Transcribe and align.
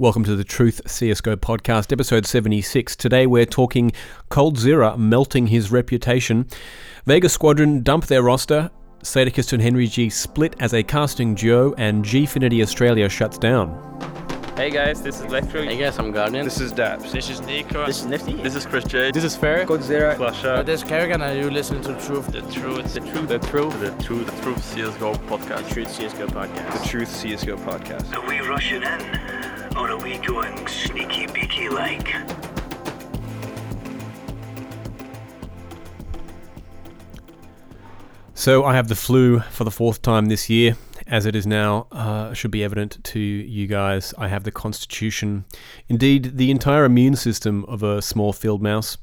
Welcome 0.00 0.24
to 0.24 0.34
the 0.34 0.44
Truth 0.44 0.80
CSGO 0.86 1.36
podcast, 1.36 1.92
episode 1.92 2.24
76. 2.24 2.96
Today 2.96 3.26
we're 3.26 3.44
talking 3.44 3.92
Cold 4.30 4.56
coldzera 4.56 4.96
melting 4.96 5.48
his 5.48 5.70
reputation, 5.70 6.46
Vegas 7.04 7.34
Squadron 7.34 7.82
dump 7.82 8.06
their 8.06 8.22
roster, 8.22 8.70
Sadokist 9.02 9.52
and 9.52 9.60
Henry 9.60 9.86
G 9.86 10.08
split 10.08 10.56
as 10.58 10.72
a 10.72 10.82
casting 10.82 11.34
duo, 11.34 11.74
and 11.76 12.02
Gfinity 12.02 12.62
Australia 12.62 13.10
shuts 13.10 13.36
down. 13.36 13.68
Hey 14.56 14.70
guys, 14.70 15.02
this 15.02 15.16
is 15.16 15.26
Electro. 15.26 15.64
Hey 15.64 15.76
guys, 15.76 15.98
I'm 15.98 16.12
Guardian. 16.12 16.46
This 16.46 16.62
is 16.62 16.72
Daps. 16.72 17.12
This 17.12 17.28
is 17.28 17.42
Nico. 17.42 17.84
This 17.84 18.00
is 18.00 18.06
Nifty. 18.06 18.36
This 18.36 18.54
is 18.54 18.64
Chris 18.64 18.84
J. 18.84 19.10
This 19.10 19.24
is 19.24 19.36
Fair. 19.36 19.66
Godzilla. 19.66 20.16
Flasha. 20.16 20.60
Oh, 20.60 20.62
this 20.62 20.80
is 20.80 20.88
Kerrigan, 20.88 21.20
and 21.20 21.38
you 21.38 21.50
listen 21.50 21.82
to 21.82 21.92
the 21.92 22.00
Truth. 22.00 22.28
The 22.28 22.40
truth. 22.50 22.94
The 22.94 23.00
truth. 23.00 23.28
The 23.28 23.38
truth. 23.38 23.80
The 23.80 24.02
truth. 24.02 24.26
The 24.26 24.42
truth. 24.42 24.64
CS:GO 24.64 25.12
podcast. 25.28 25.68
The 25.68 25.74
Truth 25.74 25.88
CSGO 25.88 26.26
podcast. 26.28 26.82
The 26.82 26.88
Truth 26.88 27.08
CSGO 27.10 27.56
podcast. 27.58 28.14
Are 28.16 28.26
we 28.26 28.40
rushing 28.40 28.82
in? 28.82 29.39
Or 29.80 29.92
are 29.92 29.96
we 29.96 30.18
going 30.18 30.66
sneaky 30.66 31.26
beaky 31.26 31.70
like? 31.70 32.14
So 38.34 38.64
I 38.64 38.74
have 38.74 38.88
the 38.88 38.94
flu 38.94 39.38
for 39.38 39.64
the 39.64 39.70
fourth 39.70 40.02
time 40.02 40.26
this 40.26 40.50
year. 40.50 40.76
As 41.06 41.24
it 41.24 41.34
is 41.34 41.46
now, 41.46 41.86
uh, 41.92 42.34
should 42.34 42.50
be 42.50 42.62
evident 42.62 43.02
to 43.04 43.18
you 43.18 43.66
guys, 43.66 44.12
I 44.18 44.28
have 44.28 44.44
the 44.44 44.52
constitution, 44.52 45.46
indeed 45.88 46.36
the 46.36 46.50
entire 46.50 46.84
immune 46.84 47.16
system 47.16 47.64
of 47.64 47.82
a 47.82 48.02
small 48.02 48.34
field 48.34 48.62
mouse, 48.62 48.98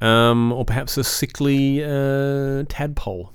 um, 0.00 0.52
or 0.52 0.64
perhaps 0.64 0.96
a 0.96 1.04
sickly 1.04 1.84
uh, 1.84 2.64
tadpole. 2.68 3.32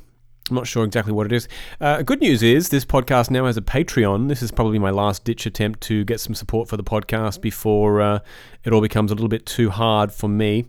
I'm 0.49 0.55
not 0.57 0.67
sure 0.67 0.83
exactly 0.83 1.13
what 1.13 1.25
it 1.25 1.31
is. 1.31 1.47
Uh, 1.79 2.01
good 2.01 2.19
news 2.19 2.43
is 2.43 2.67
this 2.67 2.83
podcast 2.83 3.31
now 3.31 3.45
has 3.45 3.55
a 3.55 3.61
Patreon. 3.61 4.27
This 4.27 4.41
is 4.41 4.51
probably 4.51 4.77
my 4.77 4.89
last 4.89 5.23
ditch 5.23 5.45
attempt 5.45 5.79
to 5.81 6.03
get 6.03 6.19
some 6.19 6.35
support 6.35 6.67
for 6.67 6.75
the 6.75 6.83
podcast 6.83 7.39
before 7.39 8.01
uh, 8.01 8.19
it 8.65 8.73
all 8.73 8.81
becomes 8.81 9.09
a 9.09 9.15
little 9.15 9.29
bit 9.29 9.45
too 9.45 9.69
hard 9.69 10.11
for 10.11 10.27
me. 10.27 10.65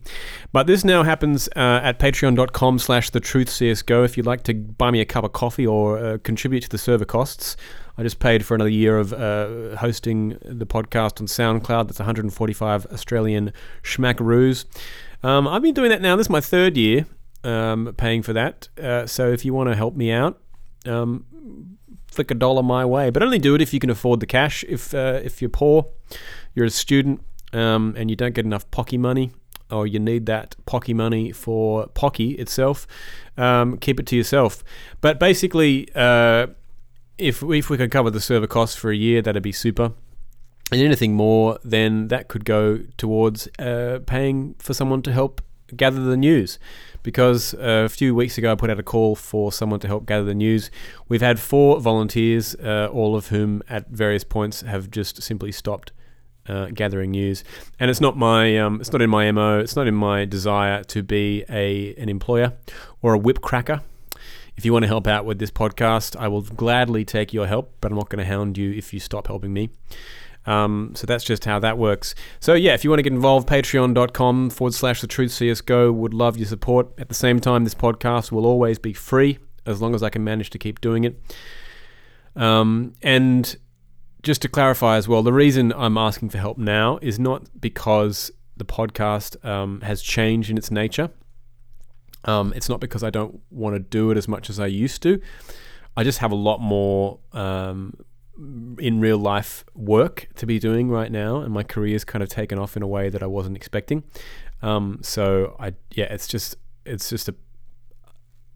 But 0.53 0.69
this 0.69 0.85
now 0.85 1.03
happens 1.03 1.49
uh, 1.57 1.81
at 1.83 1.99
patreon.com 1.99 2.79
slash 2.79 3.11
the 3.11 3.19
truth 3.19 3.49
CSGO. 3.49 4.05
If 4.05 4.17
you'd 4.17 4.27
like 4.27 4.45
to 4.45 4.55
buy 4.55 4.93
me 4.93 5.01
a 5.01 5.05
cup 5.05 5.25
of 5.25 5.33
coffee 5.33 5.67
or 5.67 5.99
uh, 5.99 6.19
contribute 6.23 6.61
to 6.61 6.69
the 6.69 6.79
server 6.79 7.05
costs, 7.05 7.57
I 7.99 8.05
just 8.05 8.21
paid 8.21 8.47
for 8.47 8.55
another 8.55 8.71
year 8.71 8.97
of 8.97 9.13
uh, 9.13 9.77
hosting 9.77 10.39
the 10.45 10.67
podcast 10.67 11.21
on 11.21 11.27
SoundCloud. 11.27 11.89
That's 11.89 11.99
145 11.99 12.87
Australian 12.93 13.53
schmackaroos. 13.83 14.67
Um, 15.25 15.49
I've 15.49 15.63
been 15.63 15.75
doing 15.75 15.91
that 15.91 16.01
now. 16.01 16.15
This 16.15 16.27
is 16.27 16.31
my 16.31 16.41
third 16.41 16.77
year 16.77 17.07
um, 17.45 17.95
paying 17.97 18.23
for 18.23 18.33
that. 18.33 18.69
Uh, 18.83 19.07
so 19.07 19.31
if 19.31 19.45
you 19.45 19.55
want 19.55 19.71
to 19.71 19.77
help 19.77 19.95
me 19.95 20.11
out, 20.11 20.41
um, 20.87 21.25
flick 22.07 22.31
a 22.31 22.35
dollar 22.35 22.63
my 22.63 22.85
way. 22.85 23.11
But 23.11 23.23
only 23.23 23.39
do 23.39 23.55
it 23.55 23.63
if 23.63 23.73
you 23.75 23.81
can 23.81 23.91
afford 23.91 24.21
the 24.21 24.27
cash. 24.27 24.65
If 24.69 24.95
uh, 24.95 25.21
if 25.23 25.43
you're 25.43 25.51
poor, 25.51 25.87
you're 26.55 26.67
a 26.67 26.71
student, 26.71 27.21
um, 27.53 27.95
and 27.97 28.11
you 28.11 28.17
don't 28.17 28.35
get 28.35 28.45
enough 28.45 28.71
pocky 28.71 28.99
money, 28.99 29.31
or 29.71 29.87
you 29.87 29.99
need 29.99 30.27
that 30.27 30.57
pocky 30.67 30.95
money 30.95 31.33
for 31.33 31.87
pocky 31.89 32.33
itself, 32.33 32.87
um, 33.37 33.79
keep 33.79 34.01
it 34.01 34.07
to 34.07 34.17
yourself. 34.17 34.65
But 35.01 35.19
basically, 35.19 35.89
uh, 35.95 36.49
if 37.19 37.43
if 37.43 37.71
we 37.71 37.77
could 37.77 37.91
cover 37.91 38.11
the 38.11 38.21
server 38.21 38.47
costs 38.47 38.77
for 38.77 38.91
a 38.91 38.97
year, 38.97 39.23
that'd 39.23 39.43
be 39.43 39.53
super. 39.53 39.93
And 40.73 40.81
anything 40.81 41.15
more, 41.15 41.59
then 41.63 42.09
that 42.09 42.29
could 42.29 42.45
go 42.45 42.81
towards 42.97 43.49
uh, 43.59 44.01
paying 44.07 44.55
for 44.59 44.73
someone 44.73 45.03
to 45.03 45.13
help 45.13 45.43
gather 45.77 46.01
the 46.01 46.17
news. 46.17 46.59
Because 47.03 47.53
uh, 47.55 47.85
a 47.85 47.89
few 47.89 48.15
weeks 48.15 48.39
ago, 48.39 48.53
I 48.53 48.55
put 48.55 48.71
out 48.71 48.81
a 48.81 48.83
call 48.83 49.15
for 49.15 49.53
someone 49.53 49.79
to 49.81 49.87
help 49.87 50.07
gather 50.07 50.25
the 50.25 50.35
news. 50.35 50.71
We've 51.07 51.21
had 51.21 51.39
four 51.39 51.79
volunteers, 51.79 52.55
uh, 52.55 52.89
all 52.91 53.15
of 53.15 53.29
whom 53.29 53.63
at 53.69 53.89
various 53.89 54.25
points 54.25 54.63
have 54.63 54.91
just 54.91 55.23
simply 55.23 55.53
stopped 55.53 55.93
uh, 56.49 56.67
gathering 56.73 57.11
news. 57.11 57.45
And 57.79 57.91
it's 57.91 58.01
not 58.01 58.17
my, 58.17 58.57
um, 58.59 58.81
it's 58.81 58.91
not 58.91 59.03
in 59.03 59.11
my 59.11 59.31
mo. 59.33 59.61
It's 59.61 59.77
not 59.77 59.87
in 59.87 59.95
my 59.95 60.25
desire 60.25 60.83
to 60.85 61.03
be 61.03 61.45
a 61.49 61.95
an 61.97 62.09
employer 62.09 62.55
or 63.03 63.15
a 63.15 63.19
whip 63.19 63.41
cracker. 63.43 63.83
If 64.57 64.65
you 64.65 64.73
want 64.73 64.85
to 64.85 64.89
help 64.89 65.07
out 65.07 65.25
with 65.25 65.39
this 65.41 65.51
podcast, 65.51 66.17
I 66.17 66.29
will 66.29 66.43
gladly 66.43 67.05
take 67.05 67.33
your 67.33 67.47
help, 67.47 67.75
but 67.81 67.91
I'm 67.91 67.99
not 67.99 68.09
going 68.09 68.25
to 68.25 68.25
hound 68.25 68.57
you 68.57 68.71
if 68.73 68.95
you 68.95 69.01
stop 69.01 69.27
helping 69.27 69.53
me. 69.53 69.71
Um, 70.47 70.93
so 70.95 71.07
that's 71.07 71.25
just 71.25 71.45
how 71.45 71.59
that 71.61 71.79
works. 71.79 72.15
So 72.41 72.55
yeah, 72.55 72.75
if 72.75 72.85
you 72.85 72.91
want 72.91 72.99
to 72.99 73.03
get 73.03 73.13
involved, 73.13 73.49
patreon.com 73.49 74.51
forward 74.51 74.75
slash 74.75 75.01
the 75.01 75.07
truth 75.07 75.33
CSGO 75.33 75.93
would 75.93 76.15
love 76.15 76.37
your 76.37 76.47
support. 76.47 76.89
At 76.99 77.09
the 77.09 77.15
same 77.15 77.41
time, 77.41 77.65
this 77.65 77.75
podcast 77.75 78.31
will 78.31 78.47
always 78.47 78.79
be 78.79 78.93
free 78.93 79.39
as 79.67 79.81
long 79.81 79.95
as 79.95 80.03
I 80.03 80.11
can 80.11 80.23
manage 80.23 80.51
to 80.51 80.59
keep 80.59 80.81
doing 80.81 81.05
it. 81.05 81.21
Um, 82.37 82.95
and 83.03 83.57
just 84.23 84.43
to 84.43 84.49
clarify 84.49 84.97
as 84.97 85.09
well, 85.09 85.23
the 85.23 85.33
reason 85.33 85.73
I'm 85.73 85.97
asking 85.97 86.31
for 86.31 86.39
help 86.39 86.59
now 86.59 86.99
is 87.01 87.19
not 87.19 87.61
because 87.61 88.31
the 88.57 88.65
podcast 88.65 89.43
um, 89.45 89.81
has 89.83 90.03
changed 90.03 90.51
in 90.51 90.59
its 90.59 90.71
nature. 90.71 91.11
Um, 92.25 92.53
it's 92.57 92.69
not 92.69 92.81
because 92.81 93.03
I 93.03 93.11
don't 93.11 93.41
want 93.51 93.77
to 93.77 93.81
do 93.81 94.11
it 94.11 94.17
as 94.17 94.29
much 94.29 94.49
as 94.49 94.59
I 94.59 94.67
used 94.67 95.03
to. 95.03 95.21
I 95.97 96.05
just 96.05 96.19
have 96.19 96.33
a 96.33 96.37
lot 96.37 96.61
more 96.61 97.19
um, 97.33 97.95
in 98.37 99.01
real 99.01 99.19
life 99.19 99.65
work 99.75 100.29
to 100.37 100.47
be 100.47 100.59
doing 100.59 100.89
right 100.91 101.11
now, 101.11 101.41
and 101.41 101.53
my 101.53 101.63
career's 101.63 102.05
kind 102.05 102.23
of 102.23 102.29
taken 102.29 102.59
off 102.59 102.77
in 102.77 102.83
a 102.83 102.87
way 102.87 103.09
that 103.09 103.23
I 103.23 103.27
wasn't 103.27 103.57
expecting. 103.57 104.03
Um, 104.63 104.99
so 105.03 105.57
I 105.59 105.75
yeah, 105.93 106.07
it's 106.07 106.27
just 106.27 106.57
it's 106.85 107.09
just 107.11 107.29
a 107.29 107.35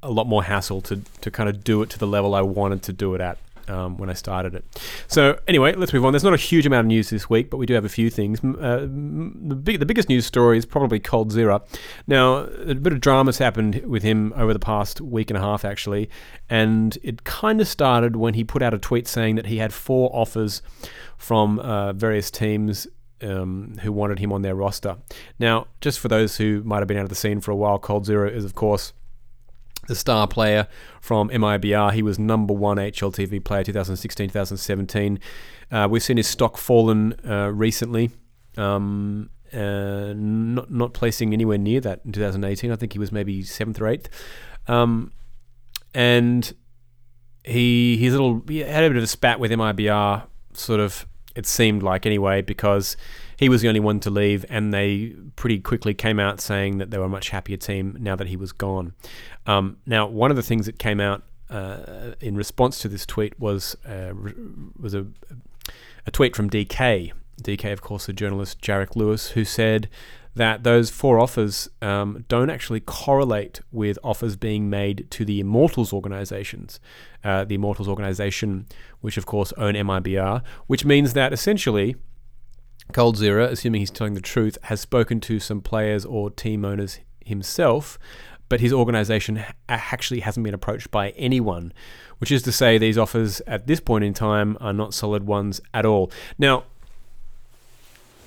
a 0.03 0.11
lot 0.11 0.27
more 0.27 0.44
hassle 0.44 0.81
to 0.83 1.03
to 1.21 1.31
kind 1.31 1.49
of 1.49 1.65
do 1.65 1.83
it 1.83 1.91
to 1.91 1.99
the 1.99 2.06
level 2.06 2.34
I 2.34 2.43
wanted 2.43 2.83
to 2.84 2.93
do 2.93 3.15
it 3.15 3.21
at. 3.21 3.39
Um, 3.68 3.98
when 3.98 4.08
I 4.08 4.14
started 4.14 4.54
it. 4.54 4.64
So 5.08 5.38
anyway, 5.46 5.74
let's 5.74 5.92
move 5.92 6.04
on. 6.04 6.12
There's 6.12 6.24
not 6.24 6.32
a 6.32 6.38
huge 6.38 6.64
amount 6.64 6.80
of 6.80 6.86
news 6.86 7.10
this 7.10 7.28
week, 7.28 7.50
but 7.50 7.58
we 7.58 7.66
do 7.66 7.74
have 7.74 7.84
a 7.84 7.88
few 7.90 8.08
things. 8.08 8.42
Uh, 8.42 8.80
the, 8.80 9.54
big, 9.56 9.78
the 9.78 9.84
biggest 9.84 10.08
news 10.08 10.24
story 10.24 10.56
is 10.56 10.64
probably 10.64 10.98
coldzera. 10.98 11.60
Now, 12.06 12.44
a 12.44 12.74
bit 12.74 12.94
of 12.94 13.00
drama's 13.00 13.36
happened 13.36 13.82
with 13.84 14.02
him 14.02 14.32
over 14.36 14.54
the 14.54 14.58
past 14.58 15.00
week 15.02 15.30
and 15.30 15.36
a 15.36 15.40
half, 15.40 15.64
actually, 15.64 16.08
and 16.48 16.96
it 17.02 17.24
kind 17.24 17.60
of 17.60 17.68
started 17.68 18.16
when 18.16 18.34
he 18.34 18.42
put 18.44 18.62
out 18.62 18.72
a 18.72 18.78
tweet 18.78 19.06
saying 19.06 19.34
that 19.36 19.46
he 19.46 19.58
had 19.58 19.72
four 19.72 20.10
offers 20.14 20.62
from 21.18 21.58
uh, 21.58 21.92
various 21.92 22.30
teams 22.30 22.86
um, 23.22 23.76
who 23.82 23.92
wanted 23.92 24.18
him 24.18 24.32
on 24.32 24.42
their 24.42 24.54
roster. 24.54 24.96
Now, 25.38 25.66
just 25.80 25.98
for 25.98 26.08
those 26.08 26.36
who 26.36 26.62
might 26.64 26.78
have 26.78 26.88
been 26.88 26.96
out 26.96 27.02
of 27.02 27.08
the 27.08 27.14
scene 27.14 27.40
for 27.40 27.50
a 27.50 27.56
while, 27.56 27.78
coldzera 27.78 28.32
is, 28.32 28.44
of 28.44 28.54
course, 28.54 28.92
the 29.88 29.94
star 29.94 30.28
player 30.28 30.69
from 31.00 31.28
MIBR. 31.31 31.93
He 31.93 32.03
was 32.03 32.19
number 32.19 32.54
one 32.54 32.76
HLTV 32.76 33.43
player 33.43 33.65
2016 33.65 34.28
2017. 34.28 35.19
Uh, 35.71 35.88
we've 35.91 36.03
seen 36.03 36.16
his 36.16 36.28
stock 36.28 36.56
fallen 36.56 37.15
uh, 37.28 37.50
recently. 37.53 38.10
Um, 38.56 39.31
uh, 39.53 40.12
not 40.15 40.71
not 40.71 40.93
placing 40.93 41.32
anywhere 41.32 41.59
near 41.59 41.81
that 41.81 42.03
in 42.04 42.12
2018. 42.12 42.71
I 42.71 42.77
think 42.77 42.93
he 42.93 42.98
was 42.98 43.10
maybe 43.10 43.43
seventh 43.43 43.81
or 43.81 43.88
eighth. 43.88 44.09
Um, 44.66 45.12
and 45.94 46.53
he 47.44 47.97
his 47.97 48.12
little 48.12 48.43
he 48.47 48.59
had 48.59 48.84
a 48.84 48.88
bit 48.88 48.98
of 48.98 49.03
a 49.03 49.09
spat 49.09 49.41
with 49.41 49.50
MIBR. 49.50 50.27
Sort 50.53 50.81
of 50.81 51.06
it 51.34 51.47
seemed 51.47 51.82
like 51.82 52.04
anyway 52.04 52.43
because 52.43 52.97
he 53.38 53.48
was 53.48 53.62
the 53.62 53.69
only 53.69 53.81
one 53.81 54.00
to 54.00 54.10
leave, 54.10 54.44
and 54.48 54.75
they 54.75 55.15
pretty 55.37 55.60
quickly 55.60 55.94
came 55.94 56.19
out 56.19 56.41
saying 56.41 56.78
that 56.78 56.91
they 56.91 56.98
were 56.98 57.04
a 57.04 57.09
much 57.09 57.31
happier 57.31 57.56
team 57.56 57.97
now 58.00 58.16
that 58.16 58.27
he 58.27 58.37
was 58.37 58.50
gone. 58.50 58.93
Um, 59.48 59.78
now, 59.86 60.06
one 60.06 60.31
of 60.31 60.36
the 60.36 60.42
things 60.42 60.66
that 60.66 60.78
came 60.78 61.00
out 61.00 61.22
uh, 61.50 62.12
in 62.20 62.36
response 62.36 62.78
to 62.81 62.88
this 62.88 63.06
tweet 63.06 63.41
was 63.41 63.75
uh, 63.86 64.12
was 64.78 64.94
a, 64.94 65.06
a 66.06 66.10
tweet 66.10 66.36
from 66.36 66.50
DK. 66.50 67.12
DK, 67.42 67.72
of 67.72 67.81
course, 67.81 68.06
the 68.06 68.12
journalist 68.12 68.60
Jarek 68.60 68.94
Lewis, 68.94 69.31
who 69.31 69.44
said 69.44 69.88
that 70.34 70.64
those 70.64 70.91
four 70.91 71.19
offers 71.19 71.69
um, 71.81 72.25
don't 72.28 72.50
actually 72.50 72.81
correlate 72.81 73.60
with 73.72 73.98
offers 74.04 74.36
being 74.36 74.69
made 74.69 75.10
to 75.10 75.25
the 75.25 75.41
Immortals 75.41 75.92
organizations. 75.92 76.78
Uh, 77.25 77.44
the 77.44 77.54
Immortals 77.54 77.88
organization, 77.88 78.66
which 79.00 79.16
of 79.16 79.25
course 79.25 79.53
own 79.56 79.75
MIBR, 79.75 80.42
which 80.66 80.84
means 80.84 81.15
that 81.15 81.32
essentially 81.32 81.97
coldzera, 82.92 83.47
assuming 83.48 83.80
he's 83.80 83.91
telling 83.91 84.15
the 84.15 84.21
truth, 84.21 84.59
has 84.65 84.80
spoken 84.80 85.21
to 85.21 85.41
some 85.41 85.60
players 85.60 86.04
or 86.04 86.30
team 86.30 86.65
owners 86.65 87.00
himself, 87.24 87.98
but 88.48 88.60
his 88.60 88.72
organization 88.72 89.45
actually 89.68 90.21
hasn't 90.21 90.45
been 90.45 90.54
approached 90.54 90.91
by 90.91 91.10
anyone, 91.10 91.72
which 92.18 92.33
is 92.33 92.42
to 92.42 92.53
say, 92.53 92.78
these 92.78 92.98
offers 92.98 93.41
at 93.47 93.66
this 93.66 93.80
point 93.80 94.04
in 94.04 94.15
time 94.15 94.56
are 94.60 94.72
not 94.72 94.95
solid 94.95 95.27
ones 95.27 95.60
at 95.74 95.84
all. 95.84 96.10
Now, 96.39 96.65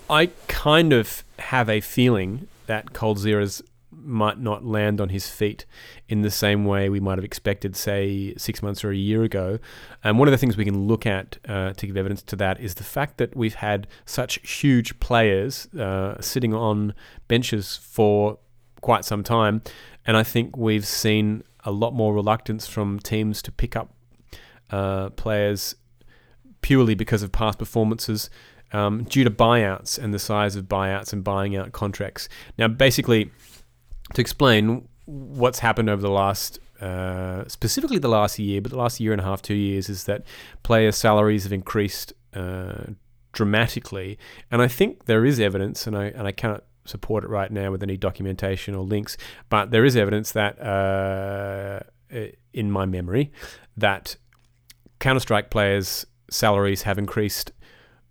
I 0.10 0.30
kind 0.48 0.94
of 0.94 1.24
have 1.40 1.70
a 1.70 1.82
feeling 1.82 2.48
that 2.68 2.94
coldzera's 2.94 3.62
might 4.04 4.40
not 4.40 4.66
land 4.66 5.00
on 5.00 5.10
his 5.10 5.30
feet 5.30 5.66
in 6.10 6.22
the 6.22 6.32
same 6.32 6.66
way 6.66 6.90
we 6.90 7.00
might 7.00 7.18
have 7.18 7.26
expected, 7.26 7.76
say, 7.76 8.34
six 8.36 8.64
months 8.64 8.84
or 8.84 8.92
a 8.92 8.96
year 8.96 9.24
ago. 9.24 9.60
And 10.04 10.18
one 10.18 10.28
of 10.28 10.32
the 10.32 10.38
things 10.38 10.58
we 10.58 10.66
can 10.66 10.88
look 10.88 11.06
at 11.06 11.38
uh, 11.48 11.74
to 11.74 11.88
give 11.88 11.98
evidence 11.98 12.22
to 12.24 12.36
that 12.38 12.60
is 12.60 12.76
the 12.76 12.84
fact 12.84 13.18
that 13.18 13.36
we've 13.36 13.56
had 13.56 13.88
such 14.06 14.40
huge 14.48 15.00
players 15.00 15.68
uh, 15.76 16.20
sitting 16.20 16.54
on 16.54 16.94
benches 17.28 17.78
for 17.78 18.40
quite 18.82 19.06
some 19.06 19.24
time. 19.24 19.62
And 20.06 20.18
I 20.18 20.24
think 20.24 20.58
we've 20.58 20.86
seen 20.86 21.44
a 21.64 21.72
lot 21.72 21.94
more 21.94 22.14
reluctance 22.14 22.68
from 22.68 23.00
teams 23.00 23.42
to 23.44 23.52
pick 23.52 23.76
up 23.76 23.94
uh, 24.70 25.10
players 25.12 25.76
purely 26.62 26.96
because 26.96 27.24
of 27.24 27.32
past 27.32 27.60
performances. 27.60 28.30
um, 28.74 29.04
due 29.04 29.24
to 29.24 29.32
buyouts 29.32 30.00
and 30.02 30.14
the 30.14 30.20
size 30.20 30.56
of 30.56 30.66
buyouts 30.66 31.14
and 31.14 31.24
buying 31.24 31.56
out 31.56 31.72
contracts. 31.72 32.30
Now, 32.58 32.68
basically, 32.68 33.32
to 34.14 34.22
explain 34.22 34.88
what's 35.06 35.60
happened 35.60 35.90
over 35.90 36.02
the 36.02 36.12
last, 36.12 36.60
uh, 36.80 37.48
specifically 37.48 38.00
the 38.00 38.08
last 38.10 38.40
year, 38.40 38.62
but 38.62 38.72
the 38.72 38.78
last 38.78 39.00
year 39.00 39.12
and 39.12 39.22
a 39.22 39.24
half, 39.24 39.42
two 39.42 39.56
years, 39.56 39.90
is 39.90 40.06
that 40.06 40.24
player 40.64 40.92
salaries 40.92 41.44
have 41.44 41.54
increased 41.54 42.14
uh, 42.34 42.86
dramatically, 43.34 44.18
and 44.50 44.62
I 44.62 44.68
think 44.68 45.06
there 45.06 45.26
is 45.26 45.40
evidence, 45.40 45.86
and 45.88 45.98
I 45.98 46.06
and 46.06 46.28
I 46.28 46.32
cannot 46.32 46.64
support 46.86 47.24
it 47.24 47.30
right 47.30 47.52
now 47.52 47.72
with 47.72 47.84
any 47.84 47.98
documentation 47.98 48.76
or 48.76 48.84
links, 48.84 49.18
but 49.50 49.72
there 49.72 49.86
is 49.86 49.96
evidence 49.96 50.32
that, 50.32 50.60
uh, 50.62 51.80
in 52.54 52.72
my 52.72 52.86
memory, 52.86 53.32
that 53.78 54.16
Counter 55.00 55.20
Strike 55.20 55.50
players' 55.50 56.06
salaries 56.30 56.84
have 56.84 56.98
increased 56.98 57.52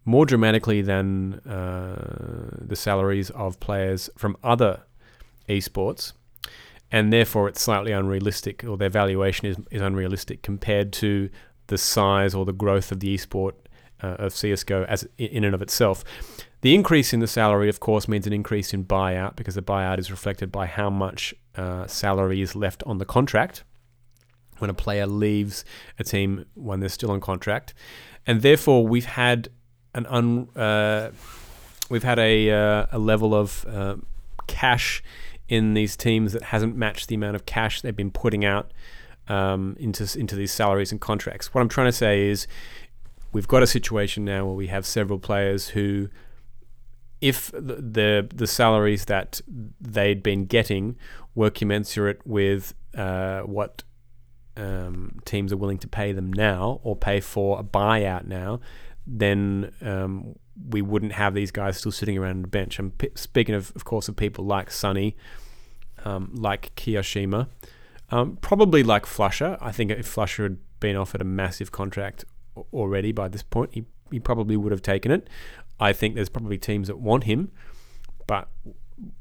more 0.05 0.27
dramatically 0.27 0.83
than 0.83 1.35
uh, 1.41 2.57
the 2.61 2.77
salaries 2.77 3.31
of 3.31 3.61
players 3.61 4.11
from 4.17 4.37
other 4.43 4.83
esports, 5.49 6.13
and 6.91 7.13
therefore 7.13 7.49
it's 7.49 7.61
slightly 7.61 7.93
unrealistic, 7.93 8.65
or 8.65 8.77
their 8.77 8.89
valuation 8.89 9.47
is, 9.47 9.57
is 9.71 9.83
unrealistic 9.83 10.43
compared 10.43 10.93
to 10.93 11.31
the 11.69 11.79
size 11.79 12.35
or 12.35 12.45
the 12.45 12.53
growth 12.53 12.91
of 12.91 13.01
the 13.01 13.17
esport 13.17 13.53
uh, 14.03 14.17
of 14.19 14.35
CS:GO 14.35 14.85
as 14.89 15.07
in 15.19 15.45
and 15.45 15.55
of 15.55 15.63
itself. 15.63 16.05
The 16.62 16.75
increase 16.75 17.12
in 17.12 17.21
the 17.21 17.27
salary, 17.27 17.69
of 17.69 17.81
course, 17.81 18.07
means 18.07 18.27
an 18.27 18.33
increase 18.33 18.75
in 18.75 18.85
buyout 18.85 19.37
because 19.37 19.55
the 19.55 19.62
buyout 19.62 19.99
is 19.99 20.11
reflected 20.11 20.53
by 20.53 20.67
how 20.67 20.91
much 20.91 21.35
uh, 21.57 21.87
salary 21.87 22.43
is 22.43 22.55
left 22.55 22.83
on 22.85 22.99
the 22.99 23.07
contract 23.07 23.65
when 24.59 24.69
a 24.69 24.75
player 24.75 25.07
leaves 25.07 25.65
a 25.99 26.05
team 26.05 26.45
when 26.55 26.81
they're 26.81 26.89
still 26.89 27.11
on 27.11 27.21
contract, 27.21 27.73
and 28.27 28.43
therefore 28.43 28.87
we've 28.87 29.07
had 29.07 29.49
an 29.95 30.07
un 30.07 30.49
uh, 30.55 31.11
we've 31.89 32.03
had 32.03 32.19
a 32.19 32.51
uh, 32.51 32.87
a 32.93 32.99
level 32.99 33.35
of 33.35 33.65
uh, 33.67 33.97
cash 34.47 35.03
in 35.49 35.75
these 35.75 35.97
teams 35.97 36.33
that 36.33 36.43
hasn't 36.45 36.77
matched 36.77 37.09
the 37.09 37.15
amount 37.15 37.37
of 37.37 37.47
cash 37.47 37.81
they've 37.81 37.97
been 37.97 38.11
putting 38.11 38.45
out 38.45 38.71
um, 39.29 39.77
into 39.81 40.07
into 40.19 40.37
these 40.37 40.53
salaries 40.53 40.93
and 40.93 41.01
contracts. 41.01 41.55
What 41.55 41.62
I'm 41.62 41.69
trying 41.69 41.89
to 41.89 41.93
say 41.93 42.29
is 42.29 42.47
we've 43.33 43.49
got 43.49 43.62
a 43.62 43.67
situation 43.67 44.25
now 44.25 44.45
where 44.45 44.55
we 44.55 44.67
have 44.67 44.85
several 44.85 45.19
players 45.19 45.69
who 45.69 46.09
if 47.21 47.51
the, 47.53 47.77
the 47.77 48.29
the, 48.35 48.47
salaries 48.47 49.05
that 49.07 49.41
they'd 49.81 50.23
been 50.23 50.47
getting 50.47 50.97
were 51.35 51.51
commensurate 51.51 52.27
with 52.27 52.75
uh, 52.97 53.41
what 53.41 53.83
um, 54.57 55.21
teams 55.25 55.53
are 55.53 55.57
willing 55.57 55.79
to 55.79 55.89
pay 55.89 56.13
them 56.13 56.33
now 56.33 56.81
or 56.83 56.97
pay 56.97 57.21
for 57.21 57.61
a 57.61 57.63
buyout 57.63 58.27
now, 58.27 58.61
then 59.07 59.73
um, 59.83 60.37
we 60.69 60.83
wouldn't 60.83 61.13
have 61.13 61.35
these 61.35 61.51
guys 61.51 61.79
still 61.79 61.93
sitting 61.93 62.19
around 62.19 62.43
the 62.43 62.49
bench. 62.49 62.79
I'm 62.79 62.91
p- 62.93 63.11
speaking 63.15 63.55
of, 63.55 63.73
of 63.75 63.85
course, 63.85 64.09
of 64.09 64.17
people 64.17 64.45
like 64.45 64.71
Sunny, 64.71 65.17
um, 66.05 66.31
like 66.35 66.75
kioShiMa, 66.77 67.49
um, 68.11 68.39
probably 68.41 68.83
like 68.83 69.07
flusha. 69.07 69.59
I 69.61 69.73
think 69.73 69.91
if 69.91 70.15
flusha 70.15 70.45
had 70.45 70.59
been 70.81 70.97
offered 70.97 71.21
a 71.21 71.25
massive 71.25 71.73
contract 71.73 72.25
already 72.73 73.13
by 73.13 73.29
this 73.29 73.43
point, 73.43 73.71
he, 73.73 73.85
he 74.11 74.21
probably 74.21 74.57
would 74.57 74.73
have 74.73 74.83
taken 74.83 75.11
it. 75.11 75.29
I 75.81 75.93
think 75.93 76.15
there's 76.15 76.29
probably 76.29 76.59
teams 76.59 76.88
that 76.88 76.99
want 76.99 77.25
him, 77.25 77.50
but 78.27 78.49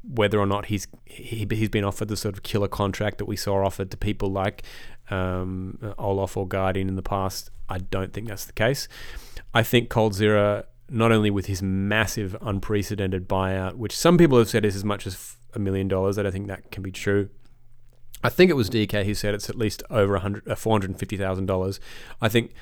whether 0.02 0.38
or 0.38 0.46
not 0.46 0.66
he's 0.66 0.86
he, 1.06 1.46
he's 1.50 1.70
been 1.70 1.84
offered 1.84 2.08
the 2.08 2.16
sort 2.16 2.34
of 2.34 2.42
killer 2.42 2.68
contract 2.68 3.18
that 3.18 3.24
we 3.24 3.36
saw 3.36 3.64
offered 3.64 3.90
to 3.90 3.96
people 3.96 4.30
like 4.30 4.62
um, 5.10 5.78
Olof 5.98 6.36
or 6.36 6.46
Guardian 6.46 6.88
in 6.88 6.96
the 6.96 7.02
past, 7.02 7.50
I 7.68 7.78
don't 7.78 8.12
think 8.12 8.28
that's 8.28 8.44
the 8.44 8.52
case. 8.52 8.88
I 9.52 9.62
think 9.62 9.88
coldzera, 9.88 10.64
not 10.88 11.12
only 11.12 11.30
with 11.30 11.46
his 11.46 11.62
massive, 11.62 12.36
unprecedented 12.40 13.28
buyout, 13.28 13.74
which 13.74 13.96
some 13.96 14.18
people 14.18 14.38
have 14.38 14.48
said 14.48 14.64
is 14.64 14.76
as 14.76 14.84
much 14.84 15.06
as 15.06 15.36
a 15.54 15.58
million 15.58 15.88
dollars, 15.88 16.18
I 16.18 16.22
don't 16.22 16.32
think 16.32 16.48
that 16.48 16.70
can 16.70 16.82
be 16.82 16.92
true. 16.92 17.30
I 18.22 18.28
think 18.28 18.50
it 18.50 18.54
was 18.54 18.68
DK 18.68 19.04
who 19.04 19.14
said 19.14 19.34
it's 19.34 19.48
at 19.48 19.56
least 19.56 19.82
over 19.88 20.16
uh, 20.16 20.20
$450,000. 20.20 21.78
I 22.20 22.28
think 22.28 22.52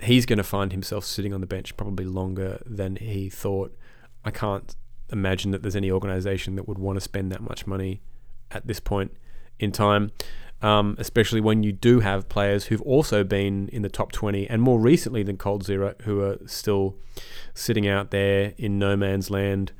he's 0.00 0.26
going 0.26 0.38
to 0.38 0.44
find 0.44 0.72
himself 0.72 1.04
sitting 1.04 1.32
on 1.32 1.40
the 1.40 1.46
bench 1.46 1.76
probably 1.76 2.04
longer 2.04 2.62
than 2.66 2.96
he 2.96 3.28
thought. 3.28 3.76
I 4.24 4.30
can't 4.30 4.74
imagine 5.10 5.50
that 5.50 5.62
there's 5.62 5.76
any 5.76 5.90
organization 5.90 6.56
that 6.56 6.66
would 6.66 6.78
want 6.78 6.96
to 6.96 7.00
spend 7.00 7.30
that 7.32 7.40
much 7.40 7.66
money 7.66 8.00
at 8.50 8.66
this 8.66 8.80
point 8.80 9.12
in 9.58 9.70
time, 9.72 10.10
um, 10.62 10.96
especially 10.98 11.40
when 11.40 11.62
you 11.62 11.72
do 11.72 12.00
have 12.00 12.28
players 12.28 12.66
who've 12.66 12.82
also 12.82 13.22
been 13.22 13.68
in 13.68 13.82
the 13.82 13.88
top 13.88 14.12
20 14.12 14.48
and 14.48 14.62
more 14.62 14.80
recently 14.80 15.22
than 15.22 15.36
coldzera 15.36 16.00
who 16.02 16.20
are 16.22 16.38
still 16.46 16.96
sitting 17.54 17.86
out 17.86 18.10
there 18.10 18.54
in 18.56 18.78
no 18.78 18.96
man's 18.96 19.30
land 19.30 19.72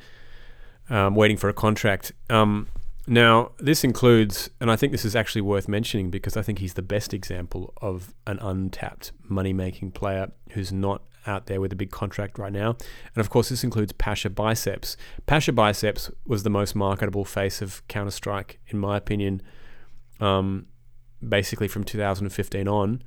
um, 0.91 1.15
waiting 1.15 1.37
for 1.37 1.49
a 1.49 1.55
contract. 1.55 2.13
Um, 2.29 2.69
now, 3.07 3.51
this 3.59 3.85
includes, 3.85 4.49
and 4.61 4.71
I 4.71 4.77
think 4.77 4.93
this 4.93 5.05
is 5.05 5.15
actually 5.15 5.43
worth 5.43 5.69
mentioning 5.69 6.11
because 6.11 6.37
I 6.37 6.43
think 6.43 6.59
he's 6.59 6.75
the 6.75 6.83
best 6.83 7.13
example 7.13 7.75
of 7.83 8.15
an 8.27 8.39
untapped 8.39 9.13
money 9.29 9.53
making 9.53 9.91
player 9.91 10.33
who's 10.51 10.73
not 10.73 11.03
out 11.27 11.47
there 11.47 11.61
with 11.61 11.73
a 11.73 11.77
big 11.77 11.91
contract 11.91 12.39
right 12.39 12.53
now. 12.53 12.71
And 13.15 13.21
of 13.21 13.29
course, 13.29 13.51
this 13.51 13.63
includes 13.63 13.93
Pasha 13.93 14.31
Biceps. 14.31 14.97
Pasha 15.27 15.53
Biceps 15.53 16.11
was 16.27 16.43
the 16.43 16.51
most 16.51 16.75
marketable 16.75 17.25
face 17.25 17.61
of 17.61 17.87
Counter 17.89 18.11
Strike, 18.11 18.59
in 18.69 18.79
my 18.79 18.97
opinion, 18.97 19.43
um, 20.21 20.67
basically 21.27 21.69
from 21.69 21.85
2015 21.85 22.69
on. 22.69 23.03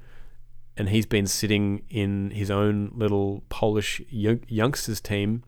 And 0.75 0.89
he's 0.89 1.07
been 1.07 1.25
sitting 1.25 1.83
in 1.89 2.29
his 2.31 2.51
own 2.51 2.91
little 2.93 3.43
Polish 3.49 3.99
youngsters 4.09 5.01
team 5.01 5.43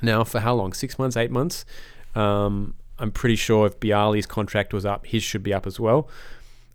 now 0.00 0.24
for 0.24 0.40
how 0.40 0.54
long? 0.54 0.72
Six 0.72 0.98
months, 0.98 1.14
eight 1.14 1.30
months? 1.30 1.66
Um, 2.14 2.74
I'm 2.98 3.10
pretty 3.10 3.36
sure 3.36 3.66
if 3.66 3.78
byali's 3.78 4.26
contract 4.26 4.72
was 4.72 4.86
up, 4.86 5.06
his 5.06 5.22
should 5.22 5.42
be 5.42 5.52
up 5.52 5.66
as 5.66 5.78
well. 5.78 6.08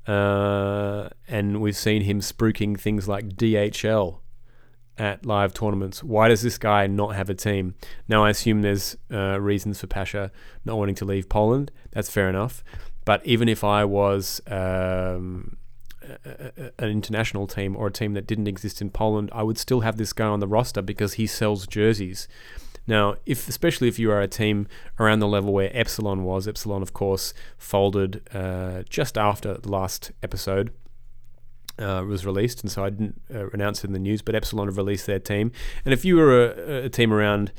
Uh, 0.08 1.10
and 1.28 1.62
we've 1.62 1.78
seen 1.78 2.04
him 2.04 2.20
spruiking 2.20 2.80
things 2.80 3.08
like 3.08 3.30
DHL 3.30 4.20
at 4.98 5.26
live 5.26 5.54
tournaments. 5.54 6.04
Why 6.04 6.28
does 6.28 6.42
this 6.42 6.58
guy 6.58 6.88
not 6.88 7.16
have 7.16 7.30
a 7.30 7.34
team? 7.34 7.76
Now, 8.08 8.26
I 8.26 8.30
assume 8.30 8.62
there's 8.62 8.98
uh, 9.12 9.40
reasons 9.40 9.80
for 9.80 9.88
Pasha 9.88 10.32
not 10.66 10.78
wanting 10.78 10.96
to 10.96 11.06
leave 11.06 11.30
Poland. 11.30 11.72
That's 11.92 12.10
fair 12.10 12.30
enough. 12.30 12.64
But 13.06 13.26
even 13.26 13.50
if 13.50 13.64
I 13.64 13.84
was 13.84 14.42
um, 14.48 15.58
an 16.04 16.90
international 16.90 17.48
team 17.48 17.76
or 17.76 17.88
a 17.88 17.92
team 17.92 18.14
that 18.14 18.28
didn't 18.28 18.48
exist 18.48 18.82
in 18.82 18.90
Poland, 18.90 19.30
I 19.34 19.44
would 19.44 19.58
still 19.58 19.82
have 19.82 19.98
this 19.98 20.14
guy 20.14 20.28
on 20.28 20.40
the 20.40 20.48
roster 20.48 20.82
because 20.82 21.14
he 21.14 21.28
sells 21.28 21.68
jerseys. 21.68 22.28
Now, 22.92 23.16
if 23.26 23.48
especially 23.48 23.88
if 23.88 24.00
you 24.00 24.12
are 24.12 24.20
a 24.20 24.28
team 24.28 24.68
around 25.00 25.20
the 25.20 25.28
level 25.28 25.54
where 25.54 25.72
Epsilon 25.72 26.26
was, 26.26 26.46
Epsilon, 26.46 26.82
of 26.82 26.92
course, 26.92 27.34
folded 27.58 28.22
uh, 28.34 28.84
just 28.90 29.18
after 29.18 29.54
the 29.54 29.72
last 29.72 30.12
episode. 30.22 30.74
Uh, 31.80 32.04
was 32.04 32.26
released, 32.26 32.62
and 32.62 32.70
so 32.72 32.84
I 32.84 32.90
didn't 32.90 33.22
uh, 33.34 33.50
announce 33.52 33.84
it 33.84 33.88
in 33.88 33.94
the 33.94 34.00
news. 34.00 34.22
But 34.22 34.36
Epsilon 34.36 34.68
have 34.68 34.76
released 34.76 35.08
their 35.08 35.20
team, 35.20 35.54
and 35.86 35.94
if 35.94 36.04
you 36.04 36.18
were 36.18 36.52
a, 36.52 36.84
a, 36.84 36.90
team 36.90 37.14
around 37.14 37.54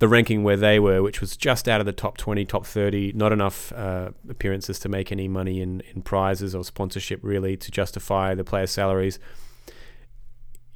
the 0.00 0.08
ranking 0.08 0.42
where 0.42 0.56
they 0.56 0.80
were, 0.80 1.02
which 1.04 1.20
was 1.20 1.36
just 1.36 1.68
out 1.68 1.78
of 1.78 1.86
the 1.86 1.92
top 1.92 2.16
20, 2.16 2.44
top 2.44 2.66
30, 2.66 3.12
not 3.12 3.32
enough 3.32 3.72
uh, 3.72 4.10
appearances 4.28 4.80
to 4.80 4.88
make 4.88 5.12
any 5.12 5.28
money 5.28 5.62
in, 5.62 5.82
in 5.94 6.02
prizes 6.02 6.52
or 6.52 6.64
sponsorship 6.64 7.20
really 7.22 7.56
to 7.56 7.70
justify 7.70 8.34
the 8.34 8.44
players' 8.44 8.72
salaries, 8.72 9.20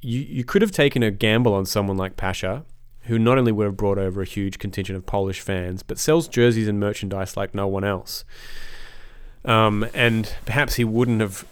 you, 0.01 0.21
you 0.21 0.45
could 0.45 0.61
have 0.61 0.71
taken 0.71 1.03
a 1.03 1.11
gamble 1.11 1.53
on 1.53 1.65
someone 1.65 1.97
like 1.97 2.15
Pasha 2.15 2.63
who 3.03 3.17
not 3.17 3.37
only 3.37 3.51
would 3.51 3.65
have 3.65 3.77
brought 3.77 3.97
over 3.97 4.21
a 4.21 4.25
huge 4.25 4.59
contingent 4.59 4.97
of 4.97 5.05
Polish 5.05 5.41
fans, 5.41 5.83
but 5.83 5.97
sells 5.97 6.27
jerseys 6.27 6.67
and 6.67 6.79
merchandise 6.79 7.37
like 7.37 7.55
no 7.55 7.67
one 7.67 7.83
else. 7.83 8.23
Um, 9.45 9.87
and 9.93 10.33
perhaps 10.45 10.75
he 10.75 10.83
wouldn't 10.83 11.21
have 11.21 11.45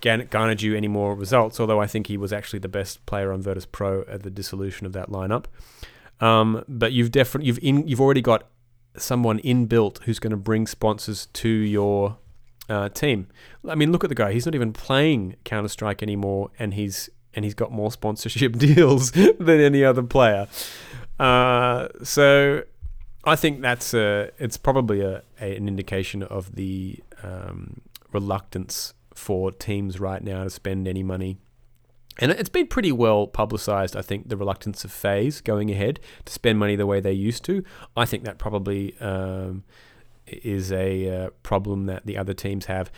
garnered 0.00 0.62
you 0.62 0.74
any 0.74 0.88
more 0.88 1.14
results, 1.14 1.60
although 1.60 1.80
I 1.80 1.86
think 1.86 2.06
he 2.06 2.16
was 2.16 2.32
actually 2.32 2.60
the 2.60 2.68
best 2.68 3.04
player 3.06 3.32
on 3.32 3.42
Virtus 3.42 3.66
Pro 3.66 4.02
at 4.02 4.22
the 4.22 4.30
dissolution 4.30 4.86
of 4.86 4.92
that 4.92 5.10
lineup. 5.10 5.44
Um, 6.20 6.64
but 6.66 6.92
you've 6.92 7.10
definitely 7.10 7.46
you've 7.48 7.58
in 7.62 7.86
you've 7.86 8.00
already 8.00 8.22
got 8.22 8.48
someone 8.96 9.38
inbuilt 9.40 10.02
who's 10.04 10.18
going 10.18 10.30
to 10.30 10.36
bring 10.36 10.66
sponsors 10.66 11.26
to 11.26 11.48
your 11.48 12.16
uh, 12.68 12.88
team. 12.88 13.28
I 13.68 13.74
mean, 13.74 13.92
look 13.92 14.02
at 14.02 14.08
the 14.08 14.14
guy; 14.14 14.32
he's 14.32 14.46
not 14.46 14.54
even 14.54 14.72
playing 14.72 15.36
Counter 15.44 15.68
Strike 15.68 16.02
anymore, 16.02 16.50
and 16.58 16.74
he's 16.74 17.10
and 17.36 17.44
he's 17.44 17.54
got 17.54 17.70
more 17.70 17.92
sponsorship 17.92 18.56
deals 18.58 19.12
than 19.12 19.60
any 19.60 19.84
other 19.84 20.02
player. 20.02 20.48
Uh, 21.20 21.88
so 22.02 22.62
I 23.24 23.36
think 23.36 23.60
that's 23.60 23.94
a, 23.94 24.30
it's 24.38 24.56
probably 24.56 25.02
a, 25.02 25.22
a 25.40 25.56
an 25.56 25.68
indication 25.68 26.22
of 26.22 26.56
the 26.56 26.98
um, 27.22 27.82
reluctance 28.12 28.94
for 29.14 29.52
teams 29.52 30.00
right 30.00 30.22
now 30.22 30.44
to 30.44 30.50
spend 30.50 30.88
any 30.88 31.02
money. 31.02 31.38
And 32.18 32.32
it's 32.32 32.48
been 32.48 32.66
pretty 32.66 32.92
well 32.92 33.26
publicized, 33.26 33.94
I 33.94 34.00
think, 34.00 34.30
the 34.30 34.38
reluctance 34.38 34.84
of 34.84 34.90
FaZe 34.90 35.42
going 35.42 35.70
ahead 35.70 36.00
to 36.24 36.32
spend 36.32 36.58
money 36.58 36.74
the 36.74 36.86
way 36.86 36.98
they 36.98 37.12
used 37.12 37.44
to. 37.44 37.62
I 37.94 38.06
think 38.06 38.24
that 38.24 38.38
probably 38.38 38.98
um, 39.00 39.64
is 40.26 40.72
a 40.72 41.24
uh, 41.26 41.30
problem 41.42 41.86
that 41.86 42.06
the 42.06 42.16
other 42.16 42.32
teams 42.32 42.66
have 42.66 42.90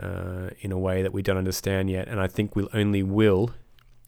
uh, 0.00 0.50
in 0.60 0.72
a 0.72 0.78
way 0.78 1.02
that 1.02 1.12
we 1.12 1.22
don't 1.22 1.36
understand 1.36 1.90
yet. 1.90 2.08
And 2.08 2.20
I 2.20 2.26
think 2.26 2.54
we'll 2.54 2.68
only 2.72 3.02
will 3.02 3.50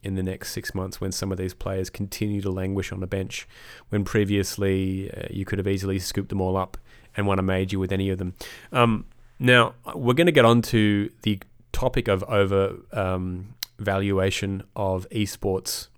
in 0.03 0.15
the 0.15 0.23
next 0.23 0.53
six 0.53 0.75
months 0.75 1.01
when 1.01 1.13
some 1.13 1.33
of 1.33 1.39
these 1.39 1.55
players 1.55 1.91
continue 1.91 2.41
to 2.41 2.51
languish 2.51 2.93
on 2.93 3.01
the 3.01 3.07
bench 3.07 3.49
when 3.89 4.05
previously 4.05 5.11
uh, 5.11 5.27
you 5.31 5.45
could 5.45 5.59
have 5.59 5.67
easily 5.67 5.99
scooped 5.99 6.29
them 6.29 6.41
all 6.41 6.57
up 6.57 6.77
and 7.17 7.27
won 7.27 7.39
a 7.39 7.43
major 7.43 7.79
with 7.79 7.93
any 7.93 8.11
of 8.11 8.19
them. 8.19 8.35
Um, 8.73 9.07
now, 9.39 9.75
we're 9.95 10.15
going 10.15 10.27
to 10.27 10.33
get 10.33 10.45
on 10.45 10.63
to 10.63 11.11
the 11.23 11.41
topic 11.73 12.09
of 12.09 12.23
over 12.25 12.77
um, 12.93 13.55
valuation 13.79 14.63
of 14.75 15.09
esports 15.11 15.89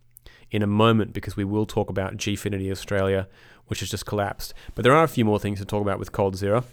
in 0.50 0.62
a 0.62 0.66
moment 0.66 1.12
because 1.12 1.36
we 1.36 1.44
will 1.44 1.66
talk 1.66 1.88
about 1.90 2.16
Gfinity 2.16 2.70
Australia, 2.70 3.28
which 3.66 3.80
has 3.80 3.90
just 3.90 4.06
collapsed. 4.06 4.52
But 4.74 4.82
there 4.82 4.94
are 4.94 5.04
a 5.04 5.08
few 5.08 5.24
more 5.24 5.38
things 5.38 5.58
to 5.60 5.64
talk 5.64 5.82
about 5.82 5.98
with 5.98 6.12
coldzera. 6.12 6.64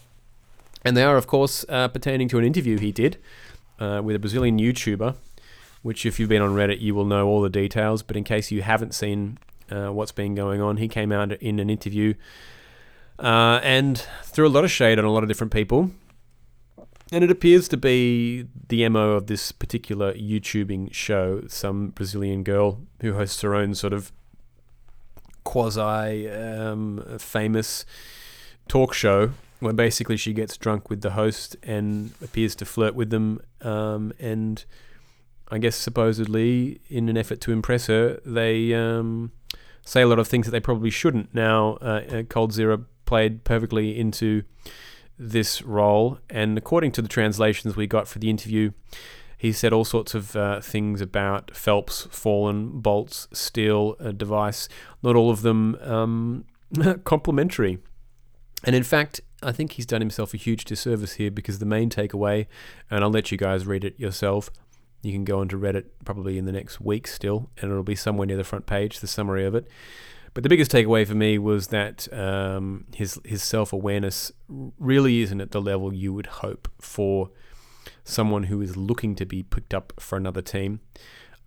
And 0.88 0.96
they 0.96 1.03
are, 1.03 1.17
of 1.17 1.27
course, 1.27 1.65
uh, 1.67 1.89
pertaining 1.89 2.29
to 2.29 2.38
an 2.38 2.46
interview 2.46 2.77
he 2.77 2.94
did 2.94 3.17
uh, 3.77 4.00
with 4.01 4.15
a 4.15 4.20
Brazilian 4.20 4.58
YouTuber, 4.58 5.17
which, 5.82 6.06
if 6.06 6.17
you've 6.17 6.29
been 6.29 6.41
on 6.41 6.51
Reddit, 6.51 6.79
you 6.79 6.96
will 6.96 7.03
know 7.03 7.27
all 7.27 7.41
the 7.41 7.50
details. 7.50 8.03
But 8.03 8.15
in 8.15 8.24
case 8.24 8.51
you 8.51 8.62
haven't 8.62 8.94
seen 8.94 9.38
uh, 9.70 9.89
what's 9.89 10.13
been 10.13 10.34
going 10.34 10.62
on, 10.62 10.77
he 10.77 10.88
came 10.88 11.12
out 11.12 11.34
in 11.34 11.60
an 11.60 11.70
interview 11.70 12.13
uh, 13.20 13.60
and 13.63 14.01
threw 14.24 14.48
a 14.48 14.50
lot 14.50 14.63
of 14.63 14.72
shade 14.72 14.98
on 14.98 15.03
a 15.03 15.12
lot 15.12 15.24
of 15.24 15.27
different 15.27 15.51
people. 15.51 15.91
And 17.12 17.22
it 17.22 17.29
appears 17.29 17.67
to 17.67 17.75
be 17.75 18.46
the 18.70 18.88
MO 18.88 19.12
of 19.12 19.27
this 19.27 19.51
particular 19.51 20.13
YouTubing 20.13 20.94
show, 20.94 21.44
some 21.50 21.89
Brazilian 21.89 22.44
girl 22.44 22.79
who 23.01 23.15
hosts 23.15 23.41
her 23.41 23.53
own 23.53 23.75
sort 23.75 23.91
of 23.91 24.13
quasi 25.44 26.29
um, 26.29 27.03
famous 27.20 27.84
talk 28.70 28.94
show 28.94 29.32
where 29.60 29.74
basically 29.74 30.18
she 30.18 30.34
gets 30.34 30.58
drunk 30.58 30.90
with 30.90 31.02
the 31.02 31.12
host 31.12 31.56
and 31.64 32.12
appears 32.24 32.56
to 32.56 32.66
flirt 32.66 32.96
with 32.96 33.10
them. 33.10 33.42
Um, 33.62 34.14
and 34.20 34.64
I 35.50 35.58
guess 35.58 35.76
supposedly, 35.76 36.82
in 36.90 37.10
an 37.10 37.18
effort 37.18 37.42
to 37.42 37.52
impress 37.52 37.88
her, 37.88 38.20
they 38.26 38.74
um, 38.74 39.32
say 39.84 40.02
a 40.02 40.08
lot 40.08 40.20
of 40.20 40.28
things 40.28 40.46
that 40.46 40.52
they 40.52 40.60
probably 40.60 40.90
shouldn't. 40.90 41.34
Now, 41.34 41.78
uh, 41.82 42.04
uh 42.08 42.24
coldzera 42.24 42.86
played 43.06 43.44
perfectly 43.44 43.98
into 43.98 44.44
this 45.18 45.62
role, 45.64 46.20
and 46.30 46.58
according 46.58 46.92
to 46.92 47.02
the 47.02 47.08
translations 47.08 47.76
we 47.76 47.88
got 47.88 48.08
for 48.08 48.20
the 48.20 48.30
interview, 48.30 48.72
he 49.38 49.52
said 49.52 49.72
all 49.72 49.86
sorts 49.86 50.16
of 50.16 50.36
uh, 50.36 50.62
things 50.62 51.00
about 51.00 51.52
felps, 51.54 52.10
Fallen, 52.12 52.82
boltz, 52.82 53.28
Steel, 53.36 53.96
a 54.00 54.12
device. 54.12 54.68
Not 55.04 55.16
all 55.16 55.30
of 55.30 55.44
them 55.44 55.76
um, 55.82 56.46
complimentary. 57.04 57.78
And 58.64 58.76
in 58.76 58.84
fact, 58.84 59.22
I 59.44 59.51
think 59.51 59.74
he's 59.74 59.86
done 59.86 60.01
himself 60.01 60.34
a 60.34 60.38
huge 60.38 60.65
disservice 60.65 61.13
here 61.13 61.29
because 61.29 61.60
the 61.60 61.65
main 61.65 61.89
takeaway, 61.89 62.48
and 62.89 63.03
I'll 63.03 63.12
let 63.12 63.32
you 63.32 63.38
guys 63.38 63.67
read 63.67 63.84
it 63.84 64.00
yourself. 64.00 64.50
You 65.03 65.12
can 65.12 65.25
go 65.25 65.39
onto 65.39 65.60
Reddit 65.60 65.86
probably 66.06 66.38
in 66.38 66.46
the 66.46 66.51
next 66.51 66.82
week 66.82 67.08
still, 67.08 67.50
and 67.62 67.70
it'll 67.72 67.84
be 67.84 67.96
somewhere 67.96 68.25
near 68.25 68.38
the 68.38 68.44
front 68.44 68.65
page, 68.65 69.00
the 69.00 69.08
summary 69.08 69.46
of 69.46 69.53
it. 69.53 69.67
But 70.34 70.44
the 70.44 70.50
biggest 70.50 70.72
takeaway 70.72 71.06
for 71.08 71.15
me 71.15 71.39
was 71.39 71.67
that 71.67 72.12
um, 72.13 72.86
his 72.96 73.20
his 73.24 73.41
self 73.41 73.74
awareness 73.74 74.32
really 74.48 75.22
isn't 75.22 75.41
at 75.41 75.51
the 75.51 75.62
level 75.62 75.94
you 75.94 76.13
would 76.13 76.27
hope 76.27 76.67
for 76.79 77.32
someone 78.03 78.44
who 78.44 78.62
is 78.62 78.77
looking 78.77 79.15
to 79.15 79.25
be 79.25 79.44
picked 79.44 79.74
up 79.74 79.94
for 80.00 80.17
another 80.17 80.41
team. 80.41 80.79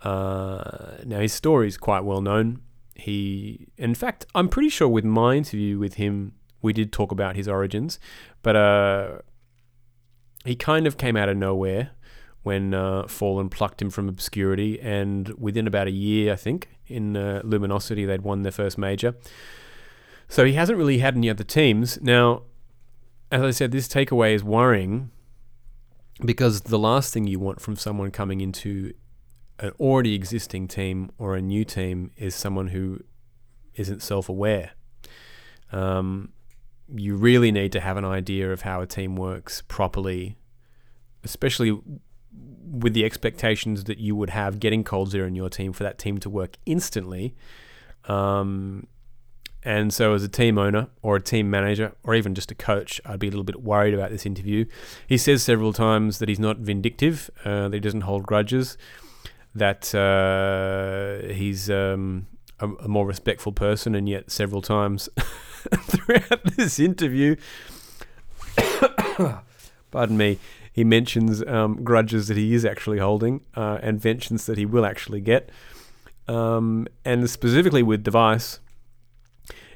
Uh, 0.02 0.96
now 1.04 1.20
his 1.20 1.32
story 1.32 1.68
is 1.68 1.76
quite 1.76 2.00
well 2.00 2.20
known. 2.20 2.62
He, 2.94 3.68
in 3.76 3.94
fact, 3.94 4.26
I'm 4.34 4.48
pretty 4.48 4.68
sure 4.68 4.88
with 4.88 5.04
my 5.04 5.34
interview 5.34 5.78
with 5.78 5.94
him, 5.94 6.32
we 6.62 6.72
did 6.72 6.92
talk 6.92 7.12
about 7.12 7.36
his 7.36 7.48
origins, 7.48 7.98
but 8.42 8.56
uh, 8.56 9.18
he 10.44 10.54
kind 10.54 10.86
of 10.86 10.96
came 10.96 11.16
out 11.16 11.28
of 11.28 11.36
nowhere 11.36 11.90
when 12.42 12.72
uh, 12.72 13.06
Fallen 13.06 13.50
plucked 13.50 13.82
him 13.82 13.90
from 13.90 14.08
obscurity, 14.08 14.80
and 14.80 15.28
within 15.38 15.66
about 15.66 15.86
a 15.86 15.90
year, 15.90 16.32
I 16.32 16.36
think, 16.36 16.68
in 16.86 17.16
uh, 17.16 17.42
Luminosity, 17.44 18.04
they'd 18.06 18.22
won 18.22 18.42
their 18.42 18.52
first 18.52 18.78
major. 18.78 19.14
So 20.28 20.44
he 20.44 20.54
hasn't 20.54 20.78
really 20.78 20.98
had 20.98 21.16
any 21.16 21.28
other 21.28 21.44
teams. 21.44 22.00
Now, 22.00 22.42
as 23.30 23.42
I 23.42 23.50
said, 23.50 23.72
this 23.72 23.88
takeaway 23.88 24.34
is 24.34 24.42
worrying 24.42 25.10
because 26.24 26.62
the 26.62 26.78
last 26.78 27.12
thing 27.12 27.26
you 27.26 27.38
want 27.38 27.60
from 27.60 27.76
someone 27.76 28.10
coming 28.10 28.40
into 28.40 28.92
an 29.58 29.72
already 29.78 30.14
existing 30.14 30.68
team 30.68 31.10
or 31.18 31.36
a 31.36 31.42
new 31.42 31.64
team 31.64 32.10
is 32.16 32.34
someone 32.34 32.68
who 32.68 33.00
isn't 33.74 34.02
self 34.02 34.28
aware. 34.28 34.72
Um, 35.72 36.32
you 36.94 37.16
really 37.16 37.52
need 37.52 37.72
to 37.72 37.80
have 37.80 37.96
an 37.96 38.04
idea 38.04 38.52
of 38.52 38.62
how 38.62 38.80
a 38.80 38.86
team 38.86 39.16
works 39.16 39.62
properly, 39.68 40.36
especially 41.24 41.78
with 42.70 42.94
the 42.94 43.04
expectations 43.04 43.84
that 43.84 43.98
you 43.98 44.14
would 44.14 44.30
have 44.30 44.60
getting 44.60 44.84
coldzera 44.84 45.26
in 45.26 45.34
your 45.34 45.48
team 45.48 45.72
for 45.72 45.82
that 45.82 45.98
team 45.98 46.18
to 46.18 46.30
work 46.30 46.56
instantly. 46.66 47.34
Um, 48.04 48.86
and 49.62 49.92
so, 49.92 50.14
as 50.14 50.24
a 50.24 50.28
team 50.28 50.56
owner 50.56 50.88
or 51.02 51.16
a 51.16 51.20
team 51.20 51.50
manager 51.50 51.92
or 52.02 52.14
even 52.14 52.34
just 52.34 52.50
a 52.50 52.54
coach, 52.54 53.00
I'd 53.04 53.18
be 53.18 53.26
a 53.26 53.30
little 53.30 53.44
bit 53.44 53.62
worried 53.62 53.92
about 53.92 54.10
this 54.10 54.24
interview. 54.24 54.64
He 55.06 55.18
says 55.18 55.42
several 55.42 55.72
times 55.72 56.18
that 56.18 56.28
he's 56.28 56.38
not 56.38 56.58
vindictive, 56.58 57.30
uh, 57.44 57.68
that 57.68 57.74
he 57.74 57.80
doesn't 57.80 58.02
hold 58.02 58.22
grudges, 58.22 58.78
that 59.54 59.94
uh, 59.94 61.28
he's 61.32 61.68
um, 61.68 62.26
a, 62.58 62.68
a, 62.68 62.88
more 62.88 63.04
respectful 63.04 63.52
person, 63.52 63.94
and 63.94 64.08
yet 64.08 64.30
several 64.30 64.62
times 64.62 65.10
throughout 65.82 66.44
this 66.56 66.78
interview, 66.78 67.36
pardon 69.90 70.16
me, 70.16 70.38
he 70.72 70.84
mentions 70.84 71.44
um, 71.46 71.82
grudges 71.82 72.28
that 72.28 72.36
he 72.36 72.54
is 72.54 72.64
actually 72.64 72.98
holding 72.98 73.40
uh, 73.54 73.78
and 73.82 74.00
vengeance 74.00 74.46
that 74.46 74.58
he 74.58 74.64
will 74.64 74.86
actually 74.86 75.20
get. 75.20 75.50
Um, 76.28 76.86
and 77.04 77.28
specifically 77.28 77.82
with 77.82 78.04
Device, 78.04 78.60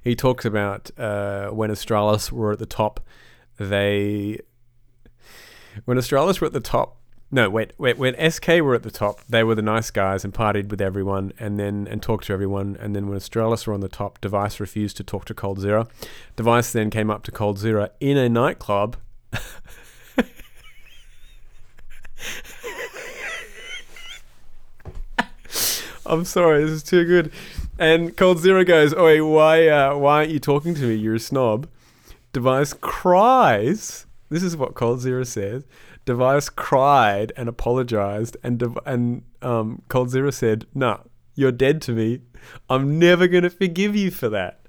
he 0.02 0.14
talks 0.14 0.44
about 0.44 0.90
uh, 0.98 1.48
when 1.48 1.70
Astralis 1.70 2.30
were 2.30 2.52
at 2.52 2.58
the 2.58 2.66
top, 2.66 3.00
they. 3.58 4.38
When 5.86 5.96
Astralis 5.96 6.40
were 6.40 6.46
at 6.46 6.52
the 6.52 6.60
top, 6.60 6.98
no, 7.30 7.50
wait, 7.50 7.72
wait. 7.78 7.98
When 7.98 8.30
SK 8.30 8.48
were 8.60 8.74
at 8.74 8.82
the 8.82 8.90
top, 8.90 9.20
they 9.28 9.42
were 9.42 9.54
the 9.54 9.62
nice 9.62 9.90
guys 9.90 10.24
and 10.24 10.32
partied 10.32 10.68
with 10.68 10.80
everyone, 10.80 11.32
and 11.38 11.58
then 11.58 11.88
and 11.90 12.02
talked 12.02 12.26
to 12.26 12.32
everyone. 12.32 12.76
And 12.80 12.94
then 12.94 13.08
when 13.08 13.18
Astralis 13.18 13.66
were 13.66 13.74
on 13.74 13.80
the 13.80 13.88
top, 13.88 14.20
Device 14.20 14.60
refused 14.60 14.96
to 14.98 15.04
talk 15.04 15.24
to 15.26 15.34
coldzera. 15.34 15.88
Device 16.36 16.72
then 16.72 16.90
came 16.90 17.10
up 17.10 17.22
to 17.24 17.32
coldzera 17.32 17.90
in 18.00 18.16
a 18.16 18.28
nightclub 18.28 18.96
I'm 26.06 26.24
sorry, 26.24 26.62
this 26.62 26.70
is 26.70 26.82
too 26.82 27.04
good. 27.04 27.32
And 27.78 28.16
coldzera 28.16 28.66
goes, 28.66 28.94
"Oi, 28.94 29.24
why, 29.24 29.68
uh, 29.68 29.96
why 29.96 30.18
aren't 30.18 30.30
you 30.30 30.38
talking 30.38 30.74
to 30.74 30.82
me? 30.82 30.94
You're 30.94 31.16
a 31.16 31.20
snob." 31.20 31.68
Device 32.32 32.72
cries. 32.74 34.06
This 34.28 34.42
is 34.42 34.56
what 34.56 34.74
coldzera 34.74 35.26
says. 35.26 35.64
Device 36.04 36.48
cried 36.48 37.32
and 37.36 37.48
apologized, 37.48 38.36
and 38.42 38.58
Dev- 38.58 38.78
and 38.84 39.22
um, 39.42 39.82
coldzera 39.88 40.32
said, 40.32 40.66
"Nah, 40.74 40.98
you're 41.34 41.52
dead 41.52 41.80
to 41.82 41.92
me. 41.92 42.20
I'm 42.68 42.98
never 42.98 43.26
gonna 43.28 43.50
forgive 43.50 43.94
you 43.96 44.10
for 44.10 44.28
that." 44.28 44.60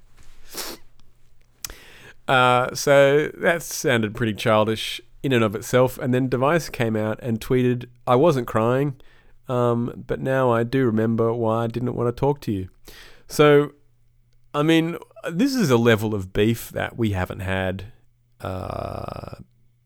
Uh, 2.27 2.73
so 2.73 3.31
that 3.37 3.61
sounded 3.61 4.15
pretty 4.15 4.33
childish 4.33 4.99
in 5.21 5.31
and 5.31 5.43
of 5.43 5.55
itself. 5.55 5.97
And 5.97 6.13
then 6.13 6.27
Device 6.27 6.69
came 6.69 6.95
out 6.95 7.19
and 7.21 7.39
tweeted, 7.39 7.85
"I 8.05 8.15
wasn't 8.15 8.47
crying." 8.47 8.95
Um, 9.47 10.03
but 10.07 10.19
now 10.19 10.51
I 10.51 10.63
do 10.63 10.85
remember 10.85 11.31
why 11.33 11.65
I 11.65 11.67
didn't 11.67 11.95
want 11.95 12.07
to 12.07 12.19
talk 12.19 12.41
to 12.41 12.51
you. 12.51 12.69
So, 13.27 13.73
I 14.53 14.63
mean, 14.63 14.97
this 15.29 15.55
is 15.55 15.69
a 15.69 15.77
level 15.77 16.15
of 16.15 16.33
beef 16.33 16.69
that 16.71 16.97
we 16.97 17.11
haven't 17.11 17.41
had. 17.41 17.91
Uh, 18.45 19.35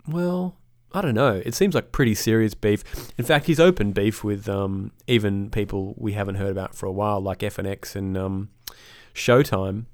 well, 0.08 0.58
I 0.92 1.02
don't 1.02 1.14
know. 1.14 1.42
It 1.46 1.54
seems 1.54 1.76
like 1.76 1.92
pretty 1.92 2.14
serious 2.14 2.54
beef. 2.54 2.84
In 3.18 3.24
fact, 3.24 3.46
he's 3.46 3.60
open 3.60 3.94
beef 3.94 4.24
with 4.24 4.50
um, 4.50 4.92
even 5.08 5.50
people 5.50 5.94
we 5.98 6.14
haven't 6.14 6.36
heard 6.36 6.52
about 6.52 6.76
for 6.76 6.86
a 6.86 6.92
while, 6.92 7.22
like 7.22 7.40
FNX 7.40 7.96
and 7.96 8.18
um, 8.18 8.50
Showtime. 9.14 9.86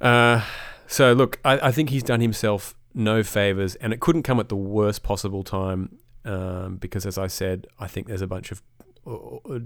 Uh, 0.00 0.42
so, 0.86 1.12
look, 1.12 1.38
I, 1.44 1.68
I 1.68 1.72
think 1.72 1.90
he's 1.90 2.02
done 2.02 2.20
himself 2.20 2.74
no 2.94 3.22
favors, 3.22 3.74
and 3.76 3.92
it 3.92 4.00
couldn't 4.00 4.22
come 4.22 4.40
at 4.40 4.48
the 4.48 4.56
worst 4.56 5.02
possible 5.02 5.42
time 5.42 5.98
um, 6.24 6.76
because, 6.76 7.04
as 7.04 7.18
I 7.18 7.26
said, 7.26 7.66
I 7.78 7.88
think 7.88 8.06
there's 8.06 8.22
a 8.22 8.26
bunch 8.26 8.52
of 8.52 8.62
uh, 9.06 9.36
uh, 9.50 9.58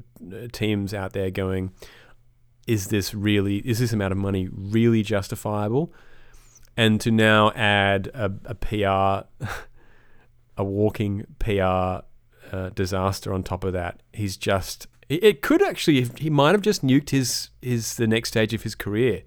teams 0.53 0.93
out 0.93 1.13
there 1.13 1.31
going, 1.31 1.73
is 2.67 2.89
this 2.89 3.15
really, 3.15 3.59
is 3.59 3.79
this 3.79 3.93
amount 3.93 4.13
of 4.13 4.19
money 4.19 4.49
really 4.51 5.03
justifiable? 5.03 5.93
And 6.77 7.01
to 7.03 7.11
now 7.11 7.51
add 7.53 8.11
a, 8.15 8.33
a 8.45 8.55
PR, 8.55 9.47
a 10.57 10.65
walking 10.65 11.27
PR 11.39 11.53
uh, 12.53 12.71
disaster 12.75 13.33
on 13.33 13.43
top 13.43 13.65
of 13.65 13.73
that, 13.73 14.03
he's 14.13 14.37
just, 14.37 14.87
it 15.09 15.43
could 15.43 15.63
actually, 15.63 16.09
he 16.19 16.31
might 16.31 16.53
have 16.53 16.63
just 16.63 16.85
nuked 16.85 17.11
his, 17.11 17.51
his, 17.63 17.97
the 17.97 18.07
next 18.07 18.31
stage 18.31 18.55
of 18.55 18.63
his 18.63 18.75
career 18.75 19.23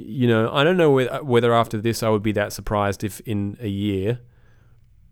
you 0.00 0.28
know, 0.28 0.48
I 0.52 0.62
don't 0.62 0.76
know 0.76 0.92
whether, 0.92 1.52
after 1.52 1.80
this 1.80 2.04
I 2.04 2.08
would 2.08 2.22
be 2.22 2.30
that 2.30 2.52
surprised 2.52 3.02
if 3.02 3.18
in 3.22 3.58
a 3.60 3.66
year 3.66 4.20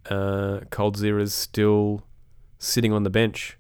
uh, 0.09 0.61
coldzera's 0.71 1.35
still 1.35 2.05
sitting 2.61 2.93
on 2.93 3.03
the 3.03 3.11
bench 3.11 3.59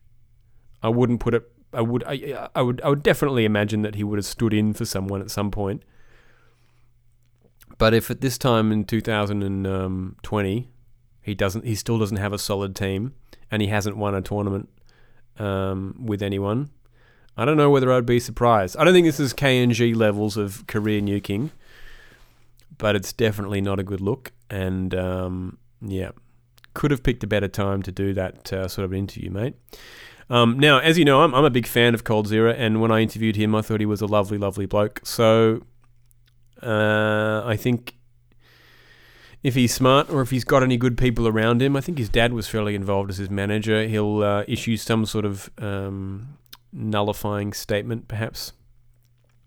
I 0.83 0.89
wouldn't 0.89 1.21
put 1.21 1.35
it. 1.35 1.51
I 1.73 1.81
would. 1.81 2.05
I, 2.07 2.49
I 2.55 2.63
would. 2.63 2.81
I 2.83 2.89
would 2.89 3.03
definitely 3.03 3.45
imagine 3.45 3.83
that 3.83 3.97
he 3.97 4.05
would 4.05 4.19
have 4.19 4.27
stood 4.27 4.55
in 4.55 4.73
for 4.73 4.85
someone 4.85 5.21
at 5.21 5.33
some 5.33 5.51
point. 5.51 5.83
But 7.79 7.95
if 7.95 8.11
at 8.11 8.21
this 8.21 8.39
time 8.39 8.73
in 8.73 8.85
2020 8.85 10.69
he 11.23 11.35
doesn't, 11.35 11.65
he 11.65 11.75
still 11.75 11.99
doesn't 11.99 12.17
have 12.17 12.33
a 12.33 12.39
solid 12.39 12.75
team, 12.75 13.15
and 13.51 13.61
he 13.61 13.69
hasn't 13.69 13.97
won 13.97 14.15
a 14.15 14.23
tournament 14.23 14.69
um, 15.39 15.97
with 16.05 16.23
anyone, 16.23 16.71
I 17.37 17.45
don't 17.45 17.57
know 17.57 17.71
whether 17.71 17.93
I'd 17.93 18.07
be 18.07 18.21
surprised. 18.21 18.77
I 18.77 18.85
don't 18.85 18.95
think 18.95 19.07
this 19.07 19.21
is 19.21 19.35
KNG 19.35 19.95
levels 19.95 20.37
of 20.37 20.67
career 20.67 21.01
nuking, 21.01 21.51
but 22.79 22.97
it's 22.97 23.13
definitely 23.13 23.61
not 23.61 23.79
a 23.79 23.83
good 23.83 24.01
look. 24.01 24.33
And 24.49 24.95
um, 24.95 25.59
yeah, 25.83 26.13
could 26.73 26.91
have 26.91 27.03
picked 27.03 27.23
a 27.25 27.27
better 27.27 27.49
time 27.49 27.83
to 27.83 27.93
do 27.93 28.15
that 28.15 28.53
uh, 28.53 28.69
sort 28.69 28.87
of 28.87 28.95
interview, 28.95 29.31
mate. 29.31 29.55
Um, 30.31 30.59
now, 30.59 30.79
as 30.79 30.99
you 30.99 31.05
know, 31.05 31.23
I'm, 31.23 31.35
I'm 31.35 31.45
a 31.45 31.51
big 31.51 31.67
fan 31.67 31.95
of 31.95 32.05
Coldzera, 32.05 32.55
and 32.57 32.81
when 32.81 32.91
I 32.91 33.01
interviewed 33.01 33.37
him, 33.37 33.55
I 33.55 33.63
thought 33.63 33.81
he 33.81 33.87
was 33.87 34.01
a 34.01 34.07
lovely, 34.07 34.39
lovely 34.39 34.67
bloke. 34.67 35.01
So 35.05 35.63
uh, 36.63 37.43
I 37.45 37.57
think 37.57 37.95
if 39.43 39.55
he's 39.55 39.73
smart 39.73 40.11
or 40.11 40.23
if 40.23 40.31
he's 40.31 40.45
got 40.45 40.63
any 40.63 40.77
good 40.77 40.99
people 40.99 41.29
around 41.29 41.63
him, 41.63 41.77
I 41.77 41.81
think 41.81 41.99
his 41.99 42.09
dad 42.09 42.33
was 42.33 42.49
fairly 42.49 42.75
involved 42.75 43.11
as 43.11 43.19
his 43.19 43.31
manager. 43.31 43.87
He'll 43.87 44.23
uh, 44.23 44.45
issue 44.49 44.77
some 44.77 45.07
sort 45.07 45.25
of 45.25 45.51
um, 45.59 46.39
nullifying 46.73 47.53
statement, 47.53 48.09
perhaps, 48.09 48.53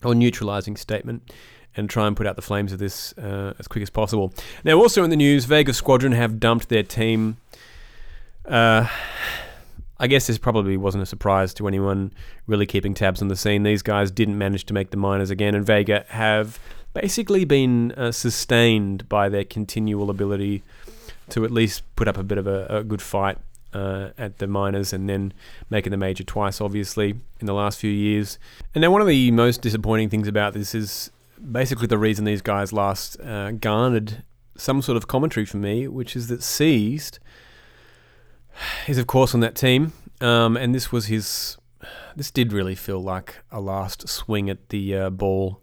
or 0.03 0.15
neutralizing 0.15 0.77
statement, 0.77 1.33
and 1.75 1.89
try 1.89 2.07
and 2.07 2.15
put 2.15 2.27
out 2.27 2.35
the 2.35 2.41
flames 2.41 2.71
of 2.71 2.79
this 2.79 3.13
uh, 3.17 3.53
as 3.59 3.67
quick 3.67 3.81
as 3.81 3.89
possible. 3.89 4.33
Now, 4.63 4.77
also 4.77 5.03
in 5.03 5.09
the 5.09 5.15
news, 5.15 5.45
Vegas 5.45 5.77
Squadron 5.77 6.13
have 6.13 6.39
dumped 6.39 6.69
their 6.69 6.83
team. 6.83 7.37
Uh, 8.45 8.87
I 9.99 10.07
guess 10.07 10.27
this 10.27 10.37
probably 10.37 10.77
wasn't 10.77 11.03
a 11.03 11.05
surprise 11.05 11.53
to 11.55 11.67
anyone 11.67 12.13
really 12.47 12.65
keeping 12.65 12.93
tabs 12.93 13.21
on 13.21 13.27
the 13.27 13.35
scene. 13.35 13.63
These 13.63 13.81
guys 13.81 14.11
didn't 14.11 14.37
manage 14.37 14.65
to 14.67 14.73
make 14.73 14.91
the 14.91 14.97
minors 14.97 15.29
again, 15.29 15.55
and 15.55 15.65
Vega 15.65 16.05
have 16.07 16.57
basically 16.93 17.46
been 17.46 17.91
uh, 17.93 18.12
sustained 18.12 19.08
by 19.10 19.29
their 19.29 19.43
continual 19.43 20.10
ability 20.10 20.63
to 21.29 21.46
at 21.46 21.51
least 21.51 21.84
put 21.96 22.08
up 22.08 22.17
a 22.17 22.24
bit 22.24 22.38
of 22.38 22.48
a, 22.48 22.65
a 22.67 22.84
good 22.84 23.01
fight 23.01 23.38
uh, 23.74 24.10
at 24.17 24.39
the 24.39 24.48
minors 24.48 24.93
and 24.93 25.08
then 25.08 25.34
making 25.69 25.91
the 25.91 25.98
major 25.98 26.24
twice, 26.24 26.60
obviously, 26.60 27.15
in 27.39 27.46
the 27.46 27.53
last 27.53 27.79
few 27.79 27.91
years. 27.91 28.39
And 28.74 28.81
now, 28.81 28.91
one 28.91 29.01
of 29.01 29.08
the 29.08 29.31
most 29.31 29.62
disappointing 29.62 30.10
things 30.10 30.27
about 30.27 30.53
this 30.53 30.74
is 30.74 31.12
basically 31.51 31.88
the 31.88 31.98
reason 31.98 32.25
these 32.25 32.41
guys 32.41 32.74
last 32.74 33.19
uh, 33.22 33.51
garnered 33.51 34.24
some 34.58 34.81
sort 34.81 34.98
of 34.98 35.08
commentary 35.08 35.46
from 35.46 35.62
me, 35.62 35.88
which 35.88 36.15
is 36.15 36.27
that 36.27 36.43
Seized 36.43 37.19
is, 38.88 38.98
of 38.98 39.08
course, 39.08 39.34
on 39.34 39.39
that 39.41 39.55
team. 39.55 39.93
Um, 40.22 40.58
and 40.58 40.75
this 40.75 40.91
was 40.91 41.05
his. 41.05 41.58
This 42.15 42.29
did 42.29 42.51
really 42.51 42.75
feel 42.75 43.00
like 43.00 43.36
a 43.51 43.62
last 43.62 44.10
swing 44.10 44.50
at 44.50 44.67
the 44.67 44.96
uh, 44.96 45.10
ball 45.10 45.62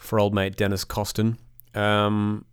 for 0.00 0.18
old 0.18 0.34
mate 0.34 0.56
Denis 0.56 0.84
Kostin. 0.84 1.36
Um, 1.74 2.46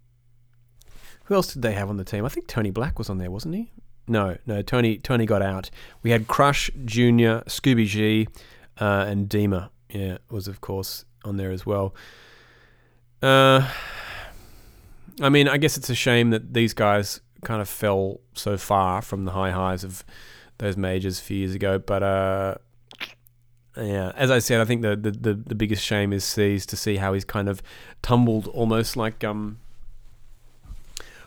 who 1.23 1.33
else 1.33 1.53
did 1.53 1.63
they 1.63 1.71
have 1.73 1.89
on 1.89 1.97
the 1.97 2.03
team? 2.03 2.25
I 2.25 2.29
think 2.29 2.47
Tony 2.47 2.69
Black 2.69 2.99
was 2.99 3.09
on 3.09 3.17
there, 3.17 3.31
wasn't 3.31 3.55
he? 3.55 3.71
No, 4.07 4.37
no. 4.45 4.61
Tony 4.61 4.97
Tony 4.97 5.25
got 5.25 5.41
out. 5.41 5.69
We 6.03 6.11
had 6.11 6.27
Crush 6.27 6.69
Junior, 6.85 7.41
Scooby 7.47 7.85
G, 7.85 8.27
uh, 8.79 9.05
and 9.07 9.27
Dima. 9.27 9.69
Yeah, 9.89 10.17
was 10.29 10.47
of 10.47 10.61
course 10.61 11.05
on 11.23 11.37
there 11.37 11.51
as 11.51 11.65
well. 11.65 11.95
Uh, 13.21 13.67
I 15.21 15.29
mean, 15.29 15.47
I 15.47 15.57
guess 15.57 15.77
it's 15.77 15.89
a 15.89 15.95
shame 15.95 16.29
that 16.29 16.53
these 16.53 16.73
guys 16.73 17.21
kind 17.43 17.61
of 17.61 17.69
fell 17.69 18.19
so 18.33 18.57
far 18.57 19.01
from 19.01 19.25
the 19.25 19.31
high 19.31 19.51
highs 19.51 19.83
of 19.83 20.03
those 20.59 20.77
majors 20.77 21.19
a 21.19 21.23
few 21.23 21.37
years 21.37 21.55
ago. 21.55 21.79
But 21.79 22.03
uh, 22.03 22.55
yeah, 23.77 24.11
as 24.15 24.31
I 24.31 24.39
said, 24.39 24.61
I 24.61 24.65
think 24.65 24.81
the, 24.81 24.95
the, 24.95 25.11
the, 25.11 25.33
the 25.33 25.55
biggest 25.55 25.83
shame 25.83 26.13
is 26.13 26.23
sees 26.23 26.65
to 26.67 26.77
see 26.77 26.97
how 26.97 27.13
he's 27.13 27.25
kind 27.25 27.49
of 27.49 27.61
tumbled 28.01 28.47
almost 28.47 28.97
like 28.97 29.23
um 29.23 29.59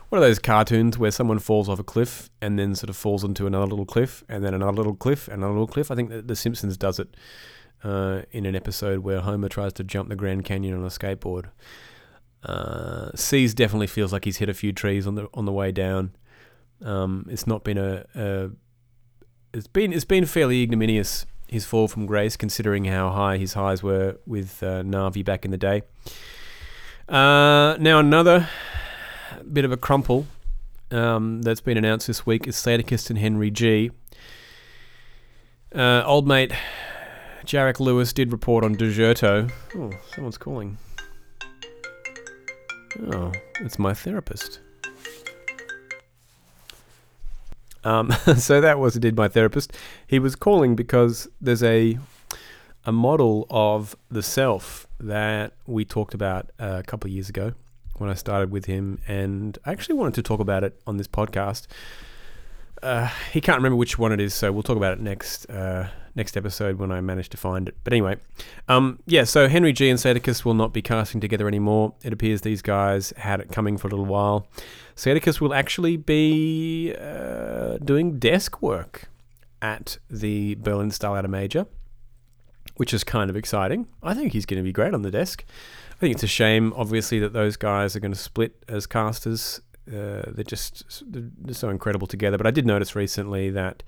one 0.09 0.21
of 0.21 0.27
those 0.27 0.39
cartoons 0.39 0.97
where 0.97 1.09
someone 1.09 1.39
falls 1.39 1.69
off 1.69 1.79
a 1.79 1.85
cliff 1.85 2.29
and 2.41 2.59
then 2.59 2.75
sort 2.75 2.89
of 2.89 2.97
falls 2.97 3.23
into 3.23 3.47
another 3.47 3.65
little 3.65 3.85
cliff 3.85 4.25
and 4.27 4.43
then 4.43 4.53
another 4.53 4.73
little 4.73 4.93
cliff 4.93 5.29
and 5.29 5.37
another 5.37 5.53
little 5.53 5.67
cliff. 5.67 5.89
I 5.89 5.95
think 5.95 6.09
that 6.09 6.27
The 6.27 6.35
Simpsons 6.35 6.75
does 6.75 6.99
it 6.99 7.15
uh, 7.81 8.23
in 8.31 8.45
an 8.45 8.53
episode 8.53 8.99
where 8.99 9.21
Homer 9.21 9.47
tries 9.47 9.71
to 9.73 9.85
jump 9.85 10.09
the 10.09 10.17
Grand 10.17 10.43
Canyon 10.43 10.77
on 10.77 10.83
a 10.83 10.89
skateboard. 10.89 11.45
Uh, 12.43 13.11
Seas 13.15 13.53
definitely 13.53 13.87
feels 13.87 14.11
like 14.11 14.25
he's 14.25 14.37
hit 14.37 14.49
a 14.49 14.53
few 14.53 14.73
trees 14.73 15.07
on 15.07 15.15
the 15.15 15.29
on 15.33 15.45
the 15.45 15.51
way 15.53 15.71
down. 15.71 16.11
Um, 16.83 17.25
it's 17.29 17.47
not 17.47 17.63
been 17.63 17.77
a, 17.77 18.05
a 18.13 18.49
it's 19.53 19.67
been 19.67 19.93
it's 19.93 20.03
been 20.03 20.25
fairly 20.25 20.61
ignominious 20.61 21.25
his 21.51 21.65
fall 21.65 21.89
from 21.89 22.05
grace, 22.05 22.37
considering 22.37 22.85
how 22.85 23.11
high 23.11 23.37
his 23.37 23.53
highs 23.53 23.83
were 23.83 24.17
with 24.25 24.63
uh, 24.63 24.81
Navi 24.83 25.23
back 25.23 25.43
in 25.43 25.51
the 25.51 25.57
day. 25.57 25.83
Uh, 27.09 27.75
now 27.77 27.99
another 27.99 28.47
bit 29.51 29.65
of 29.65 29.71
a 29.71 29.77
crumple 29.77 30.25
um, 30.91 31.41
that's 31.41 31.59
been 31.59 31.77
announced 31.77 32.07
this 32.07 32.25
week 32.25 32.47
is 32.47 32.55
Sadokist 32.55 33.09
and 33.09 33.19
Henry 33.19 33.51
G. 33.51 33.91
Uh, 35.75 36.03
old 36.05 36.25
mate 36.25 36.53
Jarek 37.45 37.79
Lewis 37.79 38.13
did 38.13 38.31
report 38.31 38.63
on 38.63 38.75
Dexerto. 38.75 39.51
Oh, 39.75 39.91
someone's 40.13 40.37
calling. 40.37 40.77
Oh, 43.13 43.31
it's 43.59 43.77
my 43.77 43.93
therapist. 43.93 44.59
Um, 47.83 48.11
so 48.37 48.61
that 48.61 48.79
was 48.79 48.95
did 48.95 49.15
my 49.15 49.27
therapist. 49.27 49.73
He 50.07 50.19
was 50.19 50.35
calling 50.35 50.75
because 50.75 51.27
there's 51.39 51.63
a 51.63 51.97
a 52.83 52.91
model 52.91 53.45
of 53.49 53.95
the 54.09 54.23
self 54.23 54.87
that 54.99 55.53
we 55.67 55.85
talked 55.85 56.13
about 56.13 56.49
a 56.57 56.83
couple 56.83 57.07
of 57.07 57.13
years 57.13 57.29
ago 57.29 57.53
when 57.97 58.09
I 58.09 58.15
started 58.15 58.49
with 58.49 58.65
him, 58.65 58.99
and 59.07 59.57
I 59.65 59.71
actually 59.71 59.95
wanted 59.95 60.15
to 60.15 60.23
talk 60.23 60.39
about 60.39 60.63
it 60.63 60.81
on 60.87 60.97
this 60.97 61.07
podcast. 61.07 61.67
Uh, 62.81 63.09
he 63.31 63.39
can't 63.39 63.57
remember 63.57 63.75
which 63.75 63.99
one 63.99 64.11
it 64.11 64.19
is, 64.19 64.33
so 64.33 64.51
we'll 64.51 64.63
talk 64.63 64.77
about 64.77 64.93
it 64.93 64.99
next 64.99 65.47
uh, 65.51 65.87
next 66.15 66.35
episode 66.35 66.77
when 66.77 66.91
I 66.91 67.01
manage 67.01 67.29
to 67.29 67.37
find 67.37 67.67
it. 67.67 67.75
But 67.83 67.93
anyway, 67.93 68.17
um, 68.67 68.99
yeah. 69.05 69.23
So 69.23 69.47
Henry 69.47 69.73
G 69.73 69.89
and 69.89 69.99
Sadokist 69.99 70.45
will 70.45 70.53
not 70.53 70.73
be 70.73 70.81
casting 70.81 71.21
together 71.21 71.47
anymore. 71.47 71.93
It 72.03 72.13
appears 72.13 72.41
these 72.41 72.61
guys 72.61 73.13
had 73.17 73.39
it 73.39 73.51
coming 73.51 73.77
for 73.77 73.87
a 73.87 73.91
little 73.91 74.05
while. 74.05 74.47
Sadokist 74.95 75.41
will 75.41 75.53
actually 75.53 75.97
be 75.97 76.93
uh, 76.99 77.77
doing 77.77 78.19
desk 78.19 78.61
work 78.61 79.09
at 79.61 79.97
the 80.09 80.55
Berlin 80.55 80.89
StarLadder 80.89 81.29
Major, 81.29 81.67
which 82.75 82.93
is 82.93 83.03
kind 83.03 83.29
of 83.29 83.35
exciting. 83.35 83.87
I 84.03 84.13
think 84.13 84.33
he's 84.33 84.45
going 84.45 84.59
to 84.59 84.63
be 84.63 84.73
great 84.73 84.93
on 84.93 85.01
the 85.01 85.11
desk. 85.11 85.45
I 85.91 85.99
think 85.99 86.15
it's 86.15 86.23
a 86.23 86.27
shame, 86.27 86.73
obviously, 86.75 87.19
that 87.19 87.33
those 87.33 87.57
guys 87.57 87.95
are 87.95 87.99
going 87.99 88.13
to 88.13 88.17
split 88.17 88.63
as 88.67 88.87
casters. 88.87 89.61
Uh, 89.87 90.23
they're 90.27 90.43
just 90.43 91.03
they're 91.11 91.53
so 91.53 91.69
incredible 91.69 92.07
together. 92.07 92.37
But 92.37 92.47
I 92.47 92.51
did 92.51 92.65
notice 92.65 92.95
recently 92.95 93.49
that 93.51 93.83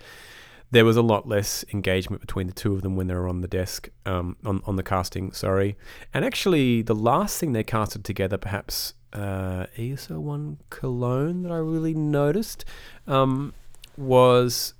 there 0.74 0.86
was 0.86 0.98
a 0.98 1.04
lot 1.04 1.28
less 1.28 1.64
engagement 1.72 2.20
between 2.20 2.48
the 2.48 2.54
two 2.54 2.74
of 2.74 2.82
them 2.82 2.96
when 2.96 3.06
they 3.06 3.14
were 3.14 3.30
on 3.30 3.42
the 3.42 3.48
desk, 3.48 3.90
um, 4.08 4.36
on 4.44 4.62
on 4.66 4.76
the 4.76 4.84
casting. 4.84 5.32
Sorry, 5.32 5.78
and 6.14 6.26
actually, 6.26 6.82
the 6.82 6.96
last 6.96 7.40
thing 7.40 7.54
they 7.54 7.64
casted 7.64 8.04
together, 8.04 8.40
perhaps 8.40 8.96
uh, 9.14 9.68
ESL 9.78 10.18
One 10.18 10.58
Cologne, 10.72 11.44
that 11.44 11.52
I 11.52 11.58
really 11.58 11.94
noticed, 11.94 12.66
um, 13.06 13.54
was 13.96 14.74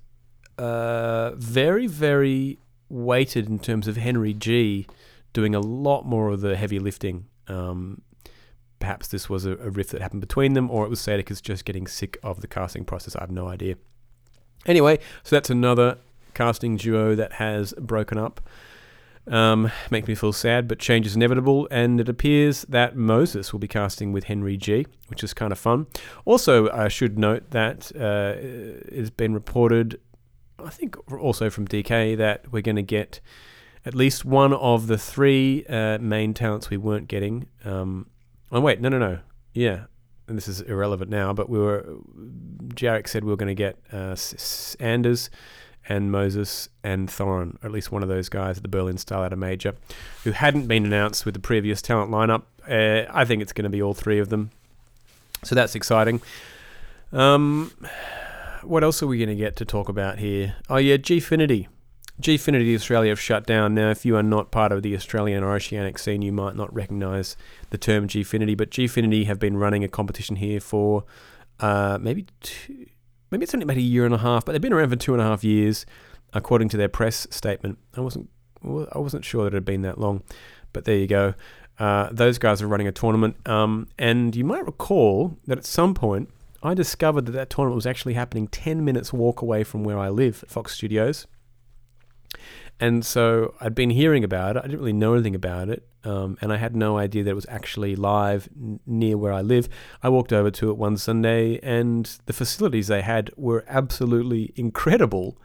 uh, 0.58 1.32
very 1.36 1.86
very 1.86 2.58
weighted 2.90 3.48
in 3.48 3.60
terms 3.60 3.88
of 3.88 3.96
Henry 3.96 4.34
G 4.34 4.88
doing 5.32 5.54
a 5.54 5.60
lot 5.60 6.06
more 6.06 6.30
of 6.30 6.42
the 6.42 6.56
heavy 6.56 6.80
lifting. 6.80 7.28
Um, 7.48 8.02
perhaps 8.80 9.08
this 9.08 9.30
was 9.30 9.46
a, 9.46 9.52
a, 9.58 9.70
rift 9.70 9.92
that 9.92 10.02
happened 10.02 10.22
between 10.22 10.54
them, 10.54 10.72
or 10.72 10.86
it 10.86 10.90
was 10.90 11.00
Sadokist 11.00 11.42
just 11.44 11.66
getting 11.66 11.86
sick 11.86 12.18
of 12.24 12.42
the 12.42 12.48
casting 12.48 12.84
process. 12.84 13.16
I 13.16 13.22
have 13.22 13.32
no 13.32 13.48
idea. 13.48 13.76
Anyway, 14.66 15.00
so 15.24 15.36
that's 15.36 15.50
another 15.50 15.98
casting 16.34 16.78
duo 16.78 17.16
that 17.16 17.34
has 17.34 17.74
broken 17.74 18.18
up. 18.18 18.42
Um, 19.26 19.72
make 19.90 20.08
me 20.08 20.16
feel 20.16 20.34
sad, 20.34 20.68
but 20.68 20.80
change 20.80 21.06
is 21.06 21.16
inevitable, 21.16 21.68
and 21.72 22.00
it 22.00 22.10
appears 22.10 22.64
that 22.64 22.96
Moses 22.96 23.54
will 23.54 23.60
be 23.60 23.70
casting 23.70 24.12
with 24.12 24.26
Henry 24.26 24.58
G, 24.58 24.86
which 25.08 25.24
is 25.24 25.34
kind 25.34 25.52
of 25.52 25.60
fun. 25.60 25.88
Also, 26.26 26.70
I 26.70 26.90
should 26.90 27.18
note 27.18 27.52
that 27.52 27.92
uh, 27.96 28.36
it's 28.38 29.10
been 29.10 29.34
reported, 29.34 30.00
I 30.60 30.70
think 30.70 30.98
also 31.12 31.50
from 31.50 31.68
DK, 31.68 32.18
that 32.18 32.52
we're 32.52 32.62
going 32.62 32.76
to 32.76 32.82
get 32.82 33.22
at 33.86 33.96
least 33.96 34.26
one 34.26 34.54
of 34.54 34.88
the 34.88 34.98
three 34.98 35.66
uh, 35.68 36.00
main 36.00 36.34
talents 36.34 36.70
we 36.70 36.78
weren't 36.78 37.08
getting. 37.08 37.48
Um, 37.64 38.08
oh 38.52 38.60
wait, 38.60 38.82
no, 38.82 38.90
no, 38.90 39.00
no. 39.00 39.20
Yeah, 39.54 39.86
and 40.28 40.38
this 40.38 40.48
is 40.48 40.62
irrelevant 40.62 41.10
now, 41.10 41.34
but 41.34 41.50
we 41.50 41.60
were. 41.60 41.98
Jarek 42.70 43.08
said 43.08 43.24
we 43.24 43.30
were 43.30 43.38
going 43.38 43.56
to 43.56 43.56
get 43.56 43.78
uh, 43.92 44.16
Anders 44.80 45.30
and 45.88 46.12
Moses 46.12 46.70
and 46.84 47.10
Thorin, 47.10 47.56
or 47.62 47.66
at 47.66 47.72
least 47.72 47.92
one 47.92 48.04
of 48.04 48.10
those 48.10 48.30
guys 48.30 48.58
at 48.58 48.64
the 48.64 48.70
Berlin 48.70 48.98
style 48.98 49.30
StarLadder 49.30 49.38
Major, 49.38 49.76
who 50.24 50.32
hadn't 50.32 50.68
been 50.68 50.86
announced 50.86 51.26
with 51.26 51.34
the 51.34 51.42
previous 51.42 51.82
talent 51.82 52.10
lineup. 52.12 52.44
Uh, 52.68 53.10
I 53.14 53.26
think 53.26 53.42
it's 53.42 53.54
going 53.54 53.64
to 53.64 53.70
be 53.70 53.82
all 53.82 53.94
three 53.94 54.20
of 54.20 54.30
them, 54.30 54.52
so 55.44 55.56
that's 55.56 55.76
exciting. 55.76 56.22
Um, 57.12 57.72
what 58.64 58.84
else 58.84 59.04
are 59.04 59.08
we 59.08 59.18
going 59.18 59.30
to 59.30 59.36
get 59.36 59.56
to 59.58 59.66
talk 59.66 59.90
about 59.90 60.20
here? 60.20 60.56
Oh 60.70 60.78
yeah, 60.78 60.96
Gfinity. 60.96 61.68
Gfinity 62.22 62.76
Australia 62.76 63.10
have 63.10 63.20
shut 63.20 63.46
down. 63.46 63.74
Now, 63.74 63.90
if 63.90 64.06
you 64.06 64.16
are 64.16 64.24
not 64.24 64.52
part 64.52 64.72
of 64.72 64.84
the 64.84 64.96
Australian 64.96 65.44
or 65.44 65.54
oceanic 65.54 65.98
scene, 65.98 66.22
you 66.22 66.32
might 66.32 66.56
not 66.56 66.74
recognise 66.74 67.36
the 67.72 67.78
term 67.78 68.08
Gfinity, 68.08 68.56
but 68.56 68.70
Gfinity 68.70 69.26
have 69.26 69.40
been 69.40 69.58
running 69.58 69.84
a 69.84 69.88
competition 69.88 70.36
here 70.36 70.60
for 70.60 71.06
uh, 71.60 71.98
maybe 72.00 72.28
two, 72.42 72.86
maybe 73.32 73.44
it's 73.44 73.54
only 73.54 73.64
about 73.64 73.78
a 73.78 73.82
year 73.82 74.06
and 74.06 74.14
a 74.14 74.20
half, 74.20 74.46
but 74.46 74.52
they've 74.52 74.62
been 74.62 74.74
around 74.74 74.90
for 74.90 74.96
two 74.96 75.14
and 75.14 75.22
a 75.22 75.26
half 75.26 75.44
years, 75.44 75.86
according 76.34 76.70
to 76.70 76.78
their 76.78 76.90
press 76.90 77.28
statement. 77.32 77.80
I 77.96 78.02
wasn't 78.02 78.30
I 78.64 79.00
wasn't 79.00 79.26
sure 79.26 79.44
that 79.44 79.54
it 79.54 79.56
had 79.56 79.66
been 79.66 79.82
that 79.82 80.00
long, 80.00 80.24
but 80.72 80.86
there 80.86 80.96
you 80.96 81.08
go. 81.08 81.34
Uh, 81.80 82.10
those 82.12 82.38
guys 82.38 82.62
are 82.62 82.68
running 82.68 82.88
a 82.88 82.92
tournament, 82.92 83.36
um, 83.48 83.88
and 83.98 84.36
you 84.36 84.44
might 84.44 84.66
recall 84.66 85.38
that 85.48 85.58
at 85.58 85.66
some 85.66 85.94
point 85.94 86.30
I 86.62 86.74
discovered 86.74 87.26
that 87.26 87.34
that 87.34 87.50
tournament 87.50 87.76
was 87.76 87.88
actually 87.88 88.14
happening 88.14 88.48
10 88.48 88.86
minutes 88.86 89.12
walk 89.12 89.42
away 89.42 89.64
from 89.64 89.84
where 89.84 89.98
I 89.98 90.10
live 90.10 90.44
at 90.44 90.50
Fox 90.50 90.74
Studios. 90.74 91.28
And 92.80 93.06
so 93.06 93.54
I'd 93.62 93.76
been 93.76 93.92
hearing 93.92 94.24
about 94.24 94.58
it. 94.58 94.60
I 94.60 94.64
didn't 94.64 94.80
really 94.80 94.94
know 94.94 95.14
anything 95.14 95.36
about 95.36 95.70
it. 95.70 95.88
Um, 96.04 96.38
and 96.42 96.52
I 96.52 96.58
had 96.58 96.76
no 96.76 96.98
idea 96.98 97.24
that 97.24 97.30
it 97.30 97.36
was 97.36 97.46
actually 97.48 97.96
live 97.96 98.50
n- 98.60 98.80
near 98.86 99.18
where 99.18 99.32
I 99.32 99.42
live. 99.42 99.70
I 100.02 100.10
walked 100.10 100.34
over 100.34 100.52
to 100.52 100.70
it 100.70 100.78
one 100.78 100.98
Sunday, 100.98 101.60
and 101.64 102.06
the 102.26 102.34
facilities 102.34 102.88
they 102.88 103.02
had 103.02 103.32
were 103.38 103.64
absolutely 103.68 104.52
incredible. 104.56 105.38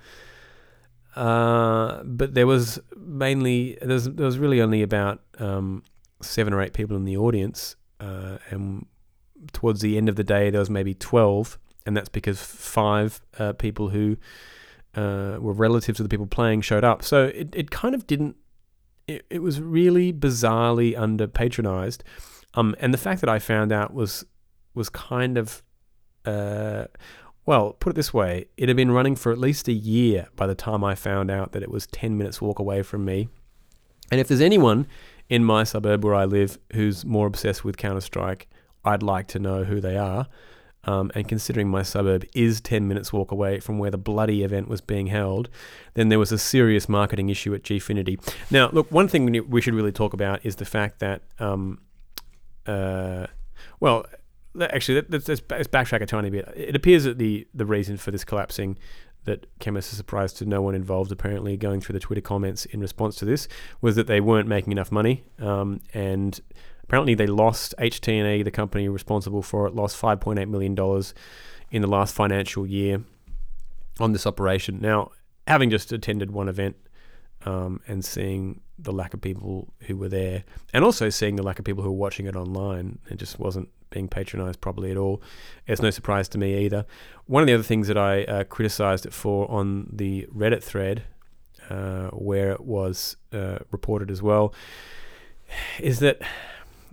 Uh, 1.14 2.03
but 2.03 2.35
there 2.35 2.46
was 2.46 2.81
mainly 2.96 3.79
there 3.81 3.94
was, 3.94 4.12
there 4.12 4.27
was 4.27 4.38
really 4.38 4.61
only 4.61 4.83
about 4.83 5.20
um, 5.38 5.85
seven 6.20 6.53
or 6.53 6.61
eight 6.61 6.72
people 6.72 6.96
in 6.96 7.05
the 7.05 7.16
audience, 7.16 7.77
uh, 8.01 8.38
and 8.51 8.87
towards 9.53 9.81
the 9.81 9.96
end 9.96 10.09
of 10.09 10.16
the 10.16 10.24
day 10.24 10.51
there 10.51 10.61
was 10.61 10.70
maybe 10.70 10.94
twelve, 10.94 11.59
and 11.87 11.96
that's 11.96 12.09
because 12.09 12.42
five 12.42 13.20
uh, 13.38 13.53
people 13.53 13.90
who 13.90 14.16
uh, 14.94 15.37
were 15.40 15.53
relatives 15.53 16.01
of 16.01 16.05
the 16.05 16.09
people 16.09 16.27
playing 16.27 16.61
showed 16.62 16.85
up. 16.85 17.03
So 17.03 17.27
it, 17.27 17.48
it 17.55 17.70
kind 17.70 17.94
of 17.94 18.07
didn't. 18.07 18.37
It, 19.07 19.24
it 19.31 19.42
was 19.42 19.61
really 19.61 20.12
bizarrely 20.12 20.98
under 20.98 21.27
patronized, 21.27 22.05
um, 22.55 22.74
and 22.79 22.92
the 22.92 22.98
fact 22.98 23.20
that 23.20 23.31
I 23.31 23.38
found 23.38 23.72
out 23.72 23.94
was 23.94 24.24
was 24.74 24.88
kind 24.88 25.38
of. 25.38 25.62
Uh, 26.24 26.87
well, 27.46 27.72
put 27.72 27.88
it 27.88 27.96
this 27.96 28.12
way, 28.12 28.44
it 28.59 28.68
had 28.68 28.77
been 28.77 28.90
running 28.90 29.16
for 29.16 29.33
at 29.33 29.38
least 29.38 29.68
a 29.68 29.72
year 29.72 30.29
by 30.37 30.46
the 30.46 30.55
time 30.55 30.85
I 30.85 30.94
found 30.94 31.31
out 31.31 31.53
that 31.53 31.62
it 31.62 31.70
was 31.70 31.87
10 31.87 32.18
minutes 32.18 32.42
walk 32.42 32.59
away 32.59 32.83
from 32.83 33.07
me. 33.07 33.31
And 34.11 34.20
if 34.20 34.29
there's 34.29 34.42
anyone 34.42 34.87
in 35.31 35.44
my 35.44 35.64
suburb 35.64 36.05
where 36.05 36.14
I 36.14 36.27
live 36.27 36.59
who's 36.74 37.07
more 37.07 37.27
obsessed 37.27 37.64
with 37.64 37.79
Counter 37.79 38.03
Strike, 38.03 38.48
I'd 38.85 39.03
like 39.03 39.29
to 39.29 39.38
know 39.38 39.64
who 39.64 39.81
they 39.81 39.96
are. 39.96 40.27
Um, 40.88 41.11
and 41.14 41.29
considering 41.29 41.68
my 41.68 41.83
suburb 41.83 42.24
is 42.35 42.62
10 42.62 42.88
minutes 42.88 43.12
walk 43.12 43.31
away 43.31 43.61
from 43.61 43.79
where 43.79 43.90
the 43.90 43.98
bloody 43.98 44.42
event 44.42 44.68
was 44.68 44.81
being 44.81 45.09
held, 45.09 45.51
then 45.92 46.09
there 46.09 46.18
was 46.18 46.33
a 46.33 46.38
serious 46.38 46.88
marketing 46.88 47.29
issue 47.29 47.55
at 47.55 47.62
Gfinity. 47.62 48.18
Now, 48.51 48.70
look, 48.70 48.90
one 48.90 49.07
thing 49.07 49.46
we 49.51 49.61
should 49.61 49.74
really 49.74 49.92
talk 49.92 50.14
about 50.14 50.46
is 50.46 50.57
the 50.57 50.64
fact 50.64 51.01
that, 51.01 51.20
um, 51.38 51.83
uh, 52.64 53.27
well, 53.81 54.07
actually, 54.59 55.03
let's, 55.11 55.29
backtrack 55.29 56.01
a 56.01 56.07
tiny 56.07 56.31
bit. 56.31 56.51
It 56.57 56.74
appears 56.74 57.05
that 57.05 57.18
the, 57.18 57.46
the 57.53 57.66
reason 57.66 57.98
for 57.98 58.11
this 58.11 58.24
collapsing 58.24 58.79
that 59.24 59.44
came 59.59 59.77
as 59.77 59.92
a 59.92 59.94
surprise 59.94 60.33
to 60.35 60.46
no 60.46 60.62
one 60.62 60.74
involved, 60.74 61.12
apparently, 61.12 61.59
going 61.59 61.83
through 61.83 61.92
the 61.92 62.01
Twitter 62.01 62.22
comments 62.22 62.64
in 62.64 62.81
response 62.81 63.16
to 63.16 63.27
this, 63.27 63.46
was 63.83 63.94
that 63.96 64.07
they 64.07 64.22
weren't 64.22 64.48
making 64.48 64.72
enough 64.72 64.90
money. 64.90 65.24
Um, 65.38 65.83
and 65.92 66.40
apparently, 66.88 67.14
they 67.14 67.27
lost 67.27 67.74
HT&E, 67.79 68.42
the 68.42 68.51
company 68.51 68.88
responsible 68.88 69.42
for 69.42 69.66
it, 69.66 69.74
lost 69.74 70.01
$5.8 70.01 70.48
million 70.48 70.72
in 71.70 71.83
the 71.83 71.88
last 71.88 72.14
financial 72.14 72.66
year 72.66 73.03
on 74.01 74.12
this 74.12 74.27
operation. 74.27 74.79
Now, 74.81 75.11
having 75.46 75.68
just 75.68 75.92
attended 75.92 76.31
one 76.31 76.48
event 76.48 76.77
um, 77.44 77.81
and 77.87 78.03
seeing 78.03 78.62
the 78.79 78.92
lack 78.92 79.12
of 79.12 79.20
people 79.20 79.72
who 79.83 79.96
were 79.96 80.09
there, 80.09 80.44
and 80.72 80.83
also 80.83 81.11
seeing 81.11 81.37
the 81.37 81.42
lack 81.42 81.59
of 81.59 81.64
people 81.66 81.83
who 81.83 81.90
were 81.90 81.98
watching 81.98 82.27
it 82.27 82.35
online, 82.35 83.01
it 83.11 83.18
just 83.18 83.38
wasn't 83.38 83.68
being 83.90 84.09
patronized 84.09 84.61
properly 84.61 84.90
at 84.90 84.96
all. 84.96 85.20
It's 85.66 85.83
no 85.83 85.90
surprise 85.90 86.27
to 86.31 86.38
me 86.38 86.64
either. 86.64 86.87
One 87.27 87.42
of 87.42 87.46
the 87.46 87.55
other 87.55 87.62
things 87.62 87.88
that 87.88 87.98
I 87.98 88.24
uh, 88.24 88.44
criticized 88.44 89.05
it 89.05 89.12
for 89.12 89.51
on 89.51 89.90
the 89.92 90.27
Reddit 90.35 90.62
thread, 90.62 91.03
uh, 91.68 92.09
where 92.09 92.51
it 92.53 92.62
was 92.62 93.16
uh, 93.33 93.59
reported 93.70 94.11
as 94.11 94.22
well, 94.22 94.55
is 95.79 95.98
that 95.98 96.22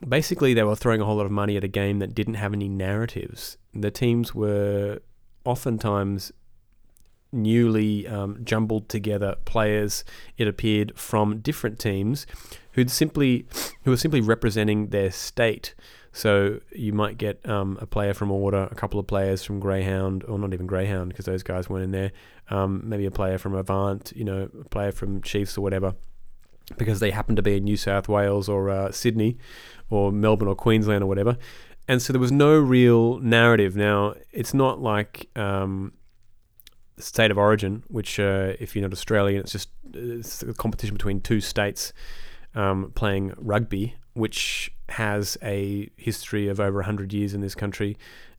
basically 0.08 0.53
they 0.53 0.63
were 0.63 0.75
throwing 0.75 1.01
a 1.01 1.05
whole 1.05 1.17
lot 1.17 1.25
of 1.25 1.31
money 1.31 1.58
at 1.58 1.63
a 1.63 1.67
game 1.67 1.99
that 1.99 2.15
didn't 2.15 2.36
have 2.36 2.53
any 2.53 2.69
narratives. 2.69 3.58
The 3.73 3.91
teams 3.91 4.34
were 4.34 4.99
oftentimes 5.43 6.31
newly 7.31 8.08
um, 8.08 8.39
jumbled 8.45 8.88
together 8.88 9.36
players 9.43 10.05
it 10.38 10.47
appeared 10.47 10.97
from 10.97 11.39
different 11.39 11.77
teams 11.77 12.25
who'd 12.73 12.89
simply 12.89 13.45
who 13.84 13.91
were 13.91 13.97
simply 13.97 14.21
representing 14.21 14.88
their 14.88 15.12
state 15.12 15.75
so 16.15 16.62
you 16.71 16.93
might 16.93 17.17
get 17.17 17.45
um, 17.47 17.77
a 17.81 17.86
player 17.86 18.13
from 18.13 18.31
Order, 18.31 18.69
a 18.71 18.75
couple 18.75 19.01
of 19.01 19.05
players 19.05 19.43
from 19.43 19.60
Greyhound, 19.60 20.23
or 20.23 20.39
not 20.39 20.53
even 20.53 20.65
Greyhound 20.65 21.10
because 21.10 21.25
those 21.25 21.43
guys 21.43 21.69
weren't 21.69 21.84
in 21.84 21.91
there. 21.91 22.13
Um, 22.49 22.84
maybe 22.86 23.05
a 23.05 23.12
player 23.12 23.38
from 23.38 23.53
Avant, 23.53 24.13
you 24.15 24.23
know, 24.23 24.49
a 24.62 24.63
player 24.69 24.93
from 24.93 25.21
Chiefs 25.23 25.58
or 25.58 25.62
whatever, 25.62 25.93
because 26.78 26.99
they 26.99 27.12
happen 27.12 27.36
to 27.36 27.41
be 27.41 27.58
in 27.58 27.63
New 27.63 27.78
South 27.78 28.08
Wales 28.08 28.49
or 28.49 28.69
uh, 28.69 28.91
Sydney 28.91 29.38
or 29.89 30.12
Melbourne 30.12 30.47
or 30.47 30.56
Queensland 30.56 31.04
or 31.04 31.08
whatever. 31.08 31.38
And 31.88 32.01
so 32.01 32.12
there 32.13 32.19
was 32.19 32.32
no 32.32 32.58
real 32.58 33.19
narrative. 33.19 33.75
Now 33.75 34.15
it's 34.32 34.54
not 34.54 34.82
like 34.82 35.30
um, 35.36 35.93
state 36.97 37.32
of 37.32 37.38
origin, 37.38 37.84
which 37.88 38.19
uh, 38.19 38.54
if 38.60 38.75
you're 38.75 38.82
not 38.82 38.91
Australian, 38.91 39.41
it's 39.41 39.51
just 39.51 39.69
it's 39.93 40.41
a 40.41 40.54
competition 40.54 40.95
between 40.95 41.21
two 41.21 41.41
states 41.41 41.93
um, 42.56 42.91
playing 42.95 43.34
rugby, 43.38 43.95
which 44.13 44.71
has 44.89 45.38
a 45.43 45.89
history 45.97 46.47
of 46.47 46.60
over 46.60 46.78
100 46.78 47.13
years 47.13 47.34
in 47.34 47.41
this 47.41 47.56
country. 47.56 47.97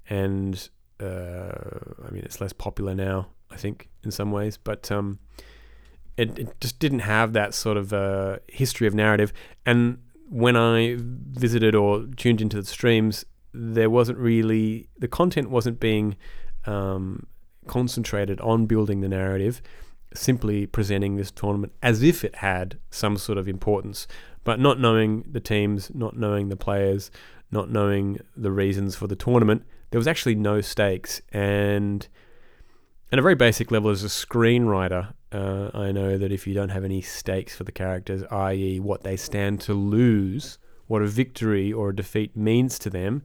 And 0.09 0.69
uh, 1.01 1.53
I 2.07 2.11
mean, 2.11 2.23
it's 2.25 2.41
less 2.41 2.53
popular 2.53 2.95
now, 2.95 3.29
I 3.51 3.57
think, 3.57 3.89
in 4.03 4.11
some 4.11 4.33
ways. 4.33 4.57
But 4.57 4.91
um, 4.91 5.19
it, 6.17 6.39
it, 6.39 6.61
just 6.61 6.79
didn't 6.79 7.01
have 7.01 7.33
that 7.35 7.55
sort 7.55 7.77
of 7.77 7.93
uh, 7.93 8.39
history 8.49 8.87
of 8.87 8.95
narrative. 8.95 9.33
And 9.65 9.99
when 10.29 10.57
I 10.57 10.97
visited 10.99 11.75
or 11.75 12.07
tuned 12.17 12.41
into 12.41 12.61
the 12.61 12.67
streams, 12.67 13.25
there 13.53 13.91
wasn't 13.91 14.19
really, 14.19 14.89
the 14.99 15.09
content 15.09 15.51
wasn't 15.51 15.81
being 15.81 16.17
um, 16.67 17.27
concentrated 17.67 18.41
on 18.41 18.67
building 18.67 19.01
the 19.01 19.09
narrative 19.09 19.63
simply 20.15 20.67
presenting 20.67 21.17
this 21.17 21.31
tournament 21.31 21.73
as 21.83 22.03
if 22.03 22.25
it 22.25 22.37
had 22.37 22.79
some 22.91 23.17
sort 23.17 23.39
of 23.39 23.49
importance, 23.49 24.07
but 24.45 24.59
not 24.59 24.81
knowing 24.81 25.25
the 25.31 25.41
teams, 25.41 25.91
not 25.95 26.17
knowing 26.17 26.49
the 26.49 26.57
players, 26.57 27.11
not 27.51 27.71
knowing 27.71 28.19
the 28.37 28.51
reasons 28.51 28.97
for 28.97 29.07
the 29.07 29.17
tournament, 29.17 29.63
there 29.91 29.99
was 29.99 30.07
actually 30.07 30.35
no 30.35 30.61
stakes. 30.61 31.21
And 31.33 32.07
at 33.13 33.19
a 33.19 33.23
very 33.23 33.35
basic 33.35 33.71
level, 33.71 33.91
as 33.91 34.05
a 34.05 34.09
screenwriter, 34.09 35.13
uh, 35.33 35.71
I 35.75 35.93
know 35.93 36.19
that 36.19 36.33
if 36.33 36.47
you 36.47 36.55
don't 36.55 36.69
have 36.69 36.85
any 36.85 37.03
stakes 37.03 37.57
for 37.57 37.65
the 37.65 37.73
characters, 37.73 38.23
i.e., 38.31 38.81
what 38.81 39.03
they 39.03 39.17
stand 39.17 39.61
to 39.63 39.75
lose, 39.75 40.59
what 40.87 41.03
a 41.03 41.07
victory 41.07 41.73
or 41.73 41.91
a 41.91 41.97
defeat 41.97 42.37
means 42.37 42.79
to 42.81 42.91
them, 42.91 43.23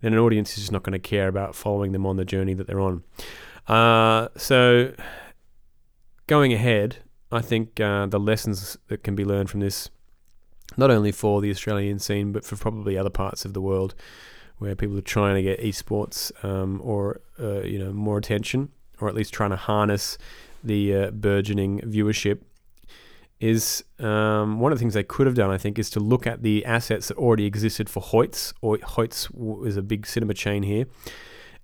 then 0.00 0.12
an 0.12 0.18
audience 0.18 0.50
is 0.50 0.56
just 0.56 0.72
not 0.72 0.82
going 0.82 0.92
to 0.92 0.98
care 0.98 1.28
about 1.28 1.54
following 1.54 1.92
them 1.92 2.06
on 2.06 2.16
the 2.16 2.24
journey 2.24 2.54
that 2.54 2.66
they're 2.66 2.80
on. 2.80 3.02
Uh, 3.66 4.28
so 4.36 4.92
going 6.26 6.52
ahead, 6.52 6.98
I 7.32 7.40
think 7.40 7.80
uh, 7.80 8.06
the 8.06 8.20
lessons 8.20 8.76
that 8.88 9.02
can 9.02 9.14
be 9.14 9.24
learned 9.24 9.50
from 9.50 9.60
this, 9.60 9.90
not 10.76 10.90
only 10.90 11.12
for 11.12 11.40
the 11.40 11.50
Australian 11.50 11.98
scene, 11.98 12.32
but 12.32 12.44
for 12.44 12.56
probably 12.56 12.98
other 12.98 13.10
parts 13.10 13.44
of 13.44 13.54
the 13.54 13.60
world 13.60 13.94
where 14.58 14.74
people 14.74 14.96
are 14.96 15.02
trying 15.02 15.36
to 15.36 15.42
get 15.42 15.58
esports 15.60 16.32
um, 16.44 16.80
or 16.84 17.20
uh, 17.40 17.62
you 17.62 17.78
know 17.78 17.92
more 17.92 18.18
attention, 18.18 18.68
or 19.00 19.08
at 19.08 19.14
least 19.14 19.32
trying 19.32 19.50
to 19.50 19.56
harness 19.56 20.18
the 20.62 20.94
uh, 20.94 21.10
burgeoning 21.10 21.80
viewership, 21.80 22.40
is 23.40 23.82
um, 23.98 24.60
one 24.60 24.70
of 24.70 24.78
the 24.78 24.82
things 24.82 24.94
they 24.94 25.02
could 25.02 25.26
have 25.26 25.34
done. 25.34 25.50
I 25.50 25.58
think 25.58 25.78
is 25.78 25.88
to 25.90 26.00
look 26.00 26.26
at 26.26 26.42
the 26.42 26.64
assets 26.64 27.08
that 27.08 27.16
already 27.16 27.46
existed 27.46 27.88
for 27.88 28.02
Hoyts. 28.02 28.52
Hoyts 28.62 29.66
is 29.66 29.76
a 29.76 29.82
big 29.82 30.06
cinema 30.06 30.34
chain 30.34 30.62
here 30.62 30.86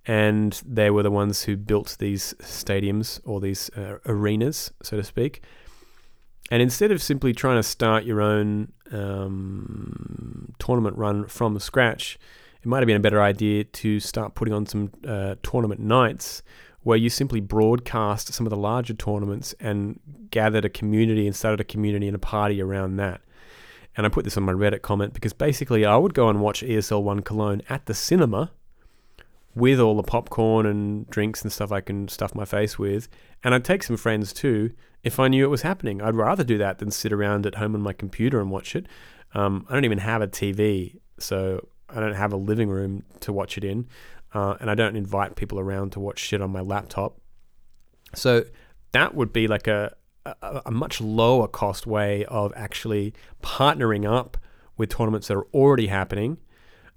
and 0.07 0.61
they 0.65 0.89
were 0.89 1.03
the 1.03 1.11
ones 1.11 1.43
who 1.43 1.57
built 1.57 1.97
these 1.99 2.33
stadiums 2.39 3.19
or 3.25 3.41
these 3.41 3.69
uh, 3.75 3.97
arenas, 4.05 4.71
so 4.81 4.95
to 4.95 5.03
speak. 5.03 5.43
And 6.49 6.61
instead 6.61 6.91
of 6.91 7.01
simply 7.01 7.33
trying 7.33 7.57
to 7.57 7.63
start 7.63 8.05
your 8.05 8.21
own 8.21 8.71
um, 8.91 10.53
tournament 10.59 10.97
run 10.97 11.27
from 11.27 11.59
scratch, 11.59 12.17
it 12.61 12.67
might 12.67 12.79
have 12.79 12.87
been 12.87 12.95
a 12.95 13.01
better 13.01 13.21
idea 13.21 13.65
to 13.65 13.99
start 13.99 14.33
putting 14.33 14.53
on 14.53 14.65
some 14.65 14.91
uh, 15.05 15.35
tournament 15.43 15.81
nights 15.81 16.41
where 16.87 16.97
you 16.97 17.09
simply 17.09 17.41
broadcast 17.41 18.31
some 18.31 18.45
of 18.45 18.49
the 18.49 18.55
larger 18.55 18.93
tournaments 18.93 19.53
and 19.59 19.99
gathered 20.31 20.63
a 20.63 20.69
community 20.69 21.27
and 21.27 21.35
started 21.35 21.59
a 21.59 21.63
community 21.65 22.07
and 22.07 22.15
a 22.15 22.19
party 22.19 22.61
around 22.61 22.95
that. 22.95 23.19
And 23.97 24.05
I 24.05 24.09
put 24.09 24.23
this 24.23 24.37
on 24.37 24.43
my 24.43 24.53
Reddit 24.53 24.83
comment 24.83 25.13
because 25.13 25.33
basically 25.33 25.83
I 25.83 25.97
would 25.97 26.13
go 26.13 26.29
and 26.29 26.39
watch 26.39 26.61
ESL 26.61 27.03
One 27.03 27.23
Cologne 27.23 27.61
at 27.67 27.87
the 27.87 27.93
cinema 27.93 28.51
with 29.53 29.81
all 29.81 29.97
the 29.97 30.03
popcorn 30.03 30.65
and 30.65 31.09
drinks 31.09 31.41
and 31.41 31.51
stuff 31.51 31.73
I 31.73 31.81
can 31.81 32.07
stuff 32.07 32.33
my 32.33 32.45
face 32.45 32.79
with. 32.79 33.09
And 33.43 33.53
I'd 33.53 33.65
take 33.65 33.83
some 33.83 33.97
friends 33.97 34.31
too 34.31 34.71
if 35.03 35.19
I 35.19 35.27
knew 35.27 35.43
it 35.43 35.49
was 35.49 35.63
happening. 35.63 36.01
I'd 36.01 36.15
rather 36.15 36.45
do 36.45 36.57
that 36.59 36.77
than 36.77 36.91
sit 36.91 37.11
around 37.11 37.45
at 37.45 37.55
home 37.55 37.75
on 37.75 37.81
my 37.81 37.91
computer 37.91 38.39
and 38.39 38.49
watch 38.49 38.77
it. 38.77 38.85
Um, 39.33 39.65
I 39.69 39.73
don't 39.73 39.83
even 39.83 39.97
have 39.97 40.21
a 40.21 40.27
TV, 40.29 41.01
so 41.19 41.67
I 41.89 41.99
don't 41.99 42.15
have 42.15 42.31
a 42.31 42.37
living 42.37 42.69
room 42.69 43.03
to 43.19 43.33
watch 43.33 43.57
it 43.57 43.65
in. 43.65 43.87
Uh, 44.37 44.55
and 44.59 44.69
I 44.69 44.75
don't 44.75 44.95
invite 44.95 45.35
people 45.35 45.59
around 45.59 45.93
to 45.93 45.99
watch 45.99 46.19
shit 46.19 46.43
on 46.43 46.51
my 46.51 46.61
laptop. 46.61 47.19
So 48.13 48.45
that 48.91 49.15
would 49.15 49.33
be 49.33 49.47
like 49.47 49.65
a, 49.65 49.95
a, 50.27 50.61
a 50.67 50.71
much 50.71 51.01
lower 51.01 51.47
cost 51.47 51.87
way 51.87 52.23
of 52.25 52.53
actually 52.55 53.15
partnering 53.41 54.07
up 54.07 54.37
with 54.77 54.89
tournaments 54.89 55.27
that 55.29 55.37
are 55.37 55.47
already 55.55 55.87
happening, 55.87 56.37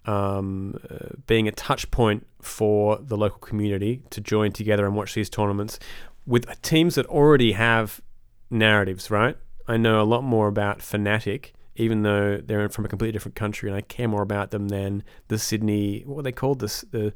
um, 0.05 0.79
uh, 0.91 1.15
being 1.27 1.49
a 1.49 1.53
touch 1.53 1.91
point 1.91 2.27
for 2.43 2.99
the 2.99 3.17
local 3.17 3.39
community 3.39 4.03
to 4.11 4.21
join 4.21 4.53
together 4.53 4.85
and 4.85 4.95
watch 4.95 5.15
these 5.15 5.31
tournaments 5.31 5.79
with 6.27 6.45
teams 6.61 6.95
that 6.97 7.07
already 7.07 7.53
have 7.53 8.03
narratives, 8.51 9.11
right? 9.11 9.39
I 9.67 9.79
know 9.79 10.03
a 10.03 10.05
lot 10.05 10.25
more 10.25 10.47
about 10.47 10.81
Fnatic, 10.81 11.53
even 11.77 12.03
though 12.03 12.39
they're 12.39 12.69
from 12.69 12.85
a 12.85 12.89
completely 12.89 13.13
different 13.13 13.37
country, 13.37 13.69
and 13.69 13.77
I 13.77 13.83
care 13.83 14.09
more 14.09 14.23
about 14.23 14.51
them 14.51 14.69
than 14.69 15.03
the 15.29 15.39
Sydney. 15.39 16.03
What 16.07 16.25
they 16.25 16.33
called? 16.33 16.61
This 16.61 16.83
the 16.91 17.13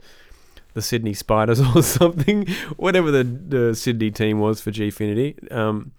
the 0.75 0.83
Sydney 0.83 1.15
Spiders 1.15 1.61
or 1.75 1.83
something, 1.83 2.47
whatever 2.77 3.11
the, 3.11 3.25
the 3.25 3.75
Sydney 3.75 4.11
team 4.11 4.41
was 4.41 4.61
for 4.61 4.71
Gfinity. 4.71 5.53
Um, 5.53 5.93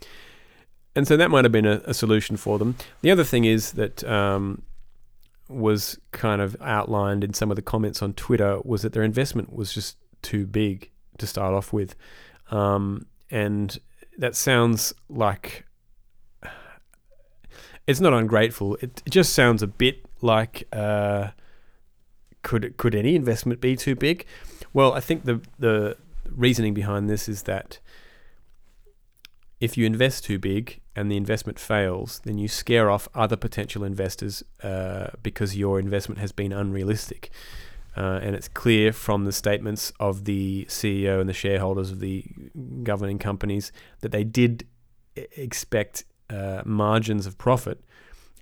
and 0.95 1.07
so 1.07 1.17
that 1.17 1.31
might 1.31 1.45
have 1.45 1.51
been 1.51 1.65
a, 1.65 1.81
a, 1.85 1.93
solution 1.93 2.37
for 2.37 2.59
them. 2.59 2.75
The 3.01 3.11
other 3.11 3.23
thing 3.23 3.45
is 3.45 3.73
that 3.73 4.03
um, 4.03 4.63
was 5.49 5.99
kind 6.11 6.41
of 6.41 6.55
outlined 6.61 7.23
in 7.23 7.33
some 7.33 7.51
of 7.51 7.55
the 7.55 7.61
comments 7.61 8.01
on 8.01 8.13
Twitter 8.13 8.59
was 8.63 8.81
that 8.83 8.93
their 8.93 9.03
investment 9.03 9.53
was 9.53 9.73
just 9.73 9.97
too 10.21 10.45
big 10.45 10.91
to 11.17 11.27
start 11.27 11.53
off 11.53 11.73
with. 11.73 11.95
Um, 12.51 13.07
and 13.29 13.77
that 14.17 14.35
sounds 14.35 14.93
like 15.09 15.64
it's 17.88 18.00
not 18.00 18.13
ungrateful. 18.13 18.76
It, 18.82 19.02
just 19.10 19.34
sounds 19.34 19.62
a 19.62 19.67
bit 19.67 20.06
like 20.21 20.67
uh, 20.74 21.30
could 22.41 22.78
could 22.78 22.95
any 22.95 23.15
investment 23.15 23.62
be 23.62 23.76
too 23.76 23.95
big? 23.95 24.26
Well, 24.74 24.93
I 24.93 25.00
think 25.00 25.26
the 25.26 25.41
the 25.60 25.98
reasoning 26.30 26.74
behind 26.74 27.10
this 27.10 27.30
is 27.30 27.43
that 27.43 27.80
if 29.60 29.78
you 29.78 29.86
invest 29.86 30.26
too 30.26 30.38
big 30.38 30.82
and 30.95 31.12
the 31.12 31.17
investment 31.17 31.60
fails, 31.60 32.21
then 32.24 32.38
you 32.38 32.48
scare 32.48 32.89
off 32.89 33.08
other 33.15 33.36
potential 33.36 33.84
investors 33.84 34.43
uh, 34.63 35.08
because 35.24 35.56
your 35.56 35.80
investment 35.80 36.19
has 36.19 36.32
been 36.32 36.52
unrealistic. 36.52 37.30
Uh, 37.98 38.19
and 38.21 38.36
it's 38.36 38.50
clear 38.50 38.91
from 38.91 39.24
the 39.24 39.32
statements 39.32 39.93
of 40.02 40.26
the 40.26 40.65
CEO 40.65 41.21
and 41.21 41.30
the 41.30 41.34
shareholders 41.34 41.91
of 41.91 42.02
the 42.02 42.26
governing 42.84 43.17
companies 43.17 43.71
that 44.02 44.12
they 44.12 44.24
did 44.24 44.67
expect 45.15 46.04
uh, 46.29 46.61
margins 46.65 47.25
of 47.25 47.38
profit 47.38 47.83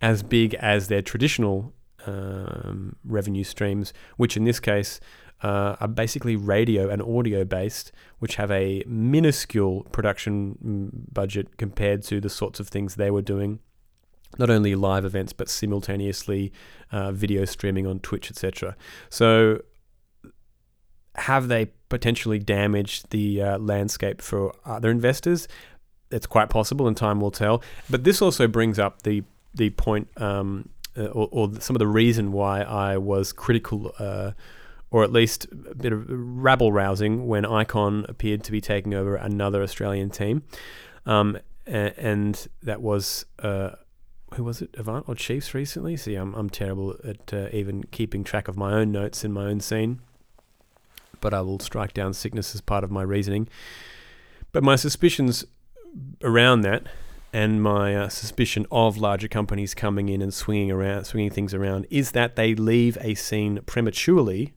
as 0.01 0.23
big 0.23 0.53
as 0.55 0.87
their 0.87 1.01
traditional 1.01 1.73
um, 2.05 2.95
revenue 3.05 3.43
streams, 3.43 3.93
which 4.17 4.35
in 4.35 4.43
this 4.43 4.59
case 4.59 4.99
uh, 5.41 5.75
are 5.79 5.87
basically 5.87 6.35
radio 6.35 6.89
and 6.89 7.01
audio 7.01 7.43
based, 7.45 7.91
which 8.19 8.35
have 8.35 8.51
a 8.51 8.83
minuscule 8.85 9.83
production 9.91 10.57
mm, 10.63 11.13
budget 11.13 11.57
compared 11.57 12.03
to 12.03 12.19
the 12.19 12.29
sorts 12.29 12.59
of 12.59 12.67
things 12.67 12.95
they 12.95 13.11
were 13.11 13.21
doing 13.21 13.59
not 14.37 14.49
only 14.49 14.75
live 14.75 15.05
events 15.05 15.33
but 15.33 15.49
simultaneously 15.49 16.51
uh, 16.91 17.11
video 17.11 17.45
streaming 17.45 17.87
on 17.87 17.99
Twitch, 17.99 18.29
etc. 18.29 18.75
So, 19.09 19.61
have 21.15 21.47
they 21.47 21.67
potentially 21.89 22.39
damaged 22.39 23.11
the 23.11 23.41
uh, 23.41 23.57
landscape 23.59 24.21
for 24.21 24.53
other 24.65 24.89
investors? 24.89 25.47
It's 26.13 26.27
quite 26.27 26.49
possible, 26.49 26.87
and 26.87 26.95
time 26.95 27.19
will 27.19 27.31
tell. 27.31 27.61
But 27.89 28.03
this 28.03 28.21
also 28.21 28.47
brings 28.47 28.79
up 28.79 29.03
the 29.03 29.23
the 29.53 29.69
point, 29.71 30.07
um, 30.17 30.69
uh, 30.97 31.05
or, 31.05 31.27
or, 31.31 31.51
some 31.59 31.75
of 31.75 31.79
the 31.79 31.87
reason 31.87 32.31
why 32.31 32.61
I 32.61 32.97
was 32.97 33.31
critical, 33.31 33.93
uh, 33.99 34.31
or 34.89 35.03
at 35.03 35.11
least 35.11 35.45
a 35.51 35.75
bit 35.75 35.93
of 35.93 36.05
rabble 36.09 36.71
rousing 36.71 37.27
when 37.27 37.45
Icon 37.45 38.05
appeared 38.09 38.43
to 38.45 38.51
be 38.51 38.61
taking 38.61 38.93
over 38.95 39.15
another 39.15 39.61
Australian 39.61 40.09
team, 40.09 40.43
um, 41.05 41.37
and, 41.67 41.93
and 41.97 42.47
that 42.63 42.81
was 42.81 43.25
uh, 43.39 43.71
who 44.35 44.43
was 44.43 44.61
it? 44.61 44.75
Avant 44.77 45.05
or 45.07 45.15
Chiefs 45.15 45.53
recently? 45.53 45.97
See, 45.97 46.15
I'm 46.15 46.33
I'm 46.35 46.49
terrible 46.49 46.95
at 47.03 47.33
uh, 47.33 47.49
even 47.51 47.83
keeping 47.85 48.23
track 48.23 48.47
of 48.47 48.57
my 48.57 48.73
own 48.73 48.91
notes 48.91 49.23
in 49.23 49.31
my 49.31 49.45
own 49.45 49.59
scene, 49.59 50.01
but 51.21 51.33
I 51.33 51.41
will 51.41 51.59
strike 51.59 51.93
down 51.93 52.13
sickness 52.13 52.53
as 52.55 52.61
part 52.61 52.83
of 52.83 52.91
my 52.91 53.03
reasoning. 53.03 53.47
But 54.51 54.63
my 54.63 54.75
suspicions 54.75 55.45
around 56.21 56.61
that, 56.61 56.83
and 57.31 57.61
my 57.61 57.95
uh, 57.95 58.09
suspicion 58.09 58.65
of 58.71 58.97
larger 58.97 59.27
companies 59.27 59.73
coming 59.73 60.09
in 60.09 60.21
and 60.21 60.33
swinging 60.33 60.71
around, 60.71 61.05
swinging 61.05 61.31
things 61.31 61.53
around, 61.53 61.87
is 61.89 62.11
that 62.11 62.35
they 62.35 62.53
leave 62.55 62.97
a 63.01 63.15
scene 63.15 63.59
prematurely. 63.65 64.53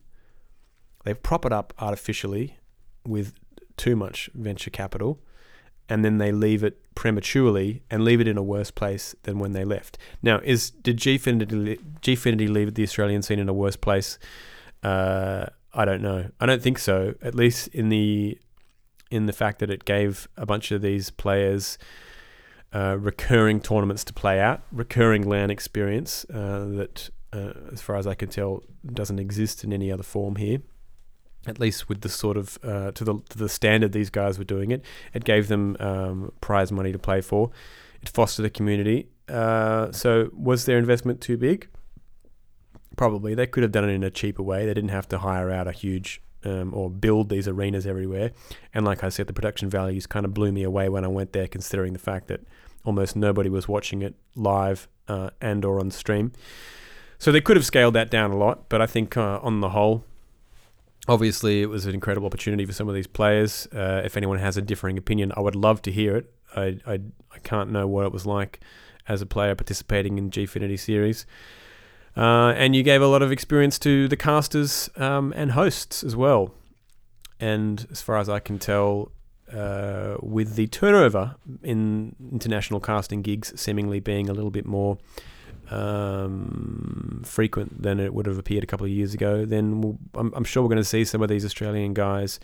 They've 1.04 1.22
prop 1.22 1.44
it 1.46 1.52
up 1.52 1.72
artificially 1.78 2.58
with 3.06 3.34
too 3.76 3.96
much 3.96 4.28
venture 4.34 4.70
capital 4.70 5.20
and 5.88 6.04
then 6.04 6.18
they 6.18 6.32
leave 6.32 6.64
it 6.64 6.94
prematurely 6.94 7.82
and 7.90 8.04
leave 8.04 8.20
it 8.20 8.28
in 8.28 8.36
a 8.36 8.42
worse 8.42 8.70
place 8.70 9.14
than 9.22 9.38
when 9.38 9.52
they 9.52 9.64
left. 9.64 9.98
Now, 10.22 10.40
is 10.42 10.70
did 10.70 10.98
Gfinity, 10.98 11.78
Gfinity 12.00 12.48
leave 12.48 12.74
the 12.74 12.82
Australian 12.82 13.22
scene 13.22 13.38
in 13.38 13.48
a 13.48 13.54
worse 13.54 13.76
place? 13.76 14.18
Uh, 14.82 15.46
I 15.72 15.84
don't 15.84 16.02
know. 16.02 16.30
I 16.40 16.46
don't 16.46 16.62
think 16.62 16.78
so. 16.78 17.14
At 17.22 17.34
least 17.34 17.68
in 17.68 17.88
the 17.88 18.38
in 19.10 19.26
the 19.26 19.32
fact 19.32 19.58
that 19.60 19.70
it 19.70 19.84
gave 19.84 20.28
a 20.36 20.46
bunch 20.46 20.70
of 20.72 20.82
these 20.82 21.10
players 21.10 21.78
uh, 22.72 22.96
recurring 22.98 23.60
tournaments 23.60 24.04
to 24.04 24.12
play 24.12 24.40
out, 24.40 24.62
recurring 24.72 25.28
LAN 25.28 25.50
experience 25.50 26.26
uh, 26.32 26.66
that, 26.66 27.10
uh, 27.32 27.52
as 27.72 27.80
far 27.80 27.96
as 27.96 28.06
I 28.06 28.14
can 28.14 28.28
tell, 28.28 28.62
doesn't 28.84 29.18
exist 29.18 29.64
in 29.64 29.72
any 29.72 29.90
other 29.90 30.02
form 30.02 30.36
here 30.36 30.60
at 31.46 31.60
least 31.60 31.88
with 31.88 32.00
the 32.00 32.08
sort 32.08 32.36
of 32.36 32.58
uh, 32.62 32.90
to 32.92 33.04
the 33.04 33.14
to 33.28 33.38
the 33.38 33.48
standard 33.48 33.92
these 33.92 34.10
guys 34.10 34.38
were 34.38 34.44
doing 34.44 34.70
it. 34.70 34.84
It 35.14 35.24
gave 35.24 35.48
them 35.48 35.76
um, 35.80 36.32
prize 36.40 36.72
money 36.72 36.92
to 36.92 36.98
play 36.98 37.20
for. 37.20 37.50
It 38.02 38.08
fostered 38.08 38.44
a 38.44 38.50
community. 38.50 39.08
Uh, 39.28 39.92
so 39.92 40.30
was 40.32 40.64
their 40.66 40.78
investment 40.78 41.20
too 41.20 41.36
big? 41.36 41.68
Probably. 42.96 43.34
They 43.34 43.46
could 43.46 43.62
have 43.62 43.72
done 43.72 43.88
it 43.88 43.92
in 43.92 44.02
a 44.02 44.10
cheaper 44.10 44.42
way. 44.42 44.66
They 44.66 44.74
didn't 44.74 44.90
have 44.90 45.08
to 45.08 45.18
hire 45.18 45.50
out 45.50 45.68
a 45.68 45.72
huge 45.72 46.20
um, 46.46 46.72
or 46.72 46.88
build 46.88 47.28
these 47.28 47.48
arenas 47.48 47.86
everywhere. 47.86 48.30
And 48.72 48.84
like 48.84 49.02
I 49.02 49.08
said, 49.08 49.26
the 49.26 49.32
production 49.32 49.68
values 49.68 50.06
kind 50.06 50.24
of 50.24 50.32
blew 50.32 50.52
me 50.52 50.62
away 50.62 50.88
when 50.88 51.04
I 51.04 51.08
went 51.08 51.32
there, 51.32 51.48
considering 51.48 51.92
the 51.92 51.98
fact 51.98 52.28
that 52.28 52.40
almost 52.84 53.16
nobody 53.16 53.50
was 53.50 53.66
watching 53.66 54.00
it 54.02 54.14
live 54.36 54.88
uh, 55.08 55.30
and 55.40 55.64
or 55.64 55.80
on 55.80 55.90
stream. 55.90 56.32
So 57.18 57.32
they 57.32 57.40
could 57.40 57.56
have 57.56 57.66
scaled 57.66 57.94
that 57.94 58.10
down 58.10 58.30
a 58.30 58.36
lot, 58.36 58.68
but 58.68 58.80
I 58.80 58.86
think 58.86 59.16
uh, 59.16 59.40
on 59.42 59.60
the 59.60 59.70
whole, 59.70 60.04
obviously 61.08 61.62
it 61.62 61.66
was 61.66 61.86
an 61.86 61.94
incredible 61.94 62.26
opportunity 62.26 62.64
for 62.64 62.72
some 62.72 62.88
of 62.88 62.94
these 62.94 63.06
players. 63.06 63.66
Uh, 63.74 64.02
if 64.04 64.16
anyone 64.16 64.38
has 64.38 64.56
a 64.56 64.62
differing 64.62 64.98
opinion, 64.98 65.32
I 65.36 65.40
would 65.40 65.56
love 65.56 65.82
to 65.82 65.92
hear 65.92 66.16
it. 66.16 66.32
I, 66.54 66.78
I, 66.86 67.00
I 67.34 67.38
can't 67.42 67.70
know 67.70 67.86
what 67.86 68.06
it 68.06 68.12
was 68.12 68.26
like 68.26 68.60
as 69.08 69.22
a 69.22 69.26
player 69.26 69.54
participating 69.54 70.18
in 70.18 70.30
Gfinity 70.30 70.78
series. 70.78 71.26
Uh, 72.16 72.54
and 72.56 72.74
you 72.74 72.82
gave 72.82 73.02
a 73.02 73.06
lot 73.06 73.20
of 73.20 73.30
experience 73.30 73.78
to 73.78 74.08
the 74.08 74.16
casters 74.16 74.88
um, 74.96 75.34
and 75.36 75.52
hosts 75.52 76.02
as 76.02 76.16
well. 76.16 76.54
And 77.38 77.86
as 77.90 78.00
far 78.00 78.16
as 78.18 78.28
I 78.28 78.38
can 78.38 78.58
tell, 78.58 79.12
uh, 79.52 80.16
with 80.22 80.56
the 80.56 80.66
turnover 80.66 81.36
in 81.62 82.16
international 82.32 82.80
casting 82.80 83.22
gigs 83.22 83.52
seemingly 83.60 84.00
being 84.00 84.30
a 84.30 84.32
little 84.32 84.50
bit 84.50 84.64
more 84.64 84.98
um, 85.70 87.22
frequent 87.24 87.82
than 87.82 88.00
it 88.00 88.14
would 88.14 88.26
have 88.26 88.38
appeared 88.38 88.64
a 88.64 88.66
couple 88.66 88.86
of 88.86 88.92
years 88.92 89.12
ago, 89.12 89.44
then 89.44 89.82
we'll, 89.82 89.98
I'm, 90.14 90.32
I'm 90.34 90.44
sure 90.44 90.62
we're 90.62 90.70
going 90.70 90.78
to 90.78 90.84
see 90.84 91.04
some 91.04 91.22
of 91.22 91.28
these 91.28 91.44
Australian 91.44 91.92
guys 91.92 92.40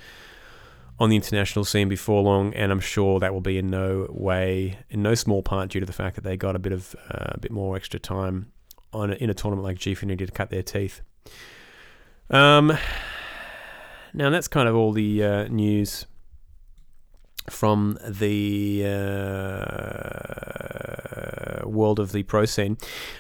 on 0.99 1.09
the 1.09 1.17
international 1.17 1.65
scene 1.65 1.89
before 1.89 2.23
long, 2.23 2.53
and 2.55 2.71
I'm 2.71 2.81
sure 2.81 3.19
that 3.21 3.33
will 3.33 3.41
be 3.41 3.57
in 3.59 3.71
no 3.71 4.07
way, 4.11 4.79
in 4.91 5.03
no 5.03 5.15
small 5.15 5.43
part, 5.43 5.71
due 5.71 5.81
to 5.81 5.87
the 5.87 5.93
fact 5.93 6.17
that 6.17 6.25
they 6.25 6.37
got 6.37 6.55
a 6.55 6.59
bit 6.59 6.73
of 6.73 6.95
uh, 7.11 7.33
a 7.33 7.39
bit 7.39 7.51
more 7.51 7.75
extra 7.75 7.99
time 7.99 8.52
on 8.93 9.13
in 9.13 9.31
a 9.31 9.35
tournament 9.35 9.65
like 9.65 9.79
Gfinity 9.79 10.27
to 10.27 10.33
cut 10.33 10.51
their 10.51 10.63
teeth. 10.63 11.03
Um, 12.31 12.77
now 14.15 14.31
that's 14.31 14.49
kind 14.49 14.69
of 14.69 14.75
all 14.75 14.93
the 14.93 15.23
uh, 15.23 15.45
news 15.49 16.07
from 17.51 17.99
the 18.07 18.85
uh, 21.65 21.69
world 21.69 21.99
of 21.99 22.13
the 22.13 22.23
pro 22.23 22.45
scene. 22.45 22.79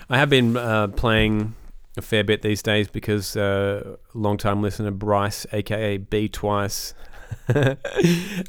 I 0.08 0.18
have 0.18 0.30
been 0.30 0.56
uh, 0.56 0.88
playing 0.88 1.54
a 1.96 2.02
fair 2.02 2.24
bit 2.24 2.42
these 2.42 2.62
days 2.62 2.88
because 2.88 3.36
uh, 3.36 3.96
long-time 4.14 4.62
listener 4.62 4.90
Bryce, 4.90 5.46
aka 5.52 5.98
B 5.98 6.28
Twice, 6.28 6.94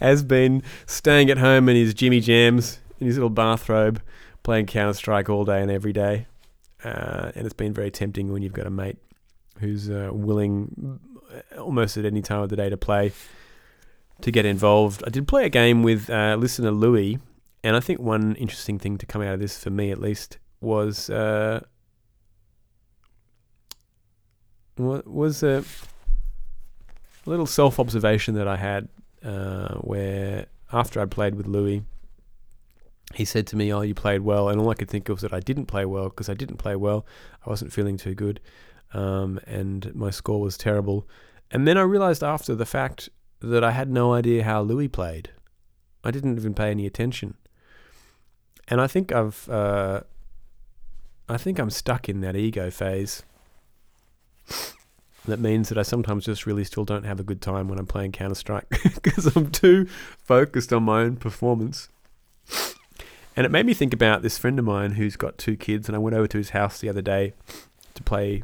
has 0.02 0.24
been 0.24 0.64
staying 0.86 1.30
at 1.30 1.38
home 1.38 1.70
in 1.70 1.76
his 1.76 1.94
Jimmy 1.94 2.20
Jams 2.20 2.80
in 3.00 3.08
his 3.08 3.18
little 3.18 3.30
bathrobe, 3.30 4.02
playing 4.44 4.68
Counter 4.68 4.94
Strike 4.94 5.30
all 5.30 5.46
day 5.46 5.62
and 5.62 5.72
every 5.72 5.94
day. 5.94 6.28
Uh, 6.84 7.32
and 7.36 7.46
it's 7.46 7.54
been 7.54 7.74
very 7.74 7.91
tempting 7.91 8.32
when 8.32 8.41
you've 8.41 8.54
got 8.54 8.67
a 8.67 8.69
mate 8.69 8.98
who's 9.60 9.89
uh, 9.89 10.10
willing 10.12 11.00
almost 11.58 11.98
at 11.98 12.06
any 12.06 12.22
time 12.22 12.41
of 12.41 12.50
the 12.50 12.56
day 12.56 12.69
to 12.69 12.78
play 12.78 13.12
to 14.22 14.32
get 14.32 14.46
involved. 14.46 15.04
I 15.06 15.10
did 15.10 15.28
play 15.28 15.46
a 15.46 15.50
game 15.50 15.84
with 15.84 16.10
uh, 16.10 16.36
listener 16.39 16.72
Louis, 16.72 17.19
and 17.63 17.76
I 17.76 17.80
think 17.80 18.00
one 18.00 18.36
interesting 18.36 18.80
thing 18.80 18.98
to 18.98 19.06
come 19.06 19.22
out 19.22 19.34
of 19.34 19.39
this 19.39 19.62
for 19.62 19.69
me 19.69 19.91
at 19.91 20.00
least 20.00 20.38
was 20.62 21.10
uh, 21.10 21.62
was 24.78 25.43
a 25.43 25.63
little 27.26 27.46
self 27.46 27.80
observation 27.80 28.36
that 28.36 28.48
I 28.48 28.58
had 28.58 28.89
uh, 29.24 29.76
where 29.76 30.48
after 30.72 31.00
I 31.00 31.06
played 31.06 31.36
with 31.36 31.48
Louis, 31.48 31.84
he 33.13 33.26
said 33.26 33.46
to 33.48 33.56
me, 33.56 33.72
"Oh, 33.72 33.82
you 33.82 33.94
played 33.94 34.22
well," 34.22 34.50
and 34.50 34.60
all 34.60 34.70
I 34.70 34.76
could 34.76 34.89
think 34.89 35.10
of 35.10 35.16
was 35.16 35.22
that 35.22 35.34
I 35.34 35.39
didn't 35.39 35.68
play 35.68 35.86
well 35.86 36.10
because 36.10 36.30
I 36.30 36.34
didn't 36.34 36.58
play 36.58 36.76
well. 36.76 37.06
I 37.46 37.50
wasn't 37.50 37.74
feeling 37.74 37.98
too 37.98 38.16
good, 38.16 38.39
um, 38.94 39.39
and 39.46 39.94
my 39.94 40.10
score 40.10 40.42
was 40.42 40.58
terrible. 40.58 41.08
And 41.52 41.68
then 41.68 41.78
I 41.78 41.82
realized 41.82 42.24
after 42.24 42.56
the 42.56 42.66
fact 42.66 43.10
that 43.39 43.63
I 43.63 43.72
had 43.72 43.89
no 43.89 44.13
idea 44.13 44.44
how 44.44 44.62
Louis 44.62 44.88
played. 44.88 45.30
I 46.04 46.12
didn't 46.12 46.38
even 46.38 46.54
pay 46.54 46.72
any 46.72 46.86
attention, 46.86 47.36
and 48.68 48.82
I 48.82 48.88
think 48.88 49.12
I've, 49.12 49.48
uh, 49.50 50.02
I 51.30 51.38
think 51.38 51.60
I'm 51.60 51.70
stuck 51.70 52.10
in 52.10 52.22
that 52.22 52.36
ego 52.36 52.70
phase. 52.70 53.24
That 55.26 55.39
means 55.39 55.70
that 55.70 55.78
I 55.78 55.84
sometimes 55.84 56.26
just 56.26 56.46
really 56.46 56.66
still 56.66 56.84
don't 56.84 57.06
have 57.06 57.20
a 57.20 57.24
good 57.24 57.42
time 57.42 57.70
when 57.70 57.80
I'm 57.80 57.86
playing 57.86 58.12
Counter 58.12 58.36
Strike 58.36 58.68
because 58.96 59.26
I'm 59.38 59.52
too 59.52 59.88
focused 60.18 60.74
on 60.74 60.84
my 60.84 61.04
own 61.04 61.16
performance. 61.16 61.88
And 63.36 63.46
it 63.46 63.50
made 63.50 63.65
me 63.65 63.74
think 63.74 63.93
about 63.93 64.22
this 64.22 64.38
friend 64.38 64.60
of 64.60 64.65
mine 64.65 64.91
who's 64.91 65.15
got 65.15 65.38
two 65.38 65.56
kids, 65.56 65.88
and 65.89 65.96
I 65.96 66.00
went 66.00 66.15
over 66.15 66.28
to 66.28 66.38
his 66.38 66.52
house 66.52 66.80
the 66.80 66.89
other 66.89 67.02
day 67.02 67.34
to 67.96 68.04
play 68.04 68.43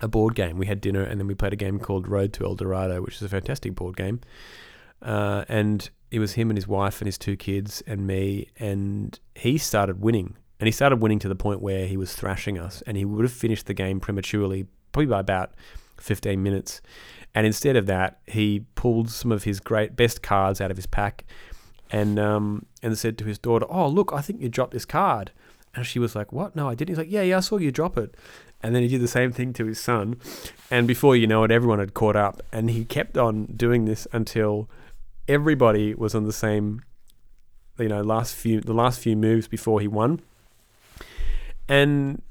a 0.00 0.08
board 0.08 0.34
game. 0.34 0.56
We 0.58 0.66
had 0.66 0.80
dinner, 0.80 1.02
and 1.02 1.18
then 1.18 1.26
we 1.26 1.34
played 1.34 1.52
a 1.52 1.56
game 1.56 1.78
called 1.78 2.06
Road 2.06 2.32
to 2.34 2.44
El 2.44 2.54
Dorado, 2.54 3.02
which 3.02 3.16
is 3.16 3.22
a 3.22 3.28
fantastic 3.28 3.74
board 3.74 3.96
game. 3.96 4.20
Uh, 5.02 5.44
and 5.48 5.90
it 6.10 6.20
was 6.20 6.34
him 6.34 6.50
and 6.50 6.56
his 6.56 6.68
wife 6.68 7.00
and 7.00 7.06
his 7.06 7.18
two 7.18 7.36
kids 7.36 7.82
and 7.86 8.06
me, 8.06 8.48
and 8.58 9.18
he 9.34 9.58
started 9.58 10.00
winning. 10.00 10.36
And 10.60 10.68
he 10.68 10.72
started 10.72 11.00
winning 11.00 11.18
to 11.18 11.28
the 11.28 11.34
point 11.34 11.60
where 11.60 11.86
he 11.86 11.96
was 11.96 12.14
thrashing 12.14 12.58
us, 12.58 12.82
and 12.86 12.96
he 12.96 13.04
would 13.04 13.24
have 13.24 13.32
finished 13.32 13.66
the 13.66 13.74
game 13.74 13.98
prematurely, 13.98 14.66
probably 14.92 15.06
by 15.06 15.20
about 15.20 15.54
15 15.98 16.40
minutes. 16.40 16.80
And 17.34 17.46
instead 17.46 17.74
of 17.74 17.86
that, 17.86 18.20
he 18.26 18.64
pulled 18.76 19.10
some 19.10 19.32
of 19.32 19.42
his 19.42 19.58
great 19.58 19.96
best 19.96 20.22
cards 20.22 20.60
out 20.60 20.70
of 20.70 20.76
his 20.76 20.86
pack 20.86 21.24
and 21.94 22.18
um, 22.18 22.66
and 22.82 22.98
said 22.98 23.16
to 23.18 23.24
his 23.24 23.38
daughter, 23.38 23.66
"Oh, 23.68 23.86
look, 23.86 24.10
I 24.12 24.20
think 24.20 24.40
you 24.40 24.48
dropped 24.48 24.72
this 24.72 24.84
card." 24.84 25.30
And 25.76 25.86
she 25.86 26.00
was 26.00 26.16
like, 26.16 26.32
"What? 26.32 26.56
No, 26.56 26.68
I 26.68 26.74
didn't." 26.74 26.88
He's 26.88 26.98
like, 26.98 27.10
"Yeah, 27.10 27.22
yeah, 27.22 27.36
I 27.36 27.40
saw 27.40 27.56
you 27.56 27.70
drop 27.70 27.96
it." 27.96 28.16
And 28.60 28.74
then 28.74 28.82
he 28.82 28.88
did 28.88 29.00
the 29.00 29.08
same 29.08 29.30
thing 29.30 29.52
to 29.52 29.64
his 29.64 29.78
son, 29.78 30.16
and 30.72 30.88
before 30.88 31.14
you 31.14 31.28
know 31.28 31.44
it, 31.44 31.52
everyone 31.52 31.78
had 31.78 31.94
caught 31.94 32.16
up, 32.16 32.42
and 32.50 32.68
he 32.68 32.84
kept 32.84 33.16
on 33.16 33.46
doing 33.56 33.84
this 33.84 34.08
until 34.12 34.68
everybody 35.28 35.94
was 35.94 36.16
on 36.16 36.24
the 36.24 36.32
same, 36.32 36.82
you 37.78 37.88
know, 37.88 38.02
last 38.02 38.34
few 38.34 38.60
the 38.60 38.74
last 38.74 38.98
few 38.98 39.14
moves 39.14 39.46
before 39.46 39.80
he 39.80 39.86
won. 39.86 40.20
And 41.68 42.22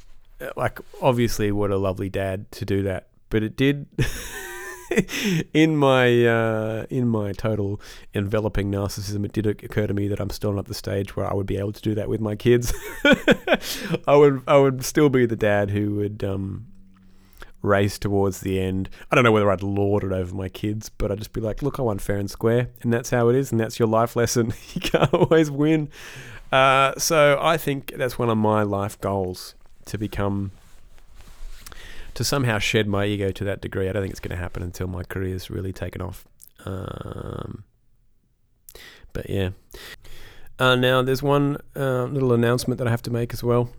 uh, 0.42 0.50
like, 0.58 0.80
obviously, 1.02 1.54
what 1.54 1.72
a 1.72 1.78
lovely 1.78 2.10
dad 2.10 2.52
to 2.52 2.66
do 2.66 2.84
that, 2.84 3.08
but 3.30 3.44
it 3.44 3.56
did. 3.56 3.86
in 5.54 5.76
my 5.78 6.26
uh, 6.26 6.86
in 6.90 7.08
my 7.08 7.32
total 7.34 7.80
enveloping 8.14 8.72
narcissism, 8.72 9.26
it 9.26 9.34
did 9.34 9.46
occur 9.46 9.88
to 9.88 9.94
me 9.94 10.08
that 10.08 10.20
I'm 10.20 10.30
still 10.30 10.54
not 10.54 10.66
the 10.66 10.74
stage 10.74 11.16
where 11.16 11.26
I 11.26 11.34
would 11.34 11.48
be 11.48 11.58
able 11.58 11.74
to 11.74 11.82
do 11.82 11.96
that 11.96 12.10
with 12.10 12.22
my 12.22 12.36
kids. 12.36 12.74
I 14.08 14.16
would 14.16 14.44
I 14.48 14.58
would 14.58 14.84
still 14.84 15.10
be 15.10 15.26
the 15.26 15.36
dad 15.36 15.72
who 15.72 15.96
would 15.96 16.24
um, 16.24 16.68
race 17.62 17.98
towards 17.98 18.42
the 18.42 18.60
end. 18.60 18.90
I 19.12 19.16
don't 19.16 19.24
know 19.24 19.32
whether 19.32 19.52
I'd 19.52 19.64
lord 19.64 20.04
it 20.04 20.12
over 20.12 20.36
my 20.36 20.50
kids, 20.50 20.90
but 20.90 21.12
I'd 21.12 21.20
just 21.20 21.34
be 21.34 21.42
like, 21.42 21.62
"Look, 21.62 21.80
I 21.80 21.84
won 21.84 22.00
fair 22.00 22.18
and 22.18 22.30
square, 22.30 22.70
and 22.82 22.94
that's 22.94 23.10
how 23.10 23.30
it 23.30 23.36
is, 23.36 23.52
and 23.52 23.60
that's 23.60 23.80
your 23.80 23.88
life 23.88 24.16
lesson. 24.16 24.54
you 24.74 24.82
can't 24.82 25.14
always 25.14 25.50
win." 25.50 25.90
Uh, 26.52 26.94
so 27.00 27.40
I 27.42 27.58
think 27.58 27.94
that's 27.98 28.20
one 28.20 28.30
of 28.30 28.38
my 28.38 28.62
life 28.62 29.00
goals 29.02 29.56
to 29.86 29.98
become 29.98 30.52
to 32.14 32.24
somehow 32.24 32.60
shed 32.60 32.88
my 32.88 33.06
ego 33.06 33.32
to 33.32 33.44
that 33.44 33.62
degree. 33.62 33.90
I 33.90 33.92
don't 33.92 34.04
think 34.04 34.12
it's 34.12 34.20
going 34.20 34.36
to 34.36 34.42
happen 34.42 34.64
until 34.64 34.88
my 34.88 35.04
career's 35.04 35.50
really 35.50 35.74
taken 35.74 36.02
off. 36.02 36.26
Um, 36.66 37.64
but 39.14 39.30
yeah. 39.30 39.50
Uh, 40.60 40.76
now, 40.76 41.02
there's 41.02 41.24
one 41.24 41.58
uh, 41.76 42.04
little 42.06 42.34
announcement 42.34 42.78
that 42.78 42.88
I 42.88 42.92
have 42.92 43.02
to 43.04 43.12
make 43.12 43.34
as 43.34 43.44
well. 43.44 43.70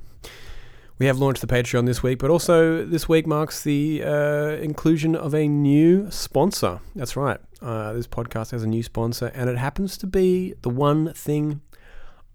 We 0.99 1.07
have 1.07 1.18
launched 1.18 1.40
the 1.40 1.49
Patreon 1.49 1.87
this 1.87 2.03
week, 2.03 2.20
but 2.20 2.31
also 2.31 2.85
this 2.85 3.09
week 3.09 3.27
marks 3.27 3.62
the 3.62 4.03
uh, 4.05 4.62
inclusion 4.62 5.16
of 5.16 5.35
a 5.35 5.49
new 5.49 6.09
sponsor. 6.11 6.81
That's 6.94 7.16
right. 7.16 7.40
Uh, 7.61 7.92
this 7.94 8.07
podcast 8.07 8.53
has 8.53 8.62
a 8.62 8.68
new 8.68 8.83
sponsor, 8.83 9.33
and 9.35 9.51
it 9.51 9.59
happens 9.59 9.97
to 9.99 10.07
be 10.07 10.55
the 10.62 10.70
one 10.70 11.12
thing 11.12 11.62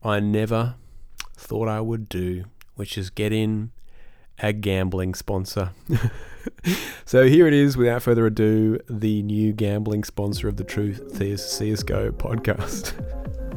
I 0.03 0.19
never 0.19 0.75
thought 1.37 1.69
I 1.69 1.79
would 1.79 2.09
do, 2.09 2.45
which 2.75 2.97
is 2.97 3.09
get 3.09 3.31
in 3.31 3.71
a 4.41 4.53
gambling 4.53 5.13
sponsor. 5.13 5.71
so 7.05 7.25
here 7.25 7.47
it 7.47 7.53
is, 7.53 7.77
without 7.77 8.01
further 8.01 8.25
ado, 8.25 8.79
the 8.89 9.21
new 9.23 9.53
gambling 9.53 10.03
sponsor 10.03 10.47
of 10.47 10.57
the 10.57 10.63
Truth 10.63 11.13
CSGO 11.13 12.11
podcast. 12.11 12.93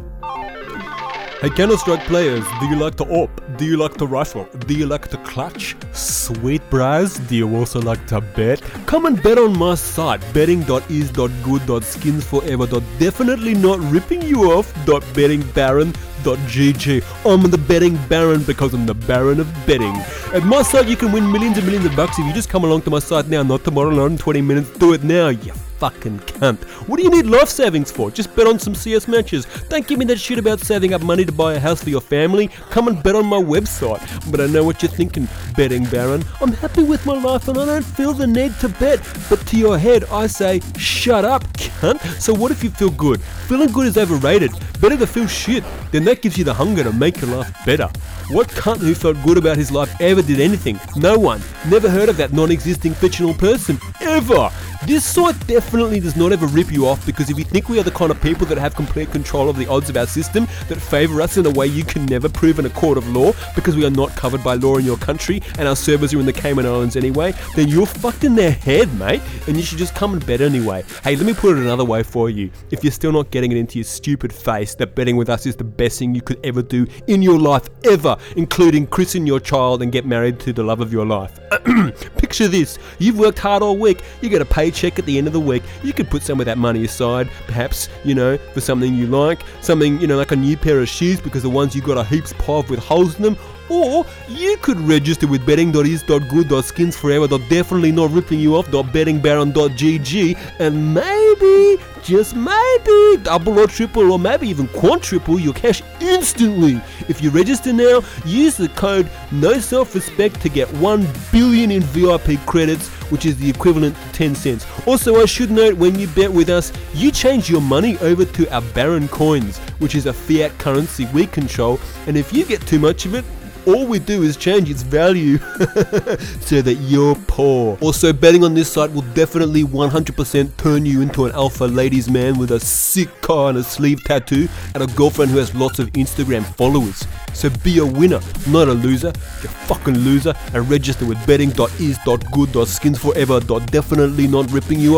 Hey 1.42 1.50
Counter 1.50 1.76
Strike 1.76 2.05
players, 2.05 2.44
do 2.61 2.68
you 2.68 2.76
like 2.76 2.94
to 2.98 3.05
op? 3.05 3.28
Do 3.59 3.64
you 3.64 3.76
like 3.76 3.96
to 3.96 4.07
rifle? 4.07 4.46
Do 4.68 4.74
you 4.74 4.87
like 4.87 5.09
to 5.09 5.16
clutch? 5.24 5.74
Sweet 5.92 6.62
bros, 6.70 7.18
do 7.18 7.35
you 7.35 7.57
also 7.57 7.81
like 7.81 8.07
to 8.07 8.20
bet? 8.20 8.62
Come 8.87 9.07
and 9.07 9.20
bet 9.20 9.38
on 9.38 9.59
my 9.59 9.74
site, 9.74 10.20
betting.is.good.skinsforever. 10.33 12.81
Definitely 13.00 13.55
not 13.55 13.81
ripping 13.90 14.22
you 14.22 14.52
off. 14.52 14.72
Betting 14.87 15.42
Baron. 15.50 15.92
bettingbaron.gg. 16.22 17.02
I'm 17.26 17.42
the 17.50 17.59
betting 17.59 17.98
baron 18.09 18.44
because 18.44 18.72
I'm 18.72 18.87
the 18.87 18.94
baron 18.94 19.40
of 19.40 19.48
betting. 19.66 19.96
At 20.33 20.44
my 20.44 20.62
site, 20.62 20.87
you 20.87 20.96
can 20.96 21.11
win 21.11 21.28
millions 21.28 21.59
and 21.59 21.66
millions 21.66 21.87
of 21.87 21.96
bucks 21.96 22.20
if 22.20 22.24
you 22.24 22.33
just 22.33 22.50
come 22.50 22.62
along 22.62 22.83
to 22.83 22.90
my 22.90 23.00
site 23.00 23.26
now, 23.26 23.42
not 23.42 23.64
tomorrow, 23.64 23.90
not 23.90 24.12
in 24.12 24.16
20 24.16 24.42
minutes. 24.42 24.70
Do 24.78 24.92
it 24.92 25.02
now, 25.02 25.31
you 25.31 25.52
fucking 25.83 26.21
cunt. 26.21 26.62
What 26.87 26.99
do 26.99 27.03
you 27.03 27.11
need 27.11 27.27
life 27.27 27.49
savings 27.49 27.90
for? 27.90 28.09
Just 28.12 28.37
bet 28.37 28.47
on 28.47 28.57
some 28.57 28.73
CS 28.73 29.09
matches. 29.09 29.49
Don't 29.68 29.85
give 29.85 29.99
me 29.99 30.05
that 30.05 30.21
shit 30.21 30.38
about 30.38 30.61
saving 30.61 30.95
up 30.95 31.03
money 31.03 31.25
to 31.25 31.33
buy 31.33 31.55
a 31.55 31.59
house 31.59 31.83
for 31.83 31.90
your 31.90 32.01
family. 32.01 32.47
Come 32.71 32.87
and 32.87 33.03
bet 33.03 33.16
on 33.16 33.27
my 33.27 33.42
website. 33.42 34.01
But 34.31 34.40
I 34.40 34.47
know 34.47 34.62
what 34.62 34.81
you're 34.81 34.92
thinking, 34.92 35.27
betting 35.57 35.85
baron. 35.87 36.23
I'm 36.40 36.53
happy 36.53 36.85
with 36.85 37.05
my 37.05 37.21
life 37.21 37.49
and 37.49 37.59
I 37.59 37.66
don't 37.66 37.85
feel 37.85 38.12
the 38.12 38.29
need 38.29 38.55
to 38.61 38.68
bet. 38.68 39.01
But 39.29 39.45
to 39.49 39.57
your 39.57 39.77
head, 39.77 40.05
I 40.05 40.29
say, 40.29 40.61
shut 40.79 41.25
up, 41.25 41.42
cunt. 41.55 42.01
So 42.21 42.33
what 42.33 42.53
if 42.53 42.62
you 42.62 42.71
feel 42.71 42.90
good? 42.90 43.21
Feeling 43.49 43.73
good 43.73 43.88
is 43.88 43.99
overrated. 43.99 44.53
Better 44.81 44.97
to 44.99 45.07
feel 45.09 45.27
shit. 45.27 45.64
Then 45.90 46.05
that 46.05 46.23
gives 46.23 46.38
you 46.38 46.45
the 46.45 46.55
hunger 46.55 46.85
to 46.85 46.92
make 46.92 47.21
your 47.21 47.31
life 47.37 47.53
better. 47.66 47.90
What 48.29 48.47
cunt 48.49 48.79
who 48.79 48.95
felt 48.95 49.16
good 49.25 49.37
about 49.37 49.57
his 49.57 49.73
life 49.73 49.92
ever 50.01 50.23
did 50.23 50.38
anything? 50.38 50.79
No 50.95 51.18
one. 51.18 51.40
Never 51.68 51.90
heard 51.90 52.09
of 52.09 52.16
that 52.18 52.33
non 52.33 52.53
existing 52.53 52.95
fictional 52.95 53.35
person. 53.35 53.81
Ever. 54.01 54.49
This 54.85 55.05
site 55.05 55.47
definitely 55.47 56.01
does 56.01 56.16
not 56.16 56.33
ever 56.33 56.47
rip 56.47 56.73
you 56.73 56.88
off 56.88 57.07
because 57.07 57.31
if 57.31 57.38
you 57.38 57.45
think 57.45 57.68
we 57.68 57.79
are 57.79 57.85
the 57.85 57.92
kind 57.92 58.11
of 58.11 58.21
people 58.21 58.47
that 58.47 58.59
have 58.59 58.75
complete 58.75 59.12
control 59.12 59.49
of 59.49 59.57
the 59.57 59.68
odds 59.68 59.88
of 59.88 59.97
our 59.97 60.09
system 60.09 60.49
that 60.68 60.81
favour 60.81 61.23
us 61.23 61.37
in 61.37 61.47
a 61.47 61.51
way 61.51 61.68
you 61.68 61.85
can 61.85 62.05
never 62.07 62.29
prove 62.29 62.59
in 62.59 62.66
a 62.66 62.71
court 62.71 62.99
of 62.99 63.09
law 63.11 63.33
because 63.55 63.77
we 63.77 63.87
are 63.87 63.90
not 63.90 64.11
covered 64.16 64.42
by 64.42 64.55
law 64.55 64.79
in 64.79 64.85
your 64.85 64.97
country 64.97 65.40
and 65.57 65.68
our 65.68 65.77
servers 65.77 66.12
are 66.12 66.18
in 66.18 66.27
the 66.27 66.33
Cayman 66.33 66.66
Islands 66.66 66.97
anyway, 66.97 67.33
then 67.55 67.68
you're 67.68 67.87
fucked 67.87 68.25
in 68.25 68.35
their 68.35 68.51
head, 68.51 68.92
mate, 68.99 69.23
and 69.47 69.57
you 69.57 69.62
should 69.62 69.79
just 69.79 69.95
come 69.95 70.14
and 70.14 70.27
bet 70.27 70.40
anyway. 70.40 70.83
Hey, 71.05 71.14
let 71.14 71.27
me 71.27 71.33
put 71.33 71.57
it 71.57 71.62
another 71.62 71.85
way 71.85 72.03
for 72.03 72.29
you. 72.29 72.51
If 72.73 72.83
you're 72.83 72.90
still 72.90 73.12
not 73.12 73.31
getting 73.31 73.53
it 73.53 73.59
into 73.59 73.79
your 73.79 73.85
stupid 73.85 74.33
face 74.33 74.75
that 74.75 74.97
betting 74.97 75.16
with 75.16 75.31
us 75.31 75.47
is 75.47 75.55
the 75.55 75.62
best 75.62 76.01
thing 76.01 76.12
you 76.12 76.23
could 76.23 76.45
ever 76.45 76.61
do 76.61 76.88
in 77.07 77.23
your 77.23 77.38
life 77.38 77.68
ever, 77.85 78.16
including 78.37 78.88
christen 78.88 79.29
your 79.29 79.38
child 79.38 79.81
and 79.81 79.92
get 79.92 80.07
married 80.07 80.40
to 80.40 80.53
the 80.53 80.64
love 80.64 80.81
of 80.81 80.92
your 80.92 81.07
life. 81.07 81.38
Picture 82.16 82.49
this 82.49 82.81
you've 82.99 83.18
worked 83.18 83.38
hard 83.38 83.62
all 83.62 83.77
week, 83.77 84.03
you 84.21 84.29
get 84.29 84.42
a 84.42 84.45
paycheck 84.72 84.98
at 84.98 85.06
the 85.06 85.18
end 85.18 85.26
of 85.26 85.32
the 85.32 85.40
week. 85.40 85.62
You 85.82 85.92
could 85.92 86.11
put 86.11 86.22
some 86.22 86.40
of 86.40 86.46
that 86.46 86.58
money 86.58 86.85
aside, 86.85 87.28
perhaps, 87.46 87.88
you 88.04 88.14
know, 88.14 88.38
for 88.54 88.61
something 88.61 88.94
you 88.94 89.06
like, 89.06 89.42
something, 89.61 90.00
you 90.00 90.06
know, 90.06 90.16
like 90.16 90.33
a 90.33 90.37
new 90.37 90.56
pair 90.56 90.81
of 90.81 90.88
shoes 90.88 91.20
because 91.20 91.42
the 91.42 91.50
ones 91.50 91.75
you 91.75 91.83
got 91.83 91.98
are 91.98 92.04
heaps 92.04 92.33
pov 92.35 92.70
with 92.70 92.79
holes 92.79 93.16
in 93.16 93.23
them. 93.23 93.37
Or 93.73 94.04
you 94.29 94.58
could 94.58 94.79
register 94.81 95.27
with 95.27 95.46
betting.is.good.skinsforever. 95.46 97.48
Definitely 97.48 97.92
not 97.92 98.10
ripping 98.10 98.38
you 98.38 98.56
off. 98.56 98.66
bettingbaron.gg 98.66 100.38
and 100.58 100.92
maybe, 100.92 101.83
just 102.02 102.37
maybe, 102.37 103.16
double 103.23 103.58
or 103.58 103.66
triple 103.66 104.12
or 104.12 104.18
maybe 104.18 104.46
even 104.48 104.68
quadruple 104.68 105.40
your 105.40 105.54
cash 105.54 105.81
instantly. 106.00 106.83
If 107.08 107.23
you 107.23 107.31
register 107.31 107.73
now, 107.73 108.02
use 108.27 108.58
the 108.58 108.68
code 108.68 109.08
No 109.31 109.58
Self 109.58 109.94
Respect 109.94 110.42
to 110.42 110.50
get 110.50 110.70
1 110.75 111.08
billion 111.33 111.70
in 111.70 111.83
VIP 111.83 112.38
credits, 112.44 112.90
which 113.10 113.25
is 113.25 113.38
the 113.38 113.48
equivalent 113.48 113.96
to 113.96 114.12
10 114.12 114.35
cents. 114.35 114.66
Also, 114.87 115.23
I 115.23 115.25
should 115.25 115.50
note 115.50 115.79
when 115.79 115.98
you 115.98 116.08
bet 116.08 116.31
with 116.31 116.50
us, 116.50 116.75
you 116.92 117.10
change 117.10 117.48
your 117.48 117.62
money 117.62 117.96
over 118.00 118.27
to 118.27 118.54
our 118.54 118.60
Baron 118.75 119.08
coins, 119.08 119.56
which 119.79 119.94
is 119.94 120.04
a 120.04 120.12
fiat 120.12 120.58
currency 120.58 121.06
we 121.14 121.27
control, 121.27 121.81
and 122.06 122.18
if 122.18 122.35
you 122.35 122.44
get 122.44 122.60
too 122.66 122.79
much 122.79 123.06
of 123.06 123.14
it, 123.14 123.25
All 123.67 123.87
we 123.87 123.98
do 123.98 124.23
is 124.23 124.37
change 124.37 124.71
its 124.71 124.83
value 124.83 125.38
so 126.40 126.63
that 126.63 126.79
you're 126.81 127.17
poor. 127.27 127.77
Also, 127.81 128.13
betting 128.13 128.44
on 128.44 128.54
this 128.54 128.71
site 128.73 128.92
will 128.92 129.04
definitely 129.15 129.65
100% 129.65 130.56
turn 130.56 130.85
you 130.85 131.00
into 131.00 131.25
an 131.27 131.33
alpha 131.33 131.65
ladies 131.65 132.10
man 132.10 132.38
with 132.38 132.50
a 132.52 132.60
sick 132.60 133.08
car 133.21 133.48
and 133.50 133.58
a 133.58 133.63
sleeve 133.63 134.02
tattoo 134.04 134.48
and 134.75 134.83
a 134.83 134.87
girlfriend 134.88 135.31
who 135.31 135.38
has 135.38 135.54
lots 135.54 135.79
of 135.79 135.92
Instagram 135.92 136.44
followers. 136.56 137.06
So 137.35 137.48
be 137.63 137.79
a 137.79 137.87
winner, 137.87 138.21
not 138.48 138.67
a 138.69 138.73
loser. 138.73 139.13
You 139.42 139.48
fucking 139.48 139.98
loser. 139.98 140.35
And 140.54 140.69
register 140.69 141.06
with 141.06 141.25
betting.is.good.skinsforever. 141.27 143.71
Definitely 143.71 144.27
not 144.27 144.50
ripping 144.50 144.81
you. 144.81 144.92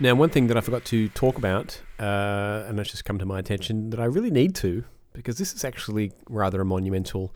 Now, 0.00 0.14
one 0.14 0.30
thing 0.30 0.46
that 0.46 0.56
I 0.56 0.60
forgot 0.60 0.84
to 0.86 1.08
talk 1.08 1.38
about, 1.38 1.80
uh, 1.98 2.64
and 2.68 2.78
that's 2.78 2.90
just 2.90 3.04
come 3.04 3.18
to 3.18 3.26
my 3.26 3.40
attention, 3.40 3.90
that 3.90 3.98
I 3.98 4.04
really 4.04 4.30
need 4.30 4.54
to, 4.56 4.84
because 5.12 5.38
this 5.38 5.52
is 5.52 5.64
actually 5.64 6.12
rather 6.28 6.60
a 6.60 6.64
monumental 6.64 7.34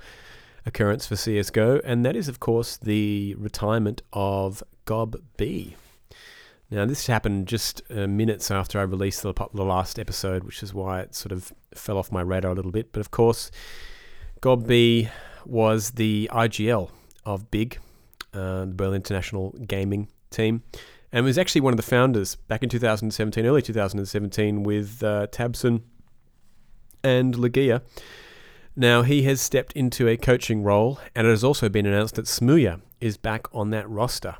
occurrence 0.64 1.04
for 1.04 1.16
CSGO, 1.16 1.80
and 1.84 2.06
that 2.06 2.14
is, 2.14 2.28
of 2.28 2.38
course, 2.38 2.76
the 2.76 3.34
retirement 3.36 4.02
of 4.12 4.62
gob 4.84 5.16
b. 5.36 5.74
Now, 6.70 6.86
this 6.86 7.08
happened 7.08 7.48
just 7.48 7.82
uh, 7.90 8.06
minutes 8.06 8.48
after 8.48 8.78
I 8.78 8.82
released 8.82 9.24
the, 9.24 9.34
the 9.52 9.64
last 9.64 9.98
episode, 9.98 10.44
which 10.44 10.62
is 10.62 10.72
why 10.72 11.00
it 11.00 11.16
sort 11.16 11.32
of 11.32 11.52
fell 11.74 11.98
off 11.98 12.12
my 12.12 12.22
radar 12.22 12.52
a 12.52 12.54
little 12.54 12.70
bit. 12.70 12.92
But 12.92 13.00
of 13.00 13.10
course, 13.10 13.50
Gob 14.40 14.68
B 14.68 15.08
was 15.44 15.90
the 15.90 16.30
IGL 16.32 16.90
of 17.26 17.50
BIG, 17.50 17.78
uh, 18.32 18.66
the 18.66 18.72
Berlin 18.74 18.96
International 18.96 19.50
Gaming 19.66 20.06
Team, 20.30 20.62
and 21.12 21.24
was 21.24 21.36
actually 21.36 21.60
one 21.60 21.72
of 21.72 21.76
the 21.76 21.82
founders 21.82 22.36
back 22.36 22.62
in 22.62 22.68
2017, 22.68 23.44
early 23.44 23.62
2017, 23.62 24.62
with 24.62 25.02
uh, 25.02 25.26
tabseN 25.28 25.82
and 27.04 27.34
LEGIJA. 27.34 27.82
Now, 28.74 29.02
he 29.02 29.22
has 29.24 29.40
stepped 29.40 29.72
into 29.74 30.08
a 30.08 30.16
coaching 30.16 30.62
role, 30.62 30.98
and 31.14 31.26
it 31.26 31.30
has 31.30 31.44
also 31.44 31.68
been 31.68 31.84
announced 31.84 32.14
that 32.14 32.24
smooya 32.24 32.80
is 33.00 33.18
back 33.18 33.46
on 33.54 33.70
that 33.70 33.88
roster. 33.88 34.36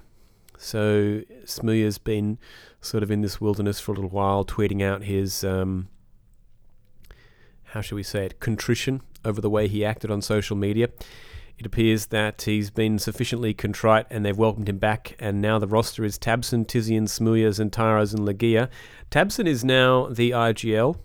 So, 0.57 1.23
smooya's 1.45 1.99
been 1.99 2.39
sort 2.81 3.03
of 3.03 3.11
in 3.11 3.21
this 3.21 3.41
wilderness 3.41 3.79
for 3.79 3.93
a 3.93 3.95
little 3.95 4.11
while, 4.11 4.45
tweeting 4.45 4.83
out 4.83 5.03
his, 5.03 5.45
um, 5.45 5.89
how 7.65 7.83
shall 7.83 7.97
we 7.97 8.03
say 8.03 8.25
it, 8.25 8.41
contrition 8.41 9.03
over 9.25 9.41
the 9.41 9.51
way 9.51 9.69
he 9.69 9.85
acted 9.85 10.11
on 10.11 10.23
social 10.23 10.57
media. 10.57 10.89
It 11.63 11.67
appears 11.67 12.07
that 12.07 12.43
he's 12.43 12.71
been 12.71 12.99
sufficiently 12.99 13.55
contrite 13.55 14.07
and 14.11 14.25
they've 14.25 14.37
welcomed 14.37 14.69
him 14.69 14.79
back, 14.79 15.15
and 15.21 15.41
now 15.41 15.61
the 15.61 15.69
roster 15.69 16.05
is 16.05 16.19
tabseN, 16.19 16.67
tiziaN, 16.67 17.05
smooyas, 17.05 17.61
and 17.61 17.73
Taras 17.73 18.13
and 18.13 18.27
LEGIJA. 18.27 18.69
tabseN 19.13 19.47
is 19.47 19.65
now 19.65 20.09
the 20.09 20.33
IGL, 20.33 20.97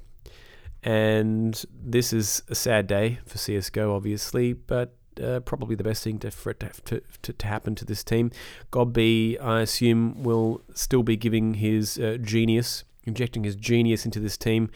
and 0.81 1.63
this 1.71 2.11
is 2.11 2.41
a 2.49 2.55
sad 2.55 2.87
day 2.87 3.19
for 3.27 3.37
CSGO, 3.37 3.95
obviously, 3.95 4.53
but 4.53 4.95
uh, 5.23 5.41
probably 5.41 5.75
the 5.75 5.83
best 5.83 6.03
thing 6.03 6.17
to, 6.17 6.31
for 6.31 6.49
it 6.49 6.59
to, 6.61 6.71
to, 6.85 7.01
to, 7.21 7.33
to 7.33 7.45
happen 7.45 7.75
to 7.75 7.85
this 7.85 8.03
team. 8.03 8.31
gob 8.71 8.93
b, 8.93 9.37
I 9.37 9.61
assume, 9.61 10.23
will 10.23 10.63
still 10.73 11.03
be 11.03 11.15
giving 11.15 11.53
his 11.53 11.99
uh, 11.99 12.17
genius, 12.19 12.83
injecting 13.03 13.43
his 13.43 13.55
genius 13.55 14.05
into 14.05 14.19
this 14.19 14.37
team 14.37 14.71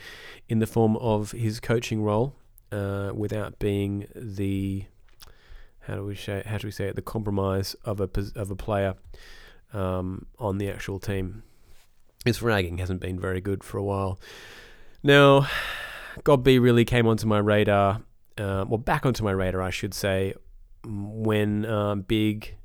in 0.47 0.59
the 0.59 0.67
form 0.67 0.95
of 0.97 1.31
his 1.31 1.59
coaching 1.59 2.03
role, 2.03 2.35
uh, 2.71 3.11
without 3.15 3.57
being 3.57 4.07
the 4.13 4.85
how 5.81 5.95
do 5.95 6.05
we 6.05 6.15
say 6.15 6.43
how 6.45 6.57
do 6.57 6.67
we 6.67 6.71
say 6.71 6.85
it 6.85 6.95
the 6.95 7.01
compromise 7.01 7.75
of 7.85 7.99
a 7.99 8.09
of 8.35 8.51
a 8.51 8.55
player 8.55 8.95
um, 9.73 10.25
on 10.39 10.57
the 10.57 10.69
actual 10.69 10.99
team. 10.99 11.43
His 12.25 12.39
fragging 12.39 12.79
hasn't 12.79 13.01
been 13.01 13.19
very 13.19 13.41
good 13.41 13.63
for 13.63 13.77
a 13.77 13.83
while. 13.83 14.19
Now, 15.03 15.47
gob 16.23 16.43
b 16.43 16.59
really 16.59 16.85
came 16.85 17.07
onto 17.07 17.25
my 17.25 17.39
radar, 17.39 18.01
uh, 18.37 18.65
well, 18.67 18.77
back 18.77 19.05
onto 19.05 19.23
my 19.23 19.31
radar, 19.31 19.61
I 19.61 19.71
should 19.71 19.93
say, 19.93 20.35
when 20.83 21.65
um, 21.65 22.01
Big. 22.01 22.55